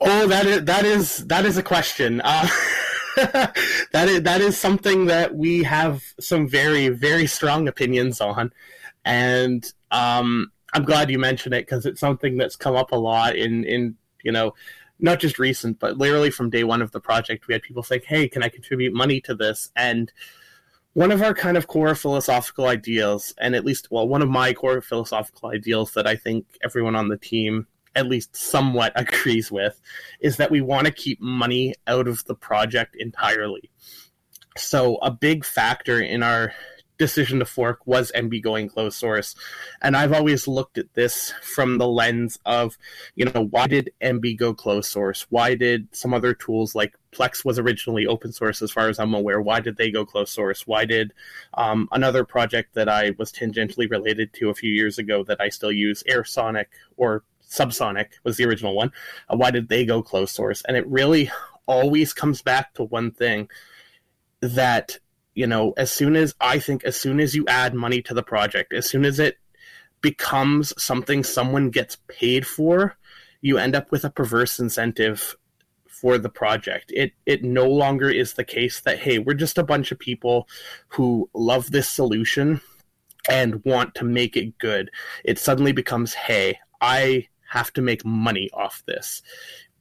Oh, 0.01 0.25
that 0.29 0.47
is 0.47 0.65
that 0.65 0.83
is 0.83 1.27
that 1.27 1.45
is 1.45 1.57
a 1.57 1.63
question. 1.63 2.21
Uh, 2.23 2.47
that 3.17 4.07
is 4.07 4.23
that 4.23 4.41
is 4.41 4.57
something 4.57 5.05
that 5.05 5.35
we 5.35 5.61
have 5.61 6.01
some 6.19 6.49
very 6.49 6.89
very 6.89 7.27
strong 7.27 7.67
opinions 7.67 8.19
on, 8.19 8.51
and 9.05 9.71
um, 9.91 10.51
I'm 10.73 10.83
glad 10.83 11.09
you 11.09 11.19
mentioned 11.19 11.55
it 11.55 11.65
because 11.65 11.85
it's 11.85 11.99
something 11.99 12.37
that's 12.37 12.55
come 12.55 12.75
up 12.75 12.91
a 12.91 12.95
lot 12.95 13.35
in 13.35 13.63
in 13.63 13.95
you 14.23 14.31
know 14.31 14.53
not 14.99 15.19
just 15.19 15.39
recent 15.39 15.79
but 15.79 15.97
literally 15.97 16.31
from 16.31 16.49
day 16.49 16.63
one 16.63 16.81
of 16.81 16.91
the 16.91 16.99
project 16.99 17.47
we 17.47 17.53
had 17.53 17.61
people 17.61 17.83
saying 17.83 18.01
hey 18.05 18.27
can 18.27 18.43
I 18.43 18.49
contribute 18.49 18.93
money 18.93 19.21
to 19.21 19.35
this 19.35 19.71
and 19.75 20.11
one 20.93 21.11
of 21.11 21.21
our 21.21 21.33
kind 21.33 21.57
of 21.57 21.67
core 21.67 21.93
philosophical 21.93 22.65
ideals 22.65 23.33
and 23.37 23.55
at 23.55 23.63
least 23.63 23.87
well 23.91 24.07
one 24.07 24.21
of 24.21 24.29
my 24.29 24.53
core 24.53 24.81
philosophical 24.81 25.49
ideals 25.49 25.93
that 25.93 26.07
I 26.07 26.15
think 26.15 26.45
everyone 26.63 26.95
on 26.95 27.09
the 27.09 27.17
team 27.17 27.67
at 27.97 28.07
least 28.07 28.35
somewhat 28.35 28.93
agrees 28.95 29.51
with 29.51 29.81
is 30.19 30.37
that 30.37 30.51
we 30.51 30.61
want 30.61 30.85
to 30.85 30.93
keep 30.93 31.19
money 31.19 31.73
out 31.87 32.07
of 32.07 32.23
the 32.25 32.35
project 32.35 32.95
entirely. 32.97 33.69
So 34.55 34.95
a 34.97 35.11
big 35.11 35.43
factor 35.43 35.99
in 35.99 36.23
our 36.23 36.53
decision 36.97 37.39
to 37.39 37.45
fork 37.45 37.85
was 37.85 38.11
Emby 38.15 38.41
going 38.41 38.69
closed 38.69 38.97
source. 38.97 39.35
And 39.81 39.95
I've 39.95 40.13
always 40.13 40.47
looked 40.47 40.77
at 40.77 40.93
this 40.93 41.33
from 41.41 41.77
the 41.77 41.87
lens 41.87 42.39
of, 42.45 42.77
you 43.15 43.25
know, 43.25 43.45
why 43.45 43.67
did 43.67 43.91
Emby 44.01 44.37
go 44.37 44.53
closed 44.53 44.91
source? 44.91 45.25
Why 45.29 45.55
did 45.55 45.87
some 45.91 46.13
other 46.13 46.33
tools 46.33 46.75
like 46.75 46.95
Plex 47.11 47.45
was 47.45 47.59
originally 47.59 48.05
open 48.05 48.31
source, 48.31 48.61
as 48.61 48.71
far 48.71 48.89
as 48.89 48.99
I'm 48.99 49.13
aware? 49.13 49.41
Why 49.41 49.59
did 49.59 49.77
they 49.77 49.91
go 49.91 50.05
closed 50.05 50.33
source? 50.33 50.67
Why 50.67 50.85
did 50.85 51.13
um, 51.53 51.87
another 51.91 52.23
project 52.23 52.73
that 52.75 52.89
I 52.89 53.11
was 53.17 53.31
tangentially 53.31 53.89
related 53.89 54.33
to 54.33 54.49
a 54.49 54.55
few 54.55 54.71
years 54.71 54.97
ago 54.97 55.23
that 55.23 55.41
I 55.41 55.49
still 55.49 55.71
use, 55.71 56.03
AirSonic 56.09 56.65
or 56.97 57.23
Subsonic 57.49 58.07
was 58.23 58.37
the 58.37 58.45
original 58.45 58.75
one. 58.75 58.91
Uh, 59.29 59.37
why 59.37 59.51
did 59.51 59.69
they 59.69 59.85
go 59.85 60.03
closed 60.03 60.35
source? 60.35 60.61
And 60.67 60.75
it 60.75 60.85
really 60.87 61.31
always 61.65 62.13
comes 62.13 62.41
back 62.41 62.73
to 62.73 62.83
one 62.83 63.11
thing 63.11 63.49
that 64.41 64.99
you 65.37 65.45
know, 65.45 65.71
as 65.77 65.91
soon 65.91 66.15
as 66.15 66.33
I 66.41 66.57
think, 66.57 66.83
as 66.83 66.95
soon 66.95 67.19
as 67.19 67.35
you 67.35 67.45
add 67.47 67.75
money 67.75 68.01
to 68.01 68.15
the 68.15 68.23
project, 68.23 68.73
as 68.73 68.89
soon 68.89 69.05
as 69.05 69.19
it 69.19 69.37
becomes 70.01 70.73
something 70.81 71.23
someone 71.23 71.69
gets 71.69 71.97
paid 72.07 72.47
for, 72.47 72.97
you 73.41 73.59
end 73.59 73.75
up 73.75 73.91
with 73.91 74.03
a 74.03 74.09
perverse 74.09 74.57
incentive 74.57 75.35
for 75.87 76.17
the 76.17 76.29
project. 76.29 76.91
It 76.91 77.11
it 77.27 77.43
no 77.43 77.69
longer 77.69 78.09
is 78.09 78.33
the 78.33 78.43
case 78.43 78.81
that 78.81 78.97
hey, 78.97 79.19
we're 79.19 79.35
just 79.35 79.59
a 79.59 79.63
bunch 79.63 79.91
of 79.91 79.99
people 79.99 80.47
who 80.87 81.29
love 81.35 81.69
this 81.69 81.87
solution 81.87 82.59
and 83.29 83.63
want 83.63 83.93
to 83.95 84.05
make 84.05 84.35
it 84.35 84.57
good. 84.57 84.89
It 85.23 85.37
suddenly 85.37 85.71
becomes 85.71 86.15
hey, 86.15 86.57
I 86.81 87.27
have 87.49 87.71
to 87.73 87.83
make 87.83 88.03
money 88.03 88.49
off 88.53 88.81
this 88.87 89.21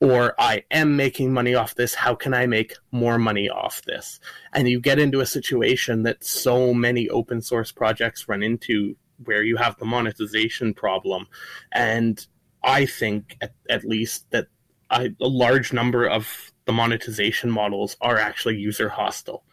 or 0.00 0.34
I 0.38 0.64
am 0.70 0.96
making 0.96 1.32
money 1.32 1.54
off 1.54 1.74
this. 1.74 1.94
How 1.94 2.14
can 2.14 2.34
I 2.34 2.46
make 2.46 2.74
more 2.90 3.18
money 3.18 3.48
off 3.48 3.82
this? 3.82 4.20
And 4.52 4.68
you 4.68 4.80
get 4.80 4.98
into 4.98 5.20
a 5.20 5.26
situation 5.26 6.02
that 6.02 6.22
so 6.22 6.74
many 6.74 7.08
open 7.08 7.40
source 7.40 7.72
projects 7.72 8.28
run 8.28 8.42
into 8.42 8.96
where 9.24 9.42
you 9.42 9.56
have 9.56 9.78
the 9.78 9.86
monetization 9.86 10.74
problem. 10.74 11.26
And 11.72 12.24
I 12.62 12.84
think, 12.84 13.36
at, 13.40 13.54
at 13.70 13.84
least, 13.84 14.30
that 14.30 14.48
a, 14.90 15.08
a 15.20 15.26
large 15.26 15.72
number 15.72 16.06
of 16.06 16.52
the 16.66 16.72
monetization 16.72 17.50
models 17.50 17.96
are 18.00 18.18
actually 18.18 18.56
user 18.56 18.88
hostile. 18.88 19.44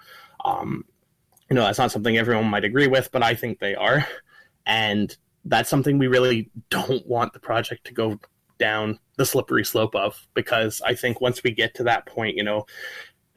Um, 0.43 0.83
you 1.49 1.55
know, 1.55 1.63
that's 1.63 1.79
not 1.79 1.91
something 1.91 2.17
everyone 2.17 2.47
might 2.47 2.65
agree 2.65 2.87
with, 2.87 3.11
but 3.11 3.23
I 3.23 3.35
think 3.35 3.59
they 3.59 3.75
are. 3.75 4.05
And 4.65 5.15
that's 5.45 5.69
something 5.69 5.97
we 5.97 6.07
really 6.07 6.49
don't 6.69 7.05
want 7.07 7.33
the 7.33 7.39
project 7.39 7.85
to 7.85 7.93
go 7.93 8.19
down 8.57 8.99
the 9.17 9.25
slippery 9.25 9.65
slope 9.65 9.95
of 9.95 10.27
because 10.33 10.81
I 10.85 10.95
think 10.95 11.21
once 11.21 11.43
we 11.43 11.51
get 11.51 11.75
to 11.75 11.83
that 11.83 12.05
point, 12.05 12.35
you 12.35 12.43
know, 12.43 12.65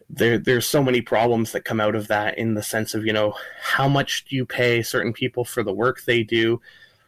there 0.08 0.38
there's 0.38 0.66
so 0.66 0.82
many 0.82 1.00
problems 1.00 1.52
that 1.52 1.64
come 1.64 1.80
out 1.80 1.96
of 1.96 2.08
that 2.08 2.38
in 2.38 2.54
the 2.54 2.62
sense 2.62 2.94
of, 2.94 3.04
you 3.04 3.12
know, 3.12 3.34
how 3.60 3.88
much 3.88 4.24
do 4.26 4.36
you 4.36 4.46
pay 4.46 4.82
certain 4.82 5.12
people 5.12 5.44
for 5.44 5.62
the 5.62 5.72
work 5.72 6.04
they 6.04 6.22
do, 6.22 6.60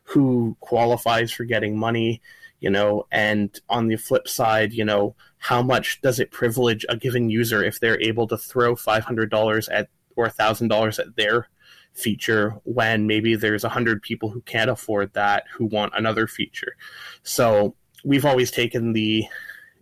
who 0.05 0.57
qualifies 0.61 1.31
for 1.31 1.45
getting 1.45 1.79
money, 1.79 2.21
you 2.61 2.71
know, 2.71 3.07
and 3.13 3.61
on 3.69 3.89
the 3.89 3.97
flip 3.97 4.29
side, 4.29 4.73
you 4.73 4.85
know, 4.85 5.15
how 5.39 5.63
much 5.63 6.01
does 6.01 6.19
it 6.19 6.31
privilege 6.33 6.85
a 6.89 6.97
given 6.97 7.31
user 7.31 7.63
if 7.63 7.79
they're 7.79 8.01
able 8.01 8.27
to 8.27 8.37
throw 8.37 8.75
$500 8.75 9.69
at 9.71 9.89
or 10.17 10.29
$1,000 10.29 10.99
at 10.99 11.17
their 11.17 11.49
feature 11.93 12.57
when 12.65 13.07
maybe 13.07 13.37
there's 13.37 13.63
100 13.63 14.03
people 14.03 14.31
who 14.31 14.41
can't 14.43 14.71
afford 14.71 15.13
that 15.15 15.45
who 15.53 15.67
want 15.67 15.93
another 15.97 16.27
feature. 16.27 16.77
So 17.23 17.77
we've 18.09 18.25
always 18.25 18.51
taken 18.51 18.93
the 18.93 19.25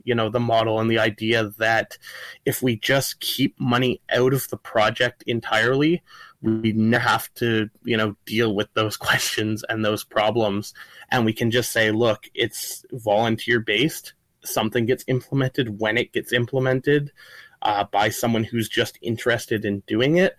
you 0.05 0.14
know 0.14 0.29
the 0.29 0.41
model 0.41 0.81
and 0.81 0.91
the 0.91 0.99
idea 0.99 1.51
that 1.59 1.99
if 2.45 2.62
we 2.62 2.77
just 2.77 3.20
keep 3.20 3.59
money 3.59 4.01
out 4.11 4.33
of 4.35 4.49
the 4.51 4.57
project 4.57 5.24
entirely 5.27 6.03
we 6.43 6.72
never 6.72 7.03
have 7.03 7.33
to 7.35 7.68
you 7.85 7.97
know 7.97 8.16
deal 8.24 8.55
with 8.55 8.72
those 8.74 8.97
questions 9.09 9.64
and 9.68 9.85
those 9.85 10.05
problems. 10.05 10.74
And 11.11 11.24
we 11.24 11.33
can 11.33 11.51
just 11.51 11.72
say 11.72 11.91
look 11.91 12.29
it's 12.35 12.85
volunteer 12.93 13.61
based 13.61 14.14
something 14.45 14.87
gets 14.87 15.05
implemented 15.09 15.81
when 15.81 15.97
it 15.97 16.12
gets 16.12 16.33
implemented 16.33 17.11
uh, 17.62 17.83
by 17.85 18.09
someone 18.09 18.45
who's 18.45 18.68
just 18.68 18.97
interested 19.03 19.64
in 19.64 19.81
doing 19.89 20.18
it. 20.18 20.37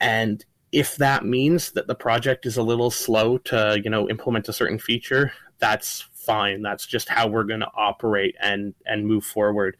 And 0.00 0.42
if 0.72 0.96
that 0.96 1.26
means 1.26 1.72
that 1.72 1.86
the 1.86 1.94
project 1.94 2.46
is 2.46 2.56
a 2.56 2.62
little 2.62 2.90
slow 2.90 3.38
to 3.38 3.80
you 3.82 3.90
know 3.90 4.08
implement 4.08 4.48
a 4.48 4.52
certain 4.52 4.78
feature 4.78 5.32
that's 5.58 6.08
fine. 6.30 6.62
That's 6.62 6.86
just 6.86 7.08
how 7.08 7.26
we're 7.26 7.44
going 7.44 7.60
to 7.60 7.70
operate 7.74 8.36
and 8.40 8.74
and 8.86 9.06
move 9.06 9.24
forward. 9.24 9.76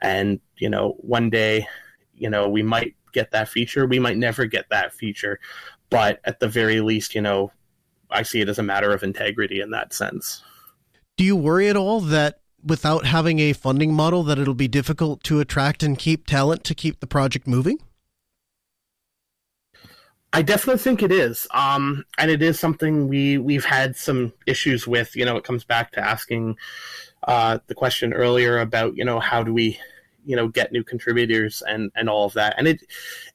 And 0.00 0.40
you 0.62 0.70
know 0.70 0.94
one 0.98 1.28
day 1.28 1.66
you 2.14 2.30
know 2.30 2.48
we 2.48 2.62
might 2.62 2.94
get 3.12 3.32
that 3.32 3.48
feature 3.48 3.84
we 3.86 3.98
might 3.98 4.16
never 4.16 4.46
get 4.46 4.70
that 4.70 4.94
feature 4.94 5.38
but 5.90 6.20
at 6.24 6.40
the 6.40 6.48
very 6.48 6.80
least 6.80 7.14
you 7.14 7.20
know 7.20 7.50
i 8.10 8.22
see 8.22 8.40
it 8.40 8.48
as 8.48 8.58
a 8.58 8.62
matter 8.62 8.92
of 8.92 9.02
integrity 9.02 9.60
in 9.60 9.70
that 9.70 9.92
sense. 9.92 10.42
Do 11.18 11.24
you 11.24 11.36
worry 11.36 11.68
at 11.68 11.76
all 11.76 12.00
that 12.00 12.40
without 12.64 13.04
having 13.04 13.40
a 13.40 13.52
funding 13.52 13.92
model 13.92 14.22
that 14.22 14.38
it'll 14.38 14.54
be 14.54 14.68
difficult 14.68 15.22
to 15.24 15.40
attract 15.40 15.82
and 15.82 15.98
keep 15.98 16.26
talent 16.26 16.62
to 16.64 16.74
keep 16.74 17.00
the 17.00 17.06
project 17.06 17.46
moving 17.46 17.78
I 20.34 20.40
definitely 20.40 20.78
think 20.78 21.02
it 21.02 21.12
is, 21.12 21.46
um, 21.52 22.04
and 22.16 22.30
it 22.30 22.40
is 22.42 22.58
something 22.58 23.06
we 23.08 23.36
we've 23.36 23.66
had 23.66 23.96
some 23.96 24.32
issues 24.46 24.86
with. 24.86 25.14
You 25.14 25.26
know, 25.26 25.36
it 25.36 25.44
comes 25.44 25.62
back 25.62 25.92
to 25.92 26.00
asking 26.00 26.56
uh, 27.24 27.58
the 27.66 27.74
question 27.74 28.14
earlier 28.14 28.58
about 28.58 28.96
you 28.96 29.04
know 29.04 29.20
how 29.20 29.42
do 29.42 29.52
we 29.52 29.78
you 30.24 30.34
know 30.34 30.48
get 30.48 30.72
new 30.72 30.82
contributors 30.84 31.62
and 31.68 31.92
and 31.94 32.08
all 32.08 32.24
of 32.24 32.32
that, 32.32 32.54
and 32.56 32.66
it 32.66 32.82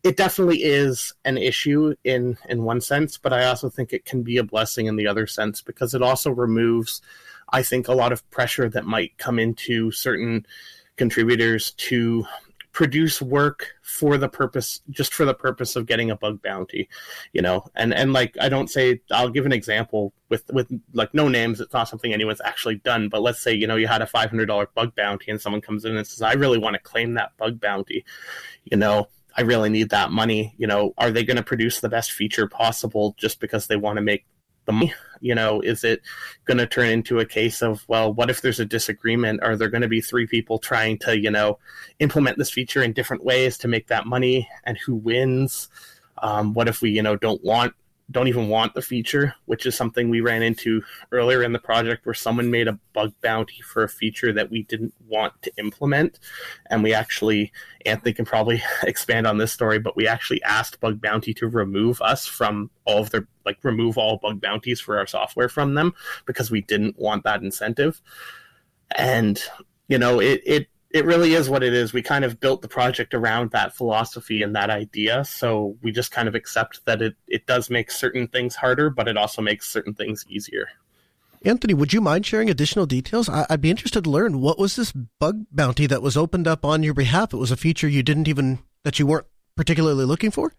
it 0.03 0.17
definitely 0.17 0.63
is 0.63 1.13
an 1.23 1.37
issue 1.37 1.93
in 2.03 2.35
in 2.49 2.63
one 2.63 2.81
sense, 2.81 3.17
but 3.19 3.31
I 3.31 3.45
also 3.45 3.69
think 3.69 3.93
it 3.93 4.05
can 4.05 4.23
be 4.23 4.37
a 4.37 4.43
blessing 4.43 4.87
in 4.87 4.95
the 4.95 5.07
other 5.07 5.27
sense 5.27 5.61
because 5.61 5.93
it 5.93 6.01
also 6.01 6.31
removes, 6.31 7.01
I 7.49 7.61
think, 7.61 7.87
a 7.87 7.93
lot 7.93 8.11
of 8.11 8.27
pressure 8.31 8.69
that 8.69 8.85
might 8.85 9.15
come 9.19 9.37
into 9.37 9.91
certain 9.91 10.47
contributors 10.95 11.71
to 11.73 12.25
produce 12.77 13.23
work 13.23 13.71
for 13.81 14.19
the 14.19 14.29
purpose 14.29 14.81
just 14.91 15.11
for 15.11 15.25
the 15.25 15.33
purpose 15.33 15.75
of 15.75 15.87
getting 15.87 16.11
a 16.11 16.15
bug 16.15 16.39
bounty 16.43 16.87
you 17.33 17.41
know 17.41 17.65
and 17.73 17.91
and 17.91 18.13
like 18.13 18.37
i 18.39 18.47
don't 18.47 18.69
say 18.69 19.01
i'll 19.09 19.31
give 19.31 19.47
an 19.47 19.51
example 19.51 20.13
with 20.29 20.43
with 20.53 20.71
like 20.93 21.11
no 21.11 21.27
names 21.27 21.59
it's 21.59 21.73
not 21.73 21.89
something 21.89 22.13
anyone's 22.13 22.39
actually 22.45 22.75
done 22.75 23.09
but 23.09 23.23
let's 23.23 23.41
say 23.41 23.51
you 23.51 23.65
know 23.65 23.77
you 23.77 23.87
had 23.87 24.03
a 24.03 24.05
$500 24.05 24.67
bug 24.75 24.95
bounty 24.95 25.31
and 25.31 25.41
someone 25.41 25.59
comes 25.59 25.85
in 25.85 25.97
and 25.97 26.05
says 26.05 26.21
i 26.21 26.33
really 26.33 26.59
want 26.59 26.75
to 26.75 26.79
claim 26.79 27.15
that 27.15 27.35
bug 27.37 27.59
bounty 27.59 28.05
you 28.65 28.77
know 28.77 29.07
I 29.39 29.43
really 29.43 29.69
need 29.69 29.91
that 29.91 30.09
money. 30.09 30.55
You 30.57 30.65
know, 30.65 30.95
are 30.97 31.11
they 31.11 31.23
going 31.23 31.37
to 31.37 31.43
produce 31.43 31.79
the 31.79 31.89
best 31.89 32.11
feature 32.11 32.47
possible 32.47 33.13
just 33.19 33.39
because 33.39 33.67
they 33.67 33.75
want 33.75 33.97
to 33.97 34.01
make 34.01 34.25
the 34.67 34.73
money? 34.73 34.93
You 35.19 35.33
know, 35.33 35.61
is 35.61 35.83
it 35.83 36.01
going 36.45 36.59
to 36.59 36.67
turn 36.67 36.89
into 36.89 37.19
a 37.19 37.25
case 37.25 37.63
of, 37.63 37.83
well, 37.87 38.13
what 38.13 38.29
if 38.29 38.41
there's 38.41 38.59
a 38.59 38.65
disagreement? 38.65 39.41
Are 39.41 39.55
there 39.55 39.69
going 39.69 39.81
to 39.81 39.87
be 39.87 40.01
three 40.01 40.27
people 40.27 40.59
trying 40.59 40.99
to, 40.99 41.19
you 41.19 41.31
know, 41.31 41.57
implement 41.97 42.37
this 42.37 42.51
feature 42.51 42.83
in 42.83 42.93
different 42.93 43.23
ways 43.23 43.57
to 43.59 43.67
make 43.67 43.87
that 43.87 44.05
money 44.05 44.47
and 44.65 44.77
who 44.77 44.93
wins? 44.93 45.69
Um, 46.19 46.53
what 46.53 46.67
if 46.67 46.81
we, 46.81 46.91
you 46.91 47.01
know, 47.01 47.15
don't 47.15 47.43
want 47.43 47.73
don't 48.09 48.27
even 48.27 48.47
want 48.47 48.73
the 48.73 48.81
feature, 48.81 49.35
which 49.45 49.65
is 49.65 49.75
something 49.75 50.09
we 50.09 50.21
ran 50.21 50.41
into 50.41 50.81
earlier 51.11 51.43
in 51.43 51.51
the 51.51 51.59
project 51.59 52.05
where 52.05 52.13
someone 52.13 52.49
made 52.49 52.67
a 52.67 52.79
bug 52.93 53.13
bounty 53.21 53.61
for 53.61 53.83
a 53.83 53.89
feature 53.89 54.31
that 54.31 54.49
we 54.49 54.63
didn't 54.63 54.93
want 55.07 55.33
to 55.41 55.51
implement. 55.57 56.19
And 56.69 56.83
we 56.83 56.93
actually, 56.93 57.51
Anthony 57.85 58.13
can 58.13 58.25
probably 58.25 58.63
expand 58.83 59.27
on 59.27 59.37
this 59.37 59.51
story, 59.51 59.79
but 59.79 59.97
we 59.97 60.07
actually 60.07 60.41
asked 60.43 60.79
Bug 60.79 61.01
Bounty 61.01 61.33
to 61.35 61.47
remove 61.47 62.01
us 62.01 62.25
from 62.25 62.69
all 62.85 62.99
of 62.99 63.09
their, 63.09 63.27
like, 63.47 63.63
remove 63.63 63.97
all 63.97 64.17
bug 64.17 64.39
bounties 64.39 64.79
for 64.79 64.99
our 64.99 65.07
software 65.07 65.49
from 65.49 65.73
them 65.73 65.95
because 66.27 66.51
we 66.51 66.61
didn't 66.61 66.99
want 66.99 67.23
that 67.23 67.41
incentive. 67.41 67.99
And, 68.95 69.41
you 69.87 69.97
know, 69.97 70.19
it, 70.19 70.41
it 70.45 70.67
it 70.91 71.05
really 71.05 71.33
is 71.33 71.49
what 71.49 71.63
it 71.63 71.73
is. 71.73 71.93
We 71.93 72.01
kind 72.01 72.23
of 72.23 72.39
built 72.39 72.61
the 72.61 72.67
project 72.67 73.13
around 73.13 73.51
that 73.51 73.75
philosophy 73.75 74.41
and 74.41 74.55
that 74.55 74.69
idea. 74.69 75.25
So 75.25 75.77
we 75.81 75.91
just 75.91 76.11
kind 76.11 76.27
of 76.27 76.35
accept 76.35 76.85
that 76.85 77.01
it, 77.01 77.15
it 77.27 77.45
does 77.45 77.69
make 77.69 77.91
certain 77.91 78.27
things 78.27 78.55
harder, 78.55 78.89
but 78.89 79.07
it 79.07 79.17
also 79.17 79.41
makes 79.41 79.69
certain 79.69 79.93
things 79.93 80.25
easier. 80.29 80.69
Anthony, 81.43 81.73
would 81.73 81.93
you 81.93 82.01
mind 82.01 82.25
sharing 82.25 82.49
additional 82.49 82.85
details? 82.85 83.29
I, 83.29 83.45
would 83.49 83.61
be 83.61 83.69
interested 83.69 84.05
to 84.05 84.09
learn 84.09 84.41
what 84.41 84.57
was 84.57 84.75
this 84.75 84.91
bug 84.91 85.45
bounty 85.51 85.87
that 85.87 86.01
was 86.01 86.17
opened 86.17 86.47
up 86.47 86.65
on 86.65 86.83
your 86.83 86.93
behalf? 86.93 87.33
It 87.33 87.37
was 87.37 87.51
a 87.51 87.57
feature 87.57 87.87
you 87.87 88.01
didn't 88.01 88.27
even, 88.27 88.59
that 88.83 88.97
you 88.97 89.05
weren't 89.05 89.27
particularly 89.55 90.05
looking 90.05 90.31
for? 90.31 90.53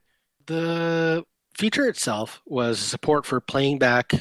The 0.47 1.25
feature 1.59 1.87
itself 1.89 2.41
was 2.47 2.79
support 2.79 3.27
for 3.27 3.41
playing 3.41 3.79
back 3.79 4.13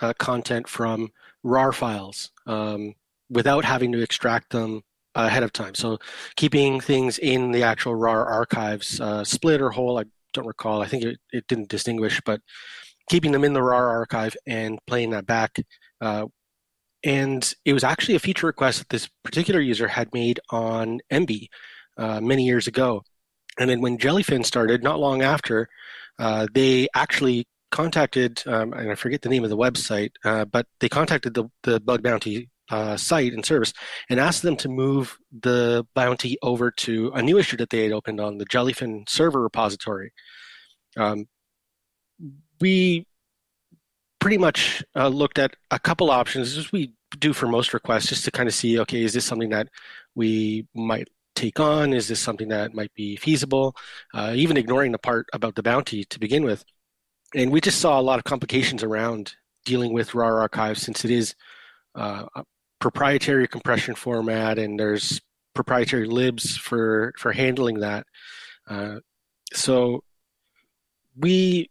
uh, 0.00 0.12
content 0.18 0.68
from 0.68 1.10
RAR 1.42 1.72
files 1.72 2.30
um, 2.46 2.94
without 3.28 3.64
having 3.64 3.90
to 3.92 4.00
extract 4.00 4.50
them 4.50 4.82
ahead 5.16 5.42
of 5.42 5.52
time. 5.52 5.74
So 5.74 5.98
keeping 6.36 6.80
things 6.80 7.18
in 7.18 7.50
the 7.50 7.64
actual 7.64 7.96
RAR 7.96 8.24
archives, 8.24 9.00
uh, 9.00 9.24
split 9.24 9.60
or 9.60 9.70
whole, 9.70 9.98
I 9.98 10.04
don't 10.32 10.46
recall. 10.46 10.80
I 10.82 10.86
think 10.86 11.02
it, 11.02 11.18
it 11.32 11.46
didn't 11.48 11.68
distinguish, 11.68 12.20
but 12.24 12.40
keeping 13.10 13.32
them 13.32 13.44
in 13.44 13.52
the 13.52 13.62
RAR 13.62 13.88
archive 13.88 14.36
and 14.46 14.78
playing 14.86 15.10
that 15.10 15.26
back. 15.26 15.58
Uh, 16.00 16.26
and 17.02 17.52
it 17.64 17.72
was 17.72 17.84
actually 17.84 18.14
a 18.14 18.20
feature 18.20 18.46
request 18.46 18.78
that 18.78 18.88
this 18.90 19.08
particular 19.24 19.60
user 19.60 19.88
had 19.88 20.12
made 20.12 20.38
on 20.50 21.00
Emby 21.10 21.48
uh, 21.96 22.20
many 22.20 22.44
years 22.44 22.66
ago. 22.66 23.02
And 23.58 23.70
then 23.70 23.80
when 23.80 23.96
Jellyfin 23.96 24.44
started, 24.44 24.82
not 24.82 25.00
long 25.00 25.22
after, 25.22 25.68
uh, 26.18 26.46
they 26.52 26.88
actually 26.94 27.46
contacted, 27.70 28.42
um, 28.46 28.72
and 28.72 28.90
I 28.90 28.94
forget 28.94 29.22
the 29.22 29.28
name 29.28 29.44
of 29.44 29.50
the 29.50 29.56
website, 29.56 30.10
uh, 30.24 30.44
but 30.44 30.66
they 30.80 30.88
contacted 30.88 31.34
the, 31.34 31.44
the 31.62 31.80
bug 31.80 32.02
bounty 32.02 32.50
uh, 32.70 32.96
site 32.96 33.32
and 33.32 33.44
service 33.44 33.72
and 34.08 34.18
asked 34.18 34.42
them 34.42 34.56
to 34.56 34.68
move 34.68 35.18
the 35.42 35.86
bounty 35.94 36.36
over 36.42 36.70
to 36.70 37.10
a 37.14 37.22
new 37.22 37.38
issue 37.38 37.56
that 37.56 37.70
they 37.70 37.82
had 37.82 37.92
opened 37.92 38.20
on 38.20 38.38
the 38.38 38.46
Jellyfin 38.46 39.08
server 39.08 39.42
repository. 39.42 40.12
Um, 40.96 41.26
we 42.60 43.06
pretty 44.20 44.38
much 44.38 44.82
uh, 44.96 45.08
looked 45.08 45.38
at 45.38 45.54
a 45.70 45.78
couple 45.78 46.10
options 46.10 46.56
as 46.56 46.72
we 46.72 46.92
do 47.18 47.32
for 47.32 47.46
most 47.46 47.72
requests 47.72 48.08
just 48.08 48.24
to 48.24 48.30
kind 48.30 48.48
of 48.48 48.54
see 48.54 48.80
okay 48.80 49.02
is 49.02 49.12
this 49.12 49.24
something 49.24 49.50
that 49.50 49.68
we 50.14 50.66
might 50.74 51.08
take 51.36 51.60
on 51.60 51.92
is 51.92 52.08
this 52.08 52.20
something 52.20 52.48
that 52.48 52.74
might 52.74 52.92
be 52.94 53.16
feasible 53.16 53.76
uh, 54.14 54.32
even 54.34 54.56
ignoring 54.56 54.92
the 54.92 54.98
part 54.98 55.28
about 55.32 55.54
the 55.54 55.62
bounty 55.62 56.04
to 56.04 56.18
begin 56.18 56.44
with 56.44 56.64
and 57.34 57.52
we 57.52 57.60
just 57.60 57.80
saw 57.80 58.00
a 58.00 58.02
lot 58.02 58.18
of 58.18 58.24
complications 58.24 58.82
around 58.82 59.34
dealing 59.64 59.92
with 59.92 60.14
RAR 60.14 60.40
archives 60.40 60.82
since 60.82 61.04
it 61.04 61.10
is 61.10 61.34
uh, 61.94 62.24
proprietary 62.80 63.48
compression 63.48 63.94
format 63.94 64.58
and 64.58 64.78
there's 64.78 65.20
proprietary 65.54 66.06
libs 66.06 66.56
for 66.56 67.12
for 67.18 67.32
handling 67.32 67.80
that. 67.80 68.06
Uh, 68.68 68.96
so 69.52 70.04
we 71.16 71.70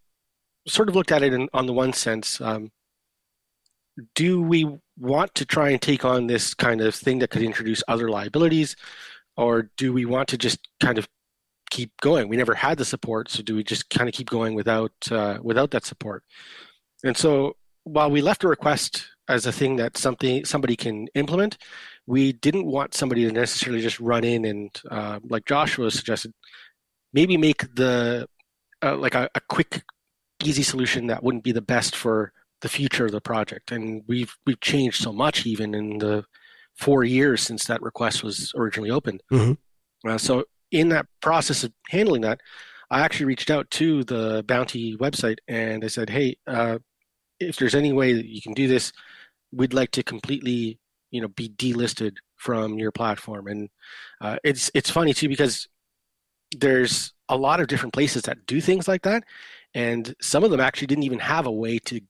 sort 0.67 0.89
of 0.89 0.95
looked 0.95 1.11
at 1.11 1.23
it 1.23 1.33
in, 1.33 1.47
on 1.53 1.67
the 1.67 1.73
one 1.73 1.93
sense. 1.93 2.41
Um, 2.41 2.71
do 4.13 4.41
we 4.41 4.67
want 4.97 5.33
to 5.35 5.45
try 5.45 5.69
and 5.69 5.81
take 5.81 6.03
on 6.03 6.27
this 6.27 6.53
kind 6.53 6.81
of 6.81 6.93
thing 6.93 7.19
that 7.19 7.29
could 7.29 7.43
introduce 7.43 7.83
other 7.87 8.09
liabilities, 8.09 8.75
or 9.37 9.69
do 9.77 9.93
we 9.93 10.05
want 10.05 10.29
to 10.29 10.37
just 10.37 10.59
kind 10.79 10.97
of 10.97 11.07
keep 11.69 11.91
going? 12.01 12.29
We 12.29 12.37
never 12.37 12.55
had 12.55 12.77
the 12.77 12.85
support, 12.85 13.29
so 13.29 13.43
do 13.43 13.55
we 13.55 13.63
just 13.63 13.89
kind 13.89 14.07
of 14.07 14.15
keep 14.15 14.29
going 14.29 14.55
without 14.55 14.93
uh, 15.11 15.39
without 15.41 15.71
that 15.71 15.85
support? 15.85 16.23
And 17.03 17.15
so 17.15 17.55
while 17.83 18.09
we 18.09 18.21
left 18.21 18.43
a 18.43 18.47
request 18.47 19.07
as 19.27 19.45
a 19.45 19.51
thing 19.51 19.77
that 19.77 19.97
something 19.97 20.45
somebody 20.45 20.75
can 20.75 21.07
implement, 21.15 21.57
we 22.07 22.33
didn't 22.33 22.65
want 22.65 22.93
somebody 22.93 23.25
to 23.25 23.31
necessarily 23.31 23.81
just 23.81 23.99
run 23.99 24.23
in 24.23 24.45
and, 24.45 24.81
uh, 24.91 25.19
like 25.23 25.45
Joshua 25.45 25.89
suggested, 25.89 26.33
maybe 27.13 27.37
make 27.37 27.73
the 27.75 28.27
uh, 28.83 28.95
like 28.97 29.15
a, 29.15 29.29
a 29.35 29.41
quick, 29.49 29.83
easy 30.43 30.63
solution 30.63 31.07
that 31.07 31.23
wouldn't 31.23 31.43
be 31.43 31.51
the 31.51 31.61
best 31.61 31.95
for 31.95 32.31
the 32.61 32.69
future 32.69 33.05
of 33.05 33.11
the 33.11 33.21
project. 33.21 33.71
And 33.71 34.03
we've 34.07 34.35
we've 34.45 34.59
changed 34.59 35.01
so 35.01 35.11
much 35.11 35.45
even 35.45 35.73
in 35.73 35.97
the 35.99 36.25
four 36.75 37.03
years 37.03 37.41
since 37.41 37.65
that 37.65 37.81
request 37.81 38.23
was 38.23 38.51
originally 38.55 38.91
opened. 38.91 39.23
Mm-hmm. 39.31 40.09
Uh, 40.09 40.17
so 40.17 40.45
in 40.71 40.89
that 40.89 41.07
process 41.21 41.63
of 41.63 41.71
handling 41.89 42.21
that, 42.21 42.41
I 42.91 43.01
actually 43.01 43.27
reached 43.27 43.49
out 43.49 43.69
to 43.71 44.03
the 44.03 44.43
Bounty 44.47 44.95
website 44.97 45.37
and 45.47 45.83
I 45.83 45.87
said, 45.87 46.09
"Hey, 46.09 46.37
uh, 46.47 46.79
if 47.39 47.57
there's 47.57 47.75
any 47.75 47.93
way 47.93 48.13
that 48.13 48.27
you 48.27 48.41
can 48.41 48.53
do 48.53 48.67
this, 48.67 48.91
we'd 49.51 49.73
like 49.73 49.91
to 49.91 50.03
completely, 50.03 50.79
you 51.11 51.21
know, 51.21 51.27
be 51.27 51.49
delisted 51.49 52.17
from 52.35 52.77
your 52.77 52.91
platform." 52.91 53.47
And 53.47 53.69
uh, 54.21 54.37
it's 54.43 54.69
it's 54.73 54.89
funny 54.89 55.13
too 55.13 55.29
because 55.29 55.67
there's 56.55 57.13
a 57.27 57.37
lot 57.37 57.59
of 57.59 57.67
different 57.67 57.93
places 57.93 58.23
that 58.23 58.45
do 58.45 58.61
things 58.61 58.87
like 58.87 59.01
that, 59.03 59.23
and 59.73 60.13
some 60.21 60.43
of 60.43 60.51
them 60.51 60.59
actually 60.59 60.87
didn't 60.87 61.05
even 61.05 61.19
have 61.19 61.47
a 61.47 61.51
way 61.51 61.79
to 61.79 62.01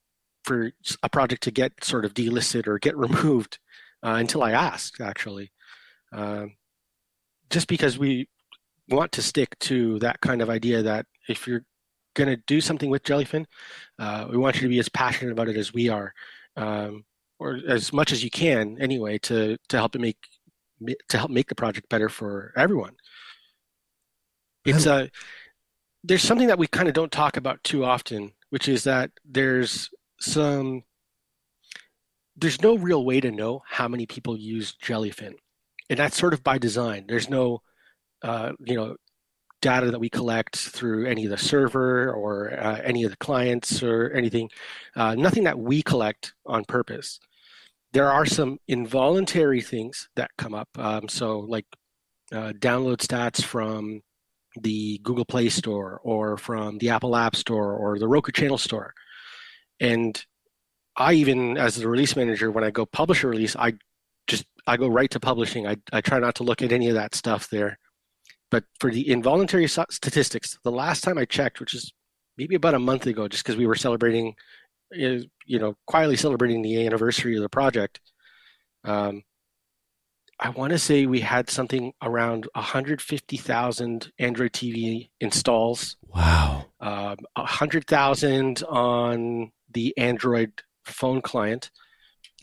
for 0.43 0.71
a 1.01 1.09
project 1.09 1.41
to 1.43 1.51
get 1.51 1.71
sort 1.83 2.05
of 2.05 2.13
delisted 2.13 2.67
or 2.67 2.77
get 2.79 2.95
removed 3.05 3.59
uh, 4.03 4.15
until 4.17 4.43
I 4.43 4.51
asked 4.51 5.01
actually. 5.01 5.51
Uh, 6.11 6.47
just 7.49 7.67
because 7.67 7.97
we 7.97 8.27
want 8.89 9.11
to 9.13 9.21
stick 9.21 9.57
to 9.59 9.99
that 9.99 10.21
kind 10.21 10.41
of 10.41 10.49
idea 10.49 10.81
that 10.83 11.05
if 11.27 11.47
you're 11.47 11.63
going 12.15 12.29
to 12.29 12.37
do 12.47 12.61
something 12.61 12.89
with 12.89 13.03
Jellyfin, 13.03 13.45
uh, 13.99 14.27
we 14.29 14.37
want 14.37 14.55
you 14.55 14.61
to 14.63 14.69
be 14.69 14.79
as 14.79 14.89
passionate 14.89 15.31
about 15.31 15.49
it 15.49 15.57
as 15.57 15.73
we 15.73 15.89
are, 15.89 16.13
um, 16.55 17.03
or 17.39 17.59
as 17.67 17.93
much 17.93 18.11
as 18.11 18.23
you 18.23 18.29
can 18.29 18.77
anyway, 18.81 19.17
to 19.19 19.57
to 19.69 19.77
help 19.77 19.95
it 19.95 20.01
make 20.01 20.17
to 21.09 21.17
help 21.17 21.31
make 21.31 21.47
the 21.47 21.55
project 21.55 21.89
better 21.89 22.09
for 22.09 22.53
everyone. 22.55 22.95
It's 24.65 24.85
a 24.85 24.93
uh, 24.93 25.07
there's 26.03 26.23
something 26.23 26.47
that 26.47 26.59
we 26.59 26.67
kind 26.67 26.87
of 26.87 26.93
don't 26.93 27.11
talk 27.11 27.35
about 27.37 27.63
too 27.63 27.83
often, 27.83 28.33
which 28.49 28.67
is 28.67 28.83
that 28.83 29.11
there's 29.25 29.89
some 30.19 30.83
there's 32.35 32.61
no 32.61 32.77
real 32.77 33.05
way 33.05 33.19
to 33.21 33.31
know 33.31 33.63
how 33.67 33.87
many 33.87 34.05
people 34.05 34.37
use 34.37 34.75
Jellyfin, 34.83 35.35
and 35.89 35.99
that's 35.99 36.17
sort 36.17 36.33
of 36.33 36.43
by 36.43 36.57
design. 36.57 37.05
There's 37.07 37.29
no 37.29 37.61
uh, 38.23 38.53
you 38.59 38.75
know 38.75 38.95
data 39.61 39.89
that 39.89 39.99
we 39.99 40.09
collect 40.09 40.55
through 40.57 41.07
any 41.07 41.25
of 41.25 41.31
the 41.31 41.37
server 41.37 42.13
or 42.13 42.53
uh, 42.53 42.81
any 42.83 43.03
of 43.03 43.11
the 43.11 43.17
clients 43.17 43.81
or 43.81 44.11
anything. 44.11 44.49
Uh, 44.95 45.15
nothing 45.15 45.43
that 45.45 45.57
we 45.57 45.81
collect 45.81 46.35
on 46.45 46.63
purpose. 46.65 47.19
There 47.91 48.11
are 48.11 48.25
some 48.25 48.59
involuntary 48.67 49.61
things 49.61 50.09
that 50.15 50.29
come 50.37 50.53
up. 50.53 50.69
Um, 50.77 51.07
so 51.07 51.39
like 51.39 51.65
uh, 52.31 52.53
download 52.59 52.97
stats 52.97 53.41
from 53.41 54.01
the 54.61 54.99
Google 55.03 55.25
Play 55.25 55.49
Store 55.49 55.99
or 56.03 56.37
from 56.37 56.77
the 56.77 56.89
Apple 56.89 57.15
App 57.15 57.35
Store 57.35 57.73
or 57.73 57.97
the 57.97 58.07
Roku 58.07 58.31
Channel 58.31 58.57
Store. 58.57 58.93
And 59.79 60.23
I 60.97 61.13
even, 61.13 61.57
as 61.57 61.75
the 61.75 61.87
release 61.87 62.15
manager, 62.15 62.51
when 62.51 62.63
I 62.63 62.71
go 62.71 62.85
publish 62.85 63.23
a 63.23 63.27
release, 63.27 63.55
I 63.55 63.73
just 64.27 64.45
I 64.67 64.77
go 64.77 64.87
right 64.87 65.09
to 65.11 65.19
publishing. 65.19 65.67
I, 65.67 65.77
I 65.91 66.01
try 66.01 66.19
not 66.19 66.35
to 66.35 66.43
look 66.43 66.61
at 66.61 66.71
any 66.71 66.87
of 66.89 66.95
that 66.95 67.15
stuff 67.15 67.49
there. 67.49 67.77
But 68.51 68.63
for 68.79 68.91
the 68.91 69.09
involuntary 69.09 69.67
statistics, 69.67 70.57
the 70.63 70.71
last 70.71 71.03
time 71.03 71.17
I 71.17 71.25
checked, 71.25 71.59
which 71.59 71.73
is 71.73 71.91
maybe 72.37 72.55
about 72.55 72.73
a 72.73 72.79
month 72.79 73.05
ago, 73.07 73.27
just 73.27 73.43
because 73.43 73.57
we 73.57 73.67
were 73.67 73.75
celebrating, 73.75 74.35
you 74.91 75.27
know, 75.47 75.75
quietly 75.87 76.15
celebrating 76.15 76.61
the 76.61 76.85
anniversary 76.85 77.35
of 77.35 77.41
the 77.41 77.49
project, 77.49 77.99
um, 78.83 79.23
I 80.39 80.49
want 80.49 80.71
to 80.71 80.79
say 80.79 81.05
we 81.05 81.21
had 81.21 81.49
something 81.49 81.93
around 82.01 82.47
150,000 82.53 84.11
Android 84.19 84.51
TV 84.51 85.09
installs. 85.21 85.95
Wow. 86.13 86.65
Um, 86.81 87.17
100,000 87.35 88.63
on 88.63 89.51
the 89.71 89.97
Android 89.97 90.51
phone 90.91 91.21
client. 91.21 91.71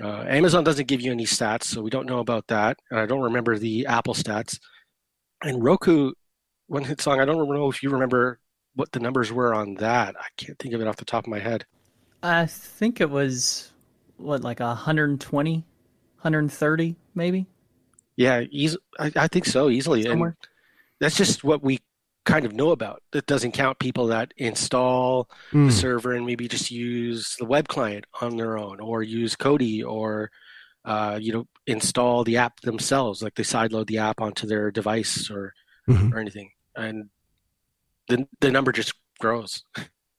Uh, 0.01 0.25
Amazon 0.27 0.65
doesn't 0.65 0.89
give 0.89 1.01
you 1.01 1.13
any 1.13 1.25
stats, 1.25 1.65
so 1.65 1.83
we 1.83 1.91
don't 1.91 2.07
know 2.07 2.19
about 2.19 2.47
that. 2.49 2.79
And 2.91 2.99
I 2.99 3.07
don't 3.07 3.23
remember 3.23 3.59
the 3.59 3.87
Apple 3.87 4.15
stats. 4.15 4.59
And 5.43 5.63
Roku, 5.63 6.13
one 6.67 6.85
hit 6.85 7.01
song, 7.01 7.21
I 7.21 7.25
don't 7.25 7.49
know 7.49 7.69
if 7.69 7.83
you 7.83 7.91
remember 7.91 8.39
what 8.75 8.93
the 8.93 9.01
numbers 9.01 9.31
were 9.31 9.55
on 9.55 9.75
that. 9.75 10.17
I 10.19 10.27
can't 10.37 10.59
think 10.59 10.75
of 10.75 10.81
it 10.81 10.87
off 10.87 10.97
the 10.97 11.05
top 11.05 11.25
of 11.25 11.31
my 11.31 11.39
head. 11.39 11.67
I 12.23 12.47
think 12.47 13.01
it 13.01 13.11
was, 13.11 13.73
what, 14.17 14.43
like 14.43 14.61
120, 14.61 15.55
130 15.55 16.97
maybe? 17.15 17.47
Yeah, 18.17 18.43
easy, 18.51 18.77
I, 18.99 19.11
I, 19.17 19.29
think 19.29 19.47
so 19.47 19.69
easily. 19.69 20.05
Somewhere. 20.05 20.37
And 20.39 20.49
that's 21.01 21.17
just 21.17 21.43
what 21.45 21.63
we 21.63 21.81
kind 22.25 22.45
of 22.45 22.53
know 22.53 22.71
about. 22.71 23.03
It 23.13 23.27
doesn't 23.27 23.53
count 23.53 23.79
people 23.79 24.09
that 24.09 24.33
install 24.37 25.25
mm. 25.51 25.53
the 25.53 25.59
hmm. 25.59 25.71
server 25.71 26.13
and 26.13 26.27
maybe 26.27 26.49
just 26.49 26.71
use 26.71 27.37
the 27.39 27.45
web 27.45 27.69
client 27.69 28.07
on 28.21 28.37
their 28.37 28.59
own, 28.59 28.81
or 28.81 29.03
use 29.03 29.37
Kodi, 29.37 29.85
or 29.85 30.31
uh, 30.85 31.19
you 31.21 31.33
know 31.33 31.47
install 31.67 32.25
the 32.25 32.39
app 32.39 32.61
themselves, 32.61 33.23
like 33.23 33.35
they 33.35 33.43
sideload 33.43 33.87
the 33.87 33.99
app 33.99 34.21
onto 34.21 34.47
their 34.47 34.71
device 34.71 35.31
or 35.31 35.53
mm-hmm. 35.89 36.13
or 36.13 36.19
anything, 36.19 36.51
and 36.77 37.09
the 38.09 38.27
the 38.41 38.51
number 38.51 38.73
just 38.73 38.95
grows. 39.19 39.65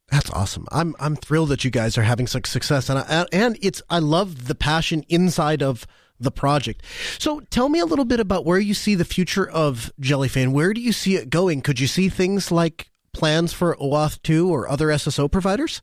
That's 0.10 0.30
awesome. 0.30 0.68
I'm 0.72 0.96
I'm 1.00 1.16
thrilled 1.16 1.50
that 1.50 1.64
you 1.64 1.72
guys 1.72 1.98
are 1.98 2.04
having 2.04 2.28
such 2.28 2.46
success, 2.46 2.90
and 2.90 3.00
I, 3.00 3.26
and 3.32 3.58
it's 3.62 3.82
I 3.90 4.00
love 4.00 4.48
the 4.48 4.56
passion 4.56 5.04
inside 5.10 5.64
of 5.64 5.88
the 6.24 6.32
project. 6.32 6.84
So 7.20 7.42
tell 7.50 7.70
me 7.70 7.80
a 7.80 7.86
little 7.86 8.06
bit 8.06 8.20
about 8.20 8.46
where 8.46 8.60
you 8.60 8.74
see 8.74 8.96
the 8.96 9.06
future 9.06 9.50
of 9.50 9.92
Jellyfin. 10.02 10.52
Where 10.52 10.74
do 10.74 10.82
you 10.82 10.92
see 10.92 11.16
it 11.16 11.30
going? 11.30 11.62
Could 11.62 11.80
you 11.80 11.88
see 11.88 12.10
things 12.10 12.52
like 12.52 12.90
plans 13.14 13.54
for 13.54 13.76
OAuth 13.76 14.22
2 14.24 14.50
or 14.50 14.68
other 14.68 14.88
SSO 14.88 15.32
providers? 15.32 15.82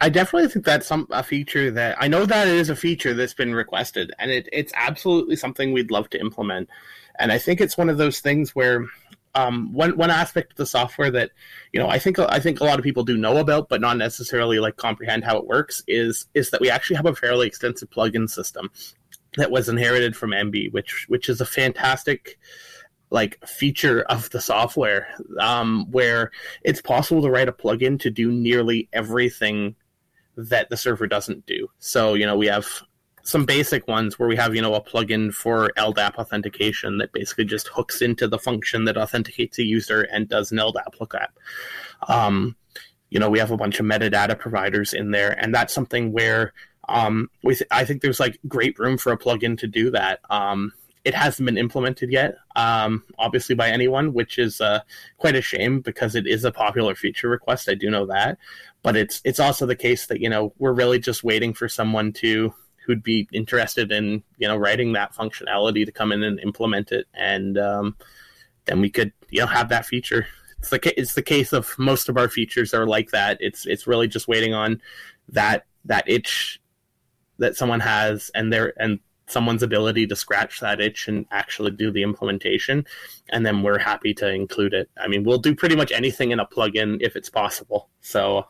I 0.00 0.08
definitely 0.08 0.48
think 0.48 0.64
that's 0.64 0.86
some 0.86 1.08
a 1.10 1.22
feature 1.22 1.70
that 1.72 1.96
I 2.00 2.06
know 2.06 2.24
that 2.24 2.46
it 2.46 2.54
is 2.54 2.70
a 2.70 2.76
feature 2.76 3.14
that's 3.14 3.34
been 3.34 3.54
requested, 3.54 4.12
and 4.18 4.30
it, 4.30 4.48
it's 4.52 4.72
absolutely 4.76 5.34
something 5.34 5.72
we'd 5.72 5.90
love 5.90 6.08
to 6.10 6.20
implement. 6.20 6.68
And 7.18 7.32
I 7.32 7.38
think 7.38 7.60
it's 7.60 7.76
one 7.76 7.88
of 7.88 7.98
those 7.98 8.20
things 8.20 8.54
where 8.54 8.86
um, 9.38 9.72
one 9.72 9.96
one 9.96 10.10
aspect 10.10 10.52
of 10.52 10.56
the 10.56 10.66
software 10.66 11.10
that 11.10 11.30
you 11.72 11.80
know 11.80 11.88
I 11.88 11.98
think 11.98 12.18
I 12.18 12.40
think 12.40 12.60
a 12.60 12.64
lot 12.64 12.78
of 12.78 12.84
people 12.84 13.04
do 13.04 13.16
know 13.16 13.38
about, 13.38 13.68
but 13.68 13.80
not 13.80 13.96
necessarily 13.96 14.58
like 14.58 14.76
comprehend 14.76 15.24
how 15.24 15.36
it 15.38 15.46
works 15.46 15.82
is 15.86 16.26
is 16.34 16.50
that 16.50 16.60
we 16.60 16.70
actually 16.70 16.96
have 16.96 17.06
a 17.06 17.14
fairly 17.14 17.46
extensive 17.46 17.90
plugin 17.90 18.28
system 18.28 18.70
that 19.36 19.50
was 19.50 19.68
inherited 19.68 20.16
from 20.16 20.30
Emby, 20.30 20.72
which 20.72 21.06
which 21.08 21.28
is 21.28 21.40
a 21.40 21.46
fantastic 21.46 22.38
like 23.10 23.38
feature 23.46 24.02
of 24.02 24.28
the 24.30 24.40
software 24.40 25.08
um, 25.40 25.86
where 25.90 26.30
it's 26.62 26.82
possible 26.82 27.22
to 27.22 27.30
write 27.30 27.48
a 27.48 27.52
plugin 27.52 27.98
to 28.00 28.10
do 28.10 28.30
nearly 28.30 28.88
everything 28.92 29.74
that 30.36 30.68
the 30.68 30.76
server 30.76 31.06
doesn't 31.06 31.46
do. 31.46 31.68
So 31.78 32.14
you 32.14 32.26
know 32.26 32.36
we 32.36 32.46
have 32.46 32.66
some 33.28 33.44
basic 33.44 33.86
ones 33.86 34.18
where 34.18 34.26
we 34.26 34.36
have 34.36 34.54
you 34.54 34.62
know 34.62 34.74
a 34.74 34.82
plugin 34.82 35.32
for 35.32 35.70
LDAP 35.76 36.14
authentication 36.14 36.96
that 36.96 37.12
basically 37.12 37.44
just 37.44 37.68
hooks 37.68 38.00
into 38.00 38.26
the 38.26 38.38
function 38.38 38.86
that 38.86 38.96
authenticates 38.96 39.58
a 39.58 39.62
user 39.62 40.00
and 40.10 40.30
does 40.30 40.50
an 40.50 40.56
LDAP 40.56 40.98
lookup. 40.98 41.38
Um, 42.08 42.56
you 43.10 43.20
know 43.20 43.28
we 43.28 43.38
have 43.38 43.50
a 43.50 43.56
bunch 43.58 43.80
of 43.80 43.84
metadata 43.84 44.38
providers 44.38 44.94
in 44.94 45.10
there, 45.10 45.32
and 45.38 45.54
that's 45.54 45.74
something 45.74 46.10
where 46.10 46.54
um, 46.88 47.28
we 47.42 47.54
I 47.70 47.84
think 47.84 48.00
there's 48.00 48.18
like 48.18 48.38
great 48.48 48.78
room 48.78 48.96
for 48.96 49.12
a 49.12 49.18
plugin 49.18 49.58
to 49.58 49.66
do 49.66 49.90
that. 49.90 50.20
Um, 50.30 50.72
it 51.04 51.14
hasn't 51.14 51.44
been 51.44 51.58
implemented 51.58 52.10
yet, 52.10 52.36
um, 52.56 53.04
obviously 53.18 53.54
by 53.54 53.68
anyone, 53.68 54.14
which 54.14 54.38
is 54.38 54.58
uh, 54.62 54.80
quite 55.18 55.36
a 55.36 55.42
shame 55.42 55.80
because 55.80 56.14
it 56.14 56.26
is 56.26 56.44
a 56.44 56.50
popular 56.50 56.94
feature 56.94 57.28
request. 57.28 57.68
I 57.68 57.74
do 57.74 57.90
know 57.90 58.06
that, 58.06 58.38
but 58.82 58.96
it's 58.96 59.20
it's 59.22 59.38
also 59.38 59.66
the 59.66 59.76
case 59.76 60.06
that 60.06 60.22
you 60.22 60.30
know 60.30 60.54
we're 60.58 60.72
really 60.72 60.98
just 60.98 61.22
waiting 61.22 61.52
for 61.52 61.68
someone 61.68 62.14
to 62.14 62.54
who'd 62.88 63.02
be 63.02 63.28
interested 63.32 63.92
in 63.92 64.24
you 64.38 64.48
know 64.48 64.56
writing 64.56 64.94
that 64.94 65.14
functionality 65.14 65.84
to 65.84 65.92
come 65.92 66.10
in 66.10 66.24
and 66.24 66.40
implement 66.40 66.90
it, 66.90 67.06
and 67.14 67.56
um, 67.58 67.96
then 68.64 68.80
we 68.80 68.90
could 68.90 69.12
you 69.28 69.40
know 69.40 69.46
have 69.46 69.68
that 69.68 69.86
feature. 69.86 70.26
It's 70.58 70.70
the 70.70 71.00
it's 71.00 71.14
the 71.14 71.22
case 71.22 71.52
of 71.52 71.78
most 71.78 72.08
of 72.08 72.16
our 72.16 72.28
features 72.28 72.74
are 72.74 72.86
like 72.86 73.10
that. 73.10 73.36
It's 73.40 73.66
it's 73.66 73.86
really 73.86 74.08
just 74.08 74.26
waiting 74.26 74.54
on 74.54 74.80
that 75.28 75.66
that 75.84 76.08
itch 76.08 76.60
that 77.38 77.56
someone 77.56 77.80
has 77.80 78.30
and 78.34 78.50
their 78.50 78.72
and 78.80 78.98
someone's 79.26 79.62
ability 79.62 80.06
to 80.06 80.16
scratch 80.16 80.60
that 80.60 80.80
itch 80.80 81.06
and 81.06 81.26
actually 81.30 81.70
do 81.70 81.90
the 81.90 82.02
implementation 82.02 82.86
and 83.28 83.44
then 83.44 83.62
we're 83.62 83.78
happy 83.78 84.14
to 84.14 84.26
include 84.26 84.72
it 84.72 84.88
i 84.98 85.06
mean 85.06 85.22
we'll 85.22 85.36
do 85.36 85.54
pretty 85.54 85.76
much 85.76 85.92
anything 85.92 86.30
in 86.30 86.40
a 86.40 86.46
plugin 86.46 86.96
if 87.02 87.14
it's 87.14 87.28
possible 87.28 87.90
so 88.00 88.42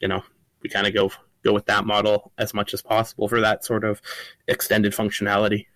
you 0.00 0.08
know 0.08 0.20
we 0.60 0.68
kind 0.68 0.88
of 0.88 0.92
go 0.92 1.08
go 1.44 1.52
with 1.52 1.66
that 1.66 1.86
model 1.86 2.32
as 2.38 2.54
much 2.54 2.74
as 2.74 2.82
possible 2.82 3.28
for 3.28 3.40
that 3.40 3.64
sort 3.64 3.84
of 3.84 4.00
extended 4.46 4.92
functionality. 4.92 5.66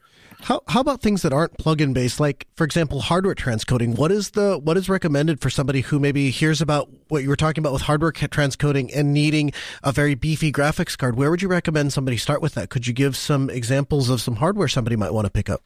How 0.42 0.60
how 0.66 0.80
about 0.80 1.02
things 1.02 1.22
that 1.22 1.32
aren't 1.32 1.56
plugin 1.56 1.94
based? 1.94 2.18
Like 2.18 2.48
for 2.56 2.64
example, 2.64 3.00
hardware 3.00 3.34
transcoding. 3.34 3.96
What 3.96 4.10
is 4.10 4.30
the 4.30 4.58
what 4.58 4.76
is 4.76 4.88
recommended 4.88 5.40
for 5.40 5.50
somebody 5.50 5.82
who 5.82 6.00
maybe 6.00 6.30
hears 6.30 6.60
about 6.60 6.88
what 7.08 7.22
you 7.22 7.28
were 7.28 7.36
talking 7.36 7.62
about 7.62 7.72
with 7.72 7.82
hardware 7.82 8.10
transcoding 8.10 8.90
and 8.94 9.12
needing 9.12 9.52
a 9.84 9.92
very 9.92 10.16
beefy 10.16 10.50
graphics 10.50 10.98
card? 10.98 11.16
Where 11.16 11.30
would 11.30 11.42
you 11.42 11.48
recommend 11.48 11.92
somebody 11.92 12.16
start 12.16 12.42
with 12.42 12.54
that? 12.54 12.70
Could 12.70 12.88
you 12.88 12.92
give 12.92 13.16
some 13.16 13.50
examples 13.50 14.10
of 14.10 14.20
some 14.20 14.36
hardware 14.36 14.66
somebody 14.66 14.96
might 14.96 15.12
want 15.12 15.26
to 15.26 15.30
pick 15.30 15.48
up? 15.48 15.62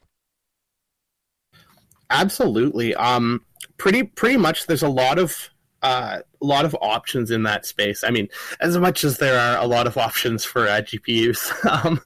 Absolutely. 2.11 2.93
Um, 2.95 3.43
pretty 3.77 4.03
pretty 4.03 4.37
much. 4.37 4.67
There's 4.67 4.83
a 4.83 4.89
lot 4.89 5.17
of 5.17 5.49
uh, 5.81 6.19
a 6.41 6.45
lot 6.45 6.65
of 6.65 6.75
options 6.81 7.31
in 7.31 7.43
that 7.43 7.65
space. 7.65 8.03
I 8.03 8.09
mean, 8.09 8.29
as 8.59 8.77
much 8.77 9.03
as 9.03 9.17
there 9.17 9.39
are 9.39 9.61
a 9.61 9.67
lot 9.67 9.87
of 9.87 9.97
options 9.97 10.43
for 10.43 10.67
uh, 10.67 10.81
GPUs, 10.81 11.65
um, 11.85 12.01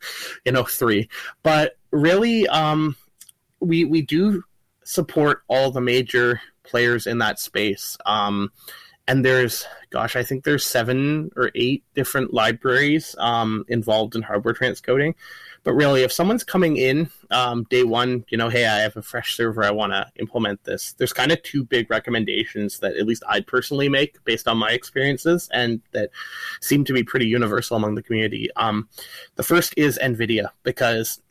know, 0.52 0.64
three, 0.64 1.10
but 1.44 1.78
really, 1.92 2.48
um, 2.48 2.96
we 3.60 3.86
we 3.86 4.02
do 4.02 4.44
support 4.84 5.44
all 5.48 5.72
the 5.72 5.82
major 5.82 6.42
players 6.64 7.08
in 7.08 7.20
that 7.20 7.40
space. 7.40 7.98
Um, 8.06 8.52
and 9.12 9.26
there's, 9.26 9.68
gosh, 9.89 10.16
I 10.16 10.24
think 10.24 10.45
there's 10.45 10.66
seven 10.66 11.32
or 11.36 11.51
eight 11.53 11.84
different 11.95 12.34
libraries 12.34 13.14
um, 13.20 13.66
involved 13.68 14.16
in 14.16 14.22
hardware 14.22 14.53
transcoding. 14.53 15.16
But 15.66 15.74
really, 15.74 16.03
if 16.03 16.14
someone's 16.14 16.45
coming 16.45 16.78
in 16.78 17.09
um, 17.30 17.66
day 17.70 17.84
one, 17.84 18.24
you 18.30 18.38
know, 18.38 18.47
hey, 18.47 18.66
I 18.66 18.80
have 18.80 18.95
a 18.95 19.01
fresh 19.01 19.36
server, 19.36 19.66
I 19.66 19.72
want 19.72 19.91
to 19.91 20.09
implement 20.16 20.64
this. 20.64 20.93
There's 20.93 21.12
kind 21.12 21.30
of 21.30 21.43
two 21.43 21.66
big 21.66 21.89
recommendations 21.89 22.80
that 22.80 22.95
at 22.95 23.05
least 23.05 23.22
I'd 23.28 23.47
personally 23.47 23.89
make 23.89 24.24
based 24.24 24.47
on 24.47 24.57
my 24.57 24.72
experiences 24.72 25.49
and 25.51 25.82
that 25.91 26.12
seem 26.62 26.86
to 26.86 26.93
be 26.93 27.03
pretty 27.03 27.28
universal 27.28 27.76
among 27.76 27.95
the 27.95 28.03
community. 28.03 28.49
Um, 28.55 28.88
the 29.36 29.43
first 29.43 29.74
is 29.76 29.99
NVIDIA 30.01 30.51
because 30.64 31.22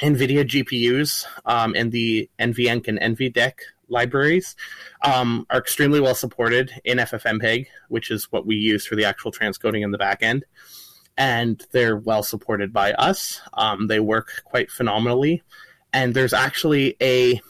NVIDIA 0.00 0.44
GPUs 0.44 1.24
um, 1.44 1.74
and 1.76 1.92
the 1.92 2.28
NVENC 2.40 2.88
and 2.88 2.98
NVDEC 2.98 3.52
libraries 3.92 4.56
um, 5.02 5.46
are 5.50 5.60
extremely 5.60 6.00
well 6.00 6.14
supported 6.16 6.72
in 6.84 6.98
FFmpeg, 6.98 7.66
which 7.88 8.10
is 8.10 8.24
what 8.32 8.46
we 8.46 8.56
use 8.56 8.86
for 8.86 8.96
the 8.96 9.04
actual 9.04 9.30
transcoding 9.30 9.84
in 9.84 9.90
the 9.92 9.98
backend. 9.98 10.42
and 11.18 11.66
they're 11.72 11.98
well 11.98 12.22
supported 12.22 12.72
by 12.72 12.92
us. 12.94 13.40
Um, 13.54 13.86
they 13.86 14.00
work 14.00 14.28
quite 14.44 14.70
phenomenally, 14.70 15.42
and 15.92 16.14
there's 16.14 16.32
actually 16.32 16.96
a 17.02 17.40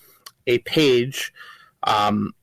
a 0.49 0.59
page, 0.59 1.33
um, 1.85 2.35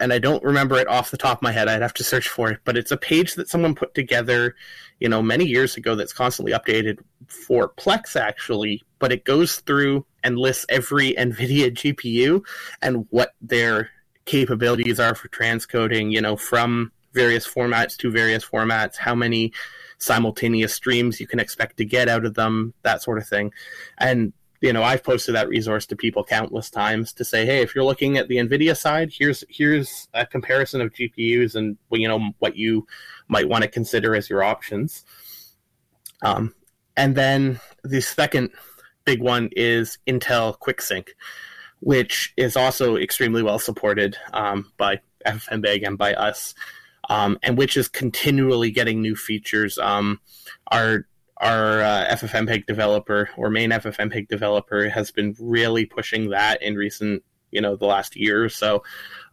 and 0.00 0.12
I 0.12 0.18
don't 0.18 0.42
remember 0.42 0.76
it 0.76 0.88
off 0.88 1.10
the 1.10 1.16
top 1.16 1.38
of 1.38 1.42
my 1.42 1.52
head. 1.52 1.68
I'd 1.68 1.82
have 1.82 1.94
to 1.94 2.04
search 2.04 2.28
for 2.28 2.50
it, 2.50 2.60
but 2.64 2.76
it's 2.76 2.90
a 2.90 2.96
page 2.96 3.34
that 3.34 3.48
someone 3.48 3.74
put 3.74 3.94
together, 3.94 4.54
you 5.00 5.08
know, 5.08 5.22
many 5.22 5.44
years 5.44 5.76
ago. 5.76 5.94
That's 5.94 6.12
constantly 6.12 6.52
updated 6.52 6.98
for 7.28 7.70
Plex 7.70 8.14
actually, 8.14 8.82
but 8.98 9.12
it 9.12 9.24
goes 9.24 9.56
through 9.60 10.04
and 10.22 10.38
lists 10.38 10.66
every 10.68 11.12
NVIDIA 11.18 11.70
GPU 11.72 12.44
and 12.82 13.06
what 13.10 13.34
their 13.40 13.90
capabilities 14.26 15.00
are 15.00 15.14
for 15.14 15.28
transcoding. 15.28 16.10
You 16.10 16.20
know, 16.20 16.36
from 16.36 16.92
various 17.12 17.48
formats 17.48 17.96
to 17.96 18.10
various 18.10 18.44
formats, 18.44 18.96
how 18.96 19.14
many 19.14 19.52
simultaneous 19.98 20.74
streams 20.74 21.20
you 21.20 21.26
can 21.26 21.40
expect 21.40 21.78
to 21.78 21.84
get 21.84 22.08
out 22.08 22.26
of 22.26 22.34
them, 22.34 22.74
that 22.82 23.02
sort 23.02 23.16
of 23.16 23.26
thing. 23.26 23.50
And 23.98 24.34
you 24.66 24.72
know, 24.72 24.82
I've 24.82 25.04
posted 25.04 25.36
that 25.36 25.48
resource 25.48 25.86
to 25.86 25.96
people 25.96 26.24
countless 26.24 26.70
times 26.70 27.12
to 27.14 27.24
say, 27.24 27.46
hey, 27.46 27.62
if 27.62 27.74
you're 27.74 27.84
looking 27.84 28.18
at 28.18 28.26
the 28.26 28.36
NVIDIA 28.36 28.76
side, 28.76 29.12
here's 29.16 29.44
here's 29.48 30.08
a 30.12 30.26
comparison 30.26 30.80
of 30.80 30.92
GPUs 30.92 31.54
and 31.54 31.78
you 31.92 32.08
know 32.08 32.32
what 32.40 32.56
you 32.56 32.86
might 33.28 33.48
want 33.48 33.62
to 33.62 33.68
consider 33.68 34.16
as 34.16 34.28
your 34.28 34.42
options. 34.42 35.04
Um, 36.22 36.52
and 36.96 37.14
then 37.14 37.60
the 37.84 38.00
second 38.00 38.50
big 39.04 39.22
one 39.22 39.50
is 39.54 39.98
Intel 40.08 40.58
QuickSync, 40.58 41.08
which 41.78 42.34
is 42.36 42.56
also 42.56 42.96
extremely 42.96 43.44
well 43.44 43.60
supported 43.60 44.16
um, 44.32 44.72
by 44.76 45.00
FFmpeg 45.24 45.86
and 45.86 45.96
by 45.96 46.12
us 46.14 46.54
um, 47.08 47.38
and 47.42 47.56
which 47.56 47.76
is 47.76 47.88
continually 47.88 48.70
getting 48.70 49.00
new 49.00 49.16
features. 49.16 49.78
Um, 49.78 50.20
our 50.68 51.06
our 51.38 51.80
uh, 51.82 52.06
FFmpeg 52.10 52.66
developer 52.66 53.28
or 53.36 53.50
main 53.50 53.70
FFmpeg 53.70 54.28
developer 54.28 54.88
has 54.88 55.10
been 55.10 55.34
really 55.38 55.84
pushing 55.84 56.30
that 56.30 56.62
in 56.62 56.76
recent, 56.76 57.22
you 57.50 57.60
know, 57.60 57.76
the 57.76 57.84
last 57.84 58.16
year 58.16 58.44
or 58.44 58.48
so 58.48 58.82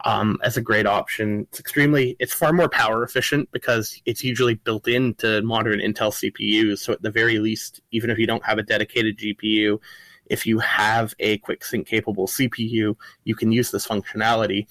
um, 0.03 0.37
as 0.43 0.57
a 0.57 0.61
great 0.61 0.85
option. 0.85 1.47
It's 1.49 1.59
extremely, 1.59 2.15
it's 2.19 2.33
far 2.33 2.51
more 2.51 2.69
power 2.69 3.03
efficient 3.03 3.49
because 3.51 4.01
it's 4.05 4.23
usually 4.23 4.55
built 4.55 4.87
into 4.87 5.41
modern 5.43 5.79
Intel 5.79 6.11
CPUs. 6.11 6.79
So 6.79 6.93
at 6.93 7.01
the 7.01 7.11
very 7.11 7.39
least, 7.39 7.81
even 7.91 8.09
if 8.09 8.17
you 8.17 8.27
don't 8.27 8.45
have 8.45 8.57
a 8.57 8.63
dedicated 8.63 9.17
GPU, 9.17 9.79
if 10.25 10.45
you 10.45 10.59
have 10.59 11.13
a 11.19 11.37
quick 11.39 11.63
sync 11.63 11.87
capable 11.87 12.27
CPU, 12.27 12.95
you 13.23 13.35
can 13.35 13.51
use 13.51 13.71
this 13.71 13.87
functionality 13.87 14.67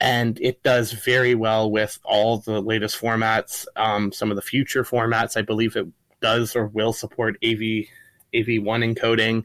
and 0.00 0.38
it 0.40 0.62
does 0.62 0.92
very 0.92 1.34
well 1.34 1.70
with 1.70 1.98
all 2.04 2.38
the 2.38 2.60
latest 2.60 3.00
formats. 3.00 3.66
Um, 3.76 4.12
some 4.12 4.30
of 4.30 4.36
the 4.36 4.42
future 4.42 4.84
formats, 4.84 5.36
I 5.36 5.42
believe 5.42 5.74
it 5.76 5.86
does 6.20 6.56
or 6.56 6.66
will 6.66 6.92
support 6.92 7.36
AV 7.44 7.86
AV1 8.34 8.94
encoding. 8.94 9.44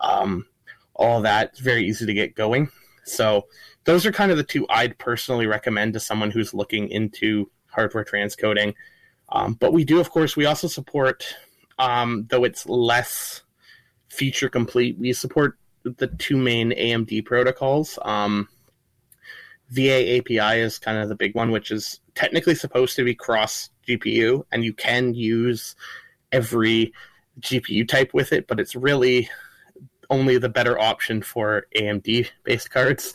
Um, 0.00 0.46
all 0.94 1.20
that 1.22 1.50
it's 1.50 1.60
very 1.60 1.86
easy 1.86 2.06
to 2.06 2.14
get 2.14 2.34
going. 2.34 2.68
So 3.04 3.46
those 3.84 4.04
are 4.04 4.12
kind 4.12 4.30
of 4.30 4.36
the 4.36 4.44
two 4.44 4.66
I'd 4.68 4.98
personally 4.98 5.46
recommend 5.46 5.92
to 5.94 6.00
someone 6.00 6.30
who's 6.30 6.52
looking 6.52 6.88
into 6.88 7.50
hardware 7.68 8.04
transcoding. 8.04 8.74
Um, 9.28 9.54
but 9.54 9.72
we 9.72 9.84
do, 9.84 10.00
of 10.00 10.10
course, 10.10 10.36
we 10.36 10.46
also 10.46 10.68
support, 10.68 11.36
um, 11.78 12.26
though 12.30 12.44
it's 12.44 12.66
less 12.66 13.42
feature 14.08 14.48
complete. 14.48 14.98
We 14.98 15.12
support 15.12 15.58
the 15.82 16.08
two 16.08 16.36
main 16.36 16.72
AMD 16.72 17.24
protocols. 17.24 17.98
Um, 18.02 18.48
VA 19.70 20.18
API 20.18 20.60
is 20.60 20.78
kind 20.78 20.98
of 20.98 21.08
the 21.08 21.16
big 21.16 21.34
one, 21.34 21.50
which 21.50 21.70
is 21.70 22.00
technically 22.14 22.54
supposed 22.54 22.96
to 22.96 23.04
be 23.04 23.14
cross 23.14 23.70
GPU, 23.86 24.44
and 24.52 24.64
you 24.64 24.72
can 24.72 25.14
use 25.14 25.74
every 26.32 26.92
GPU 27.40 27.86
type 27.86 28.12
with 28.14 28.32
it, 28.32 28.46
but 28.46 28.60
it's 28.60 28.74
really 28.74 29.28
only 30.10 30.38
the 30.38 30.48
better 30.48 30.78
option 30.78 31.22
for 31.22 31.66
AMD 31.76 32.28
based 32.44 32.70
cards. 32.70 33.14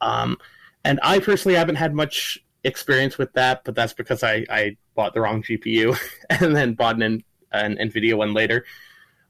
Um, 0.00 0.36
and 0.84 0.98
I 1.02 1.18
personally 1.18 1.56
haven't 1.56 1.76
had 1.76 1.94
much 1.94 2.38
experience 2.64 3.18
with 3.18 3.32
that, 3.34 3.64
but 3.64 3.74
that's 3.74 3.92
because 3.92 4.22
I, 4.22 4.44
I 4.50 4.76
bought 4.94 5.14
the 5.14 5.20
wrong 5.20 5.42
GPU 5.42 5.98
and 6.30 6.54
then 6.54 6.74
bought 6.74 7.00
an, 7.02 7.22
an 7.52 7.76
NVIDIA 7.76 8.16
one 8.16 8.34
later. 8.34 8.64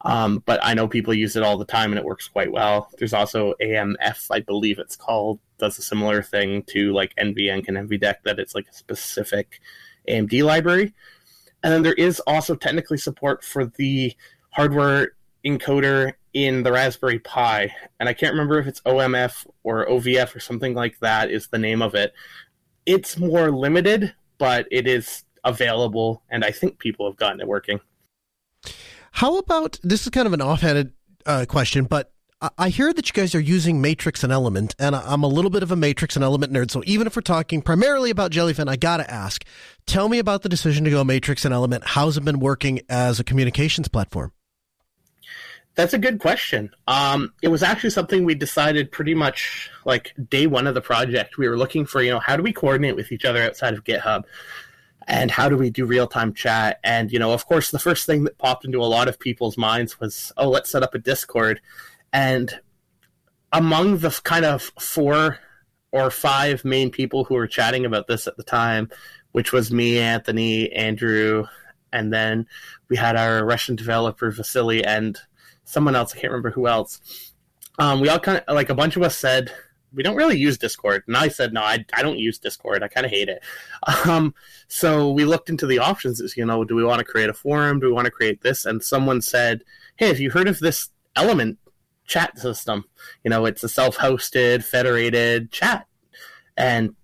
Um, 0.04 0.42
but 0.44 0.58
I 0.62 0.74
know 0.74 0.88
people 0.88 1.14
use 1.14 1.36
it 1.36 1.44
all 1.44 1.56
the 1.56 1.64
time 1.64 1.92
and 1.92 1.98
it 1.98 2.04
works 2.04 2.26
quite 2.26 2.50
well. 2.50 2.90
There's 2.98 3.14
also 3.14 3.54
AMF, 3.62 4.26
I 4.30 4.40
believe 4.40 4.78
it's 4.78 4.96
called, 4.96 5.38
does 5.58 5.78
a 5.78 5.82
similar 5.82 6.22
thing 6.22 6.64
to 6.64 6.92
like 6.92 7.14
NVENC 7.16 7.68
and 7.68 7.76
NVDEC 7.76 8.16
that 8.24 8.40
it's 8.40 8.54
like 8.54 8.66
a 8.68 8.74
specific 8.74 9.60
AMD 10.08 10.42
library. 10.44 10.92
And 11.62 11.72
then 11.72 11.82
there 11.82 11.94
is 11.94 12.20
also 12.26 12.54
technically 12.54 12.98
support 12.98 13.44
for 13.44 13.66
the 13.66 14.14
hardware 14.50 15.12
encoder 15.44 16.14
in 16.34 16.62
the 16.62 16.72
Raspberry 16.72 17.18
Pi. 17.18 17.74
And 18.00 18.08
I 18.08 18.14
can't 18.14 18.32
remember 18.32 18.58
if 18.58 18.66
it's 18.66 18.80
OMF 18.82 19.46
or 19.62 19.86
OVF 19.86 20.34
or 20.34 20.40
something 20.40 20.74
like 20.74 20.98
that 21.00 21.30
is 21.30 21.48
the 21.48 21.58
name 21.58 21.82
of 21.82 21.94
it. 21.94 22.12
It's 22.86 23.18
more 23.18 23.50
limited, 23.50 24.14
but 24.38 24.66
it 24.70 24.86
is 24.86 25.24
available, 25.44 26.22
and 26.30 26.44
I 26.44 26.50
think 26.50 26.78
people 26.78 27.08
have 27.08 27.16
gotten 27.16 27.40
it 27.40 27.46
working. 27.48 27.80
How 29.12 29.38
about 29.38 29.78
this 29.82 30.02
is 30.02 30.10
kind 30.10 30.26
of 30.26 30.32
an 30.32 30.40
offhanded 30.40 30.92
uh, 31.26 31.44
question, 31.48 31.84
but 31.84 32.12
I 32.58 32.70
hear 32.70 32.92
that 32.92 33.08
you 33.08 33.12
guys 33.12 33.36
are 33.36 33.40
using 33.40 33.80
Matrix 33.80 34.24
and 34.24 34.32
Element, 34.32 34.74
and 34.78 34.96
I'm 34.96 35.22
a 35.22 35.28
little 35.28 35.50
bit 35.50 35.62
of 35.62 35.70
a 35.70 35.76
Matrix 35.76 36.16
and 36.16 36.24
Element 36.24 36.52
nerd. 36.52 36.72
So 36.72 36.82
even 36.86 37.06
if 37.06 37.14
we're 37.14 37.22
talking 37.22 37.62
primarily 37.62 38.10
about 38.10 38.32
Jellyfin, 38.32 38.68
I 38.68 38.74
gotta 38.74 39.08
ask: 39.08 39.44
tell 39.86 40.08
me 40.08 40.18
about 40.18 40.42
the 40.42 40.48
decision 40.48 40.84
to 40.84 40.90
go 40.90 41.04
Matrix 41.04 41.44
and 41.44 41.54
Element. 41.54 41.84
How's 41.86 42.16
it 42.16 42.24
been 42.24 42.40
working 42.40 42.80
as 42.88 43.20
a 43.20 43.24
communications 43.24 43.86
platform? 43.86 44.32
That's 45.76 45.94
a 45.94 45.98
good 45.98 46.18
question. 46.18 46.70
Um, 46.88 47.32
it 47.42 47.48
was 47.48 47.62
actually 47.62 47.90
something 47.90 48.24
we 48.24 48.34
decided 48.34 48.90
pretty 48.90 49.14
much 49.14 49.70
like 49.84 50.12
day 50.28 50.46
one 50.48 50.66
of 50.66 50.74
the 50.74 50.82
project. 50.82 51.38
We 51.38 51.48
were 51.48 51.56
looking 51.56 51.86
for, 51.86 52.02
you 52.02 52.10
know, 52.10 52.18
how 52.18 52.36
do 52.36 52.42
we 52.42 52.52
coordinate 52.52 52.96
with 52.96 53.12
each 53.12 53.24
other 53.24 53.42
outside 53.42 53.74
of 53.74 53.84
GitHub? 53.84 54.24
and 55.08 55.32
how 55.32 55.48
do 55.48 55.56
we 55.56 55.68
do 55.68 55.84
real 55.84 56.06
time 56.06 56.32
chat? 56.32 56.78
And, 56.84 57.10
you 57.12 57.18
know, 57.18 57.32
of 57.32 57.46
course, 57.46 57.72
the 57.72 57.78
first 57.78 58.06
thing 58.06 58.24
that 58.24 58.38
popped 58.38 58.64
into 58.64 58.80
a 58.80 58.86
lot 58.86 59.08
of 59.08 59.18
people's 59.18 59.58
minds 59.58 59.98
was, 59.98 60.32
oh, 60.36 60.48
let's 60.48 60.70
set 60.70 60.82
up 60.82 60.94
a 60.94 60.98
Discord. 60.98 61.60
And 62.12 62.60
among 63.52 63.98
the 63.98 64.10
kind 64.24 64.44
of 64.44 64.62
four 64.78 65.38
or 65.92 66.10
five 66.10 66.64
main 66.64 66.90
people 66.90 67.24
who 67.24 67.34
were 67.34 67.46
chatting 67.46 67.84
about 67.84 68.06
this 68.06 68.26
at 68.26 68.36
the 68.36 68.42
time, 68.42 68.90
which 69.32 69.52
was 69.52 69.72
me, 69.72 69.98
Anthony, 69.98 70.72
Andrew, 70.72 71.44
and 71.92 72.12
then 72.12 72.46
we 72.88 72.96
had 72.96 73.16
our 73.16 73.44
Russian 73.44 73.76
developer, 73.76 74.30
Vasily, 74.30 74.84
and 74.84 75.18
someone 75.64 75.94
else. 75.94 76.12
I 76.12 76.18
can't 76.18 76.30
remember 76.30 76.50
who 76.50 76.66
else. 76.66 77.32
Um, 77.78 78.00
we 78.00 78.08
all 78.08 78.18
kind 78.18 78.42
of, 78.46 78.54
like, 78.54 78.70
a 78.70 78.74
bunch 78.74 78.96
of 78.96 79.02
us 79.02 79.16
said, 79.16 79.52
we 79.94 80.02
don't 80.02 80.16
really 80.16 80.38
use 80.38 80.56
Discord. 80.56 81.02
And 81.06 81.16
I 81.16 81.28
said, 81.28 81.52
no, 81.52 81.60
I, 81.62 81.84
I 81.92 82.02
don't 82.02 82.18
use 82.18 82.38
Discord. 82.38 82.82
I 82.82 82.88
kind 82.88 83.04
of 83.04 83.12
hate 83.12 83.28
it. 83.28 83.42
Um, 84.08 84.34
so 84.68 85.10
we 85.10 85.24
looked 85.24 85.50
into 85.50 85.66
the 85.66 85.78
options. 85.78 86.20
Is 86.20 86.36
you 86.36 86.46
know, 86.46 86.64
do 86.64 86.74
we 86.74 86.84
want 86.84 87.00
to 87.00 87.04
create 87.04 87.28
a 87.28 87.34
forum? 87.34 87.80
Do 87.80 87.86
we 87.86 87.92
want 87.92 88.04
to 88.06 88.10
create 88.10 88.40
this? 88.42 88.64
And 88.64 88.82
someone 88.82 89.20
said, 89.20 89.64
hey, 89.96 90.06
have 90.06 90.20
you 90.20 90.30
heard 90.30 90.48
of 90.48 90.60
this 90.60 90.88
Element 91.16 91.58
chat 92.06 92.38
system. 92.38 92.84
You 93.24 93.30
know, 93.30 93.46
it's 93.46 93.64
a 93.64 93.68
self-hosted, 93.68 94.64
federated 94.64 95.50
chat, 95.50 95.86
and 96.56 96.94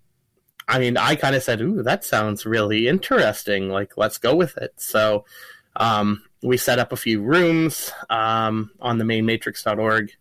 I 0.66 0.78
mean, 0.78 0.96
I 0.96 1.16
kind 1.16 1.34
of 1.34 1.42
said, 1.42 1.60
"Ooh, 1.62 1.82
that 1.82 2.04
sounds 2.04 2.44
really 2.44 2.88
interesting. 2.88 3.70
Like, 3.70 3.96
let's 3.96 4.18
go 4.18 4.34
with 4.34 4.56
it." 4.58 4.74
So, 4.76 5.24
um, 5.76 6.22
we 6.42 6.56
set 6.56 6.78
up 6.78 6.92
a 6.92 6.96
few 6.96 7.22
rooms 7.22 7.90
um, 8.10 8.70
on 8.80 8.98
the 8.98 9.04
main 9.04 9.24
matrix.org 9.26 10.12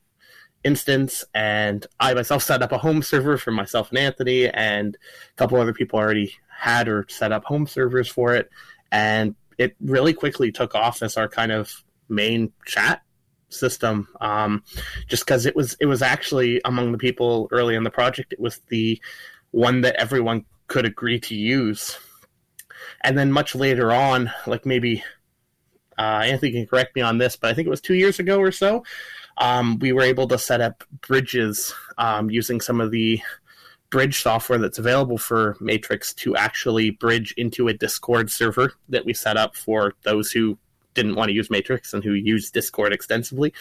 instance, 0.64 1.26
and 1.34 1.86
I 2.00 2.14
myself 2.14 2.44
set 2.44 2.62
up 2.62 2.72
a 2.72 2.78
home 2.78 3.02
server 3.02 3.38
for 3.38 3.52
myself 3.52 3.90
and 3.90 3.98
Anthony, 3.98 4.50
and 4.50 4.96
a 4.96 5.36
couple 5.36 5.60
other 5.60 5.74
people 5.74 6.00
already 6.00 6.34
had 6.50 6.88
or 6.88 7.06
set 7.10 7.32
up 7.32 7.44
home 7.46 7.68
servers 7.68 8.08
for 8.08 8.34
it, 8.36 8.50
and 8.92 9.36
it 9.58 9.76
really 9.82 10.14
quickly 10.14 10.52
took 10.52 10.76
off 10.76 11.02
as 11.02 11.18
our 11.18 11.28
kind 11.28 11.52
of 11.52 11.84
main 12.10 12.54
chat 12.66 13.02
system 13.50 14.08
um, 14.22 14.64
just 15.08 15.26
because 15.26 15.46
it 15.46 15.56
was 15.56 15.76
it 15.80 15.86
was 15.86 16.02
actually 16.02 16.62
among 16.66 16.92
the 16.92 16.98
people 16.98 17.48
early 17.52 17.76
in 17.76 17.84
the 17.84 17.90
project 17.90 18.34
it 18.34 18.40
was 18.40 18.60
the 18.68 19.02
one 19.52 19.82
that 19.82 19.96
everyone 19.96 20.46
could 20.68 20.86
agree 20.86 21.20
to 21.20 21.36
use. 21.36 21.98
And 23.04 23.18
then 23.18 23.32
much 23.32 23.56
later 23.56 23.92
on 23.92 24.32
like 24.46 24.66
maybe 24.66 25.04
uh, 25.98 26.22
anthony 26.26 26.52
can 26.52 26.68
correct 26.68 26.96
me 26.96 27.02
on 27.02 27.18
this 27.18 27.36
but 27.36 27.50
i 27.50 27.54
think 27.54 27.66
it 27.66 27.72
was 27.72 27.82
two 27.82 27.96
years 27.96 28.20
ago 28.20 28.40
or 28.40 28.52
so 28.52 28.84
um, 29.40 29.78
we 29.80 29.92
were 29.92 30.02
able 30.02 30.28
to 30.28 30.38
set 30.38 30.62
up 30.62 30.84
bridges 31.08 31.74
um, 31.98 32.30
using 32.30 32.60
some 32.62 32.82
of 32.82 32.92
the 32.92 33.20
bridge 33.90 34.22
software 34.22 34.60
that's 34.60 34.80
available 34.80 35.18
for 35.18 35.56
matrix 35.60 36.14
to 36.14 36.36
actually 36.36 36.92
bridge 36.92 37.34
into 37.38 37.68
a 37.68 37.74
discord 37.74 38.30
server 38.30 38.74
that 38.90 39.06
we 39.06 39.14
set 39.14 39.38
up 39.38 39.56
for 39.56 39.94
those 40.04 40.32
who 40.32 40.58
didn't 40.98 41.16
want 41.16 41.30
to 41.30 41.34
use 41.34 41.50
Matrix 41.50 41.94
and 41.94 42.04
who 42.04 42.12
used 42.12 42.54
Discord 42.54 42.92
extensively. 42.92 43.54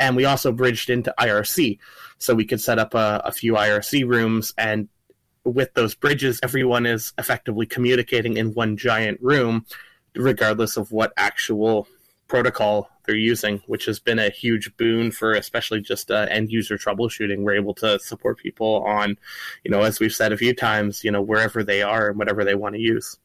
And 0.00 0.16
we 0.16 0.24
also 0.24 0.50
bridged 0.50 0.90
into 0.90 1.14
IRC. 1.20 1.78
So 2.18 2.34
we 2.34 2.44
could 2.44 2.60
set 2.60 2.80
up 2.80 2.94
a, 2.94 3.22
a 3.24 3.30
few 3.30 3.52
IRC 3.52 4.08
rooms 4.08 4.52
and 4.58 4.88
with 5.44 5.74
those 5.74 5.94
bridges, 5.94 6.40
everyone 6.42 6.86
is 6.86 7.12
effectively 7.18 7.66
communicating 7.66 8.36
in 8.36 8.54
one 8.54 8.76
giant 8.76 9.20
room, 9.20 9.64
regardless 10.14 10.76
of 10.76 10.92
what 10.92 11.12
actual 11.16 11.88
protocol 12.28 12.90
they're 13.06 13.16
using, 13.16 13.62
which 13.66 13.86
has 13.86 13.98
been 13.98 14.18
a 14.18 14.28
huge 14.28 14.76
boon 14.76 15.10
for 15.10 15.32
especially 15.32 15.80
just 15.80 16.10
uh, 16.10 16.26
end 16.30 16.52
user 16.52 16.76
troubleshooting. 16.76 17.42
We're 17.42 17.56
able 17.56 17.74
to 17.74 17.98
support 17.98 18.38
people 18.38 18.84
on, 18.84 19.16
you 19.64 19.70
know, 19.70 19.82
as 19.82 19.98
we've 19.98 20.14
said 20.14 20.32
a 20.32 20.36
few 20.36 20.54
times, 20.54 21.02
you 21.02 21.10
know, 21.10 21.22
wherever 21.22 21.64
they 21.64 21.82
are 21.82 22.08
and 22.08 22.18
whatever 22.18 22.44
they 22.44 22.54
want 22.54 22.74
to 22.74 22.80
use. 22.80 23.18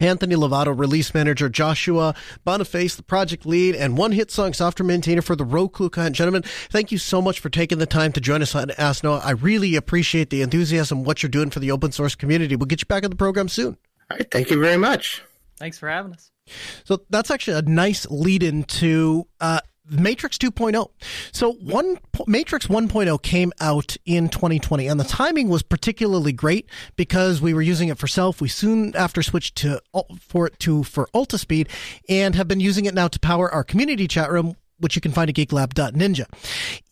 Anthony 0.00 0.34
Lavado, 0.34 0.78
release 0.78 1.14
manager, 1.14 1.48
Joshua 1.48 2.14
Boniface, 2.44 2.96
the 2.96 3.02
project 3.02 3.46
lead, 3.46 3.74
and 3.74 3.96
one 3.96 4.12
hit 4.12 4.30
song 4.30 4.52
software 4.52 4.86
maintainer 4.86 5.22
for 5.22 5.36
the 5.36 5.44
Roku 5.44 5.88
client. 5.88 6.16
Gentlemen, 6.16 6.42
thank 6.70 6.92
you 6.92 6.98
so 6.98 7.22
much 7.22 7.40
for 7.40 7.48
taking 7.48 7.78
the 7.78 7.86
time 7.86 8.12
to 8.12 8.20
join 8.20 8.42
us 8.42 8.54
on 8.54 8.70
Ask 8.72 9.04
Noah. 9.04 9.22
I 9.24 9.30
really 9.32 9.76
appreciate 9.76 10.30
the 10.30 10.42
enthusiasm, 10.42 11.04
what 11.04 11.22
you're 11.22 11.30
doing 11.30 11.50
for 11.50 11.60
the 11.60 11.70
open 11.70 11.92
source 11.92 12.14
community. 12.14 12.56
We'll 12.56 12.66
get 12.66 12.80
you 12.80 12.86
back 12.86 13.04
on 13.04 13.10
the 13.10 13.16
program 13.16 13.48
soon. 13.48 13.76
All 14.10 14.18
right. 14.18 14.30
Thank 14.30 14.50
you 14.50 14.60
very 14.60 14.76
much. 14.76 15.22
Thanks 15.56 15.78
for 15.78 15.88
having 15.88 16.12
us. 16.12 16.30
So 16.84 17.02
that's 17.10 17.30
actually 17.30 17.58
a 17.58 17.62
nice 17.62 18.06
lead 18.08 18.42
into 18.42 19.26
uh, 19.40 19.60
Matrix 19.88 20.38
2.0. 20.38 20.88
So 21.32 21.52
one 21.52 21.98
Matrix 22.26 22.66
1.0 22.66 23.22
came 23.22 23.52
out 23.60 23.96
in 24.04 24.28
2020 24.28 24.86
and 24.86 24.98
the 24.98 25.04
timing 25.04 25.48
was 25.48 25.62
particularly 25.62 26.32
great 26.32 26.68
because 26.96 27.40
we 27.40 27.54
were 27.54 27.62
using 27.62 27.88
it 27.88 27.98
for 27.98 28.06
self. 28.06 28.40
We 28.40 28.48
soon 28.48 28.94
after 28.96 29.22
switched 29.22 29.56
to 29.56 29.80
for 30.20 30.46
it 30.46 30.58
to 30.60 30.82
for 30.82 31.08
Altispeed 31.14 31.68
and 32.08 32.34
have 32.34 32.48
been 32.48 32.60
using 32.60 32.86
it 32.86 32.94
now 32.94 33.08
to 33.08 33.20
power 33.20 33.50
our 33.52 33.64
community 33.64 34.08
chat 34.08 34.30
room 34.30 34.56
which 34.78 34.94
you 34.94 35.00
can 35.00 35.12
find 35.12 35.30
at 35.30 35.36
geeklab.ninja. 35.36 36.26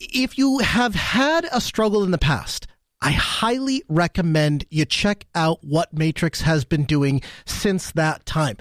If 0.00 0.38
you 0.38 0.58
have 0.60 0.94
had 0.94 1.46
a 1.52 1.60
struggle 1.60 2.02
in 2.02 2.12
the 2.12 2.18
past, 2.18 2.66
I 3.04 3.10
highly 3.10 3.82
recommend 3.86 4.64
you 4.70 4.86
check 4.86 5.26
out 5.34 5.62
what 5.62 5.92
Matrix 5.92 6.40
has 6.40 6.64
been 6.64 6.84
doing 6.84 7.20
since 7.44 7.92
that 7.92 8.24
time. 8.24 8.56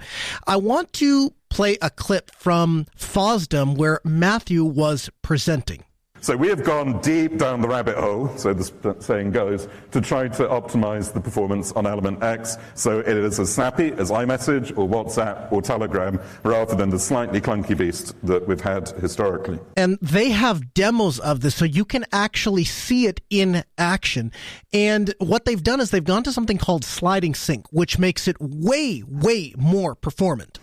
I 0.46 0.56
want 0.56 0.92
to 0.94 1.32
play 1.48 1.78
a 1.80 1.88
clip 1.88 2.30
from 2.30 2.84
FOSDEM 2.94 3.74
where 3.78 4.00
Matthew 4.04 4.62
was 4.62 5.08
presenting. 5.22 5.84
So 6.24 6.34
we 6.34 6.48
have 6.48 6.64
gone 6.64 7.02
deep 7.02 7.36
down 7.36 7.60
the 7.60 7.68
rabbit 7.68 7.98
hole, 7.98 8.34
so 8.38 8.54
the 8.54 8.96
saying 9.00 9.32
goes, 9.32 9.68
to 9.90 10.00
try 10.00 10.26
to 10.28 10.44
optimize 10.44 11.12
the 11.12 11.20
performance 11.20 11.70
on 11.72 11.86
Element 11.86 12.22
X 12.22 12.56
so 12.74 13.00
it 13.00 13.08
is 13.08 13.38
as 13.38 13.52
snappy 13.52 13.92
as 13.92 14.10
iMessage 14.10 14.70
or 14.70 14.88
WhatsApp 14.88 15.52
or 15.52 15.60
Telegram 15.60 16.18
rather 16.42 16.74
than 16.76 16.88
the 16.88 16.98
slightly 16.98 17.42
clunky 17.42 17.76
beast 17.76 18.14
that 18.22 18.48
we've 18.48 18.62
had 18.62 18.88
historically. 19.02 19.58
And 19.76 19.98
they 20.00 20.30
have 20.30 20.72
demos 20.72 21.18
of 21.18 21.40
this 21.40 21.56
so 21.56 21.66
you 21.66 21.84
can 21.84 22.06
actually 22.10 22.64
see 22.64 23.04
it 23.04 23.20
in 23.28 23.62
action. 23.76 24.32
And 24.72 25.14
what 25.18 25.44
they've 25.44 25.62
done 25.62 25.78
is 25.78 25.90
they've 25.90 26.02
gone 26.02 26.22
to 26.22 26.32
something 26.32 26.56
called 26.56 26.86
sliding 26.86 27.34
sync, 27.34 27.70
which 27.70 27.98
makes 27.98 28.26
it 28.28 28.38
way, 28.40 29.02
way 29.06 29.52
more 29.58 29.94
performant. 29.94 30.58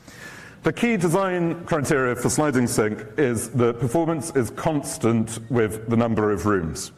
The 0.64 0.72
key 0.72 0.96
design 0.96 1.66
criteria 1.66 2.16
for 2.16 2.30
sliding 2.30 2.68
sync 2.68 3.04
is 3.18 3.50
that 3.50 3.80
performance 3.80 4.30
is 4.36 4.52
constant 4.52 5.40
with 5.50 5.90
the 5.90 5.98
number 5.98 6.32
of 6.32 6.46
rooms. 6.46 6.92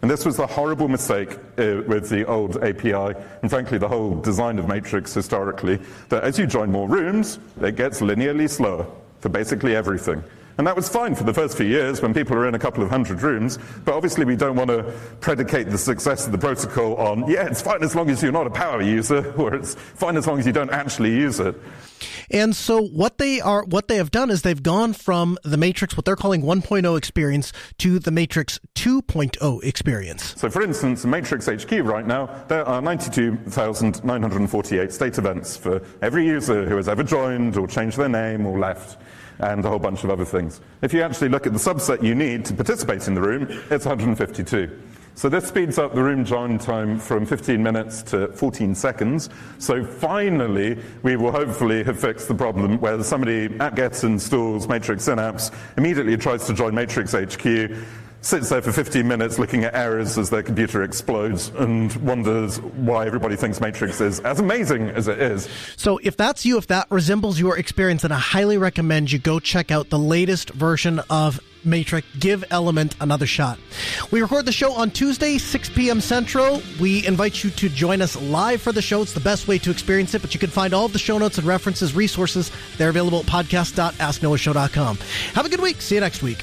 And 0.00 0.10
this 0.10 0.24
was 0.24 0.38
a 0.38 0.46
horrible 0.46 0.88
mistake 0.88 1.34
uh, 1.58 1.82
with 1.86 2.08
the 2.08 2.24
old 2.26 2.56
API, 2.64 3.14
and 3.42 3.50
frankly, 3.50 3.76
the 3.76 3.86
whole 3.86 4.18
design 4.18 4.58
of 4.58 4.66
Matrix 4.66 5.12
historically, 5.12 5.78
that 6.08 6.24
as 6.24 6.38
you 6.38 6.46
join 6.46 6.72
more 6.72 6.88
rooms, 6.88 7.38
it 7.60 7.76
gets 7.76 8.00
linearly 8.00 8.48
slower 8.48 8.86
for 9.20 9.28
basically 9.28 9.76
everything. 9.76 10.24
And 10.58 10.66
that 10.66 10.76
was 10.76 10.88
fine 10.88 11.14
for 11.14 11.24
the 11.24 11.32
first 11.32 11.56
few 11.56 11.66
years 11.66 12.02
when 12.02 12.12
people 12.12 12.36
are 12.36 12.46
in 12.46 12.54
a 12.54 12.58
couple 12.58 12.82
of 12.82 12.90
hundred 12.90 13.22
rooms, 13.22 13.58
but 13.84 13.94
obviously 13.94 14.24
we 14.24 14.36
don't 14.36 14.56
want 14.56 14.68
to 14.68 14.84
predicate 15.20 15.70
the 15.70 15.78
success 15.78 16.26
of 16.26 16.32
the 16.32 16.38
protocol 16.38 16.96
on, 16.96 17.28
yeah, 17.28 17.46
it's 17.46 17.62
fine 17.62 17.82
as 17.82 17.94
long 17.94 18.10
as 18.10 18.22
you're 18.22 18.32
not 18.32 18.46
a 18.46 18.50
power 18.50 18.82
user, 18.82 19.32
or 19.36 19.54
it's 19.54 19.74
fine 19.74 20.16
as 20.16 20.26
long 20.26 20.38
as 20.38 20.46
you 20.46 20.52
don't 20.52 20.70
actually 20.70 21.10
use 21.10 21.40
it. 21.40 21.54
And 22.32 22.56
so 22.56 22.82
what 22.82 23.18
they 23.18 23.40
are, 23.40 23.62
what 23.64 23.86
they 23.88 23.96
have 23.96 24.10
done 24.10 24.30
is 24.30 24.40
they've 24.42 24.62
gone 24.62 24.94
from 24.94 25.36
the 25.44 25.58
Matrix, 25.58 25.96
what 25.96 26.06
they're 26.06 26.16
calling 26.16 26.42
1.0 26.42 26.96
experience, 26.96 27.52
to 27.78 27.98
the 27.98 28.10
Matrix 28.10 28.58
2.0 28.74 29.62
experience. 29.62 30.40
So, 30.40 30.48
for 30.48 30.62
instance, 30.62 31.04
Matrix 31.04 31.44
HQ 31.46 31.70
right 31.82 32.06
now, 32.06 32.44
there 32.48 32.66
are 32.66 32.80
92,948 32.80 34.92
state 34.92 35.18
events 35.18 35.54
for 35.56 35.82
every 36.00 36.26
user 36.26 36.66
who 36.66 36.76
has 36.76 36.88
ever 36.88 37.02
joined 37.02 37.58
or 37.58 37.68
changed 37.68 37.98
their 37.98 38.08
name 38.08 38.46
or 38.46 38.58
left 38.58 38.96
and 39.38 39.62
a 39.64 39.68
whole 39.68 39.78
bunch 39.78 40.04
of 40.04 40.10
other 40.10 40.24
things. 40.24 40.62
If 40.82 40.94
you 40.94 41.02
actually 41.02 41.28
look 41.28 41.46
at 41.46 41.52
the 41.52 41.58
subset 41.58 42.02
you 42.02 42.14
need 42.14 42.46
to 42.46 42.54
participate 42.54 43.06
in 43.08 43.14
the 43.14 43.20
room, 43.20 43.46
it's 43.70 43.84
152. 43.84 44.70
So 45.14 45.28
this 45.28 45.46
speeds 45.46 45.78
up 45.78 45.94
the 45.94 46.02
room 46.02 46.24
join 46.24 46.58
time 46.58 46.98
from 46.98 47.26
15 47.26 47.62
minutes 47.62 48.02
to 48.04 48.28
14 48.28 48.74
seconds. 48.74 49.28
So 49.58 49.84
finally, 49.84 50.78
we 51.02 51.16
will 51.16 51.32
hopefully 51.32 51.84
have 51.84 52.00
fixed 52.00 52.28
the 52.28 52.34
problem 52.34 52.80
where 52.80 53.02
somebody 53.04 53.54
apt-get 53.60 54.02
installs 54.04 54.68
Matrix 54.68 55.04
Synapse, 55.04 55.50
immediately 55.76 56.16
tries 56.16 56.46
to 56.46 56.54
join 56.54 56.74
Matrix 56.74 57.12
HQ, 57.12 57.70
sits 58.22 58.48
there 58.48 58.62
for 58.62 58.72
15 58.72 59.06
minutes 59.06 59.38
looking 59.38 59.64
at 59.64 59.74
errors 59.74 60.16
as 60.16 60.30
their 60.30 60.42
computer 60.42 60.82
explodes 60.82 61.48
and 61.58 61.94
wonders 61.96 62.60
why 62.60 63.04
everybody 63.04 63.36
thinks 63.36 63.60
Matrix 63.60 64.00
is 64.00 64.20
as 64.20 64.38
amazing 64.40 64.88
as 64.90 65.08
it 65.08 65.20
is. 65.20 65.48
So 65.76 65.98
if 65.98 66.16
that's 66.16 66.46
you, 66.46 66.56
if 66.56 66.68
that 66.68 66.86
resembles 66.90 67.38
your 67.38 67.58
experience, 67.58 68.02
then 68.02 68.12
I 68.12 68.18
highly 68.18 68.58
recommend 68.58 69.10
you 69.10 69.18
go 69.18 69.40
check 69.40 69.70
out 69.70 69.90
the 69.90 69.98
latest 69.98 70.50
version 70.50 71.00
of 71.10 71.40
Matrix, 71.64 72.06
give 72.18 72.44
Element 72.50 72.94
another 73.00 73.26
shot. 73.26 73.58
We 74.10 74.22
record 74.22 74.46
the 74.46 74.52
show 74.52 74.72
on 74.72 74.90
Tuesday, 74.90 75.38
6 75.38 75.70
p.m. 75.70 76.00
Central. 76.00 76.62
We 76.80 77.06
invite 77.06 77.42
you 77.44 77.50
to 77.50 77.68
join 77.68 78.02
us 78.02 78.20
live 78.20 78.62
for 78.62 78.72
the 78.72 78.82
show. 78.82 79.02
It's 79.02 79.12
the 79.12 79.20
best 79.20 79.48
way 79.48 79.58
to 79.58 79.70
experience 79.70 80.14
it, 80.14 80.22
but 80.22 80.34
you 80.34 80.40
can 80.40 80.50
find 80.50 80.74
all 80.74 80.86
of 80.86 80.92
the 80.92 80.98
show 80.98 81.18
notes 81.18 81.38
and 81.38 81.46
references, 81.46 81.94
resources. 81.94 82.50
They're 82.78 82.90
available 82.90 83.20
at 83.20 83.26
podcast.asknoahshow.com. 83.26 84.98
Have 85.34 85.46
a 85.46 85.48
good 85.48 85.60
week. 85.60 85.80
See 85.80 85.94
you 85.96 86.00
next 86.00 86.22
week. 86.22 86.42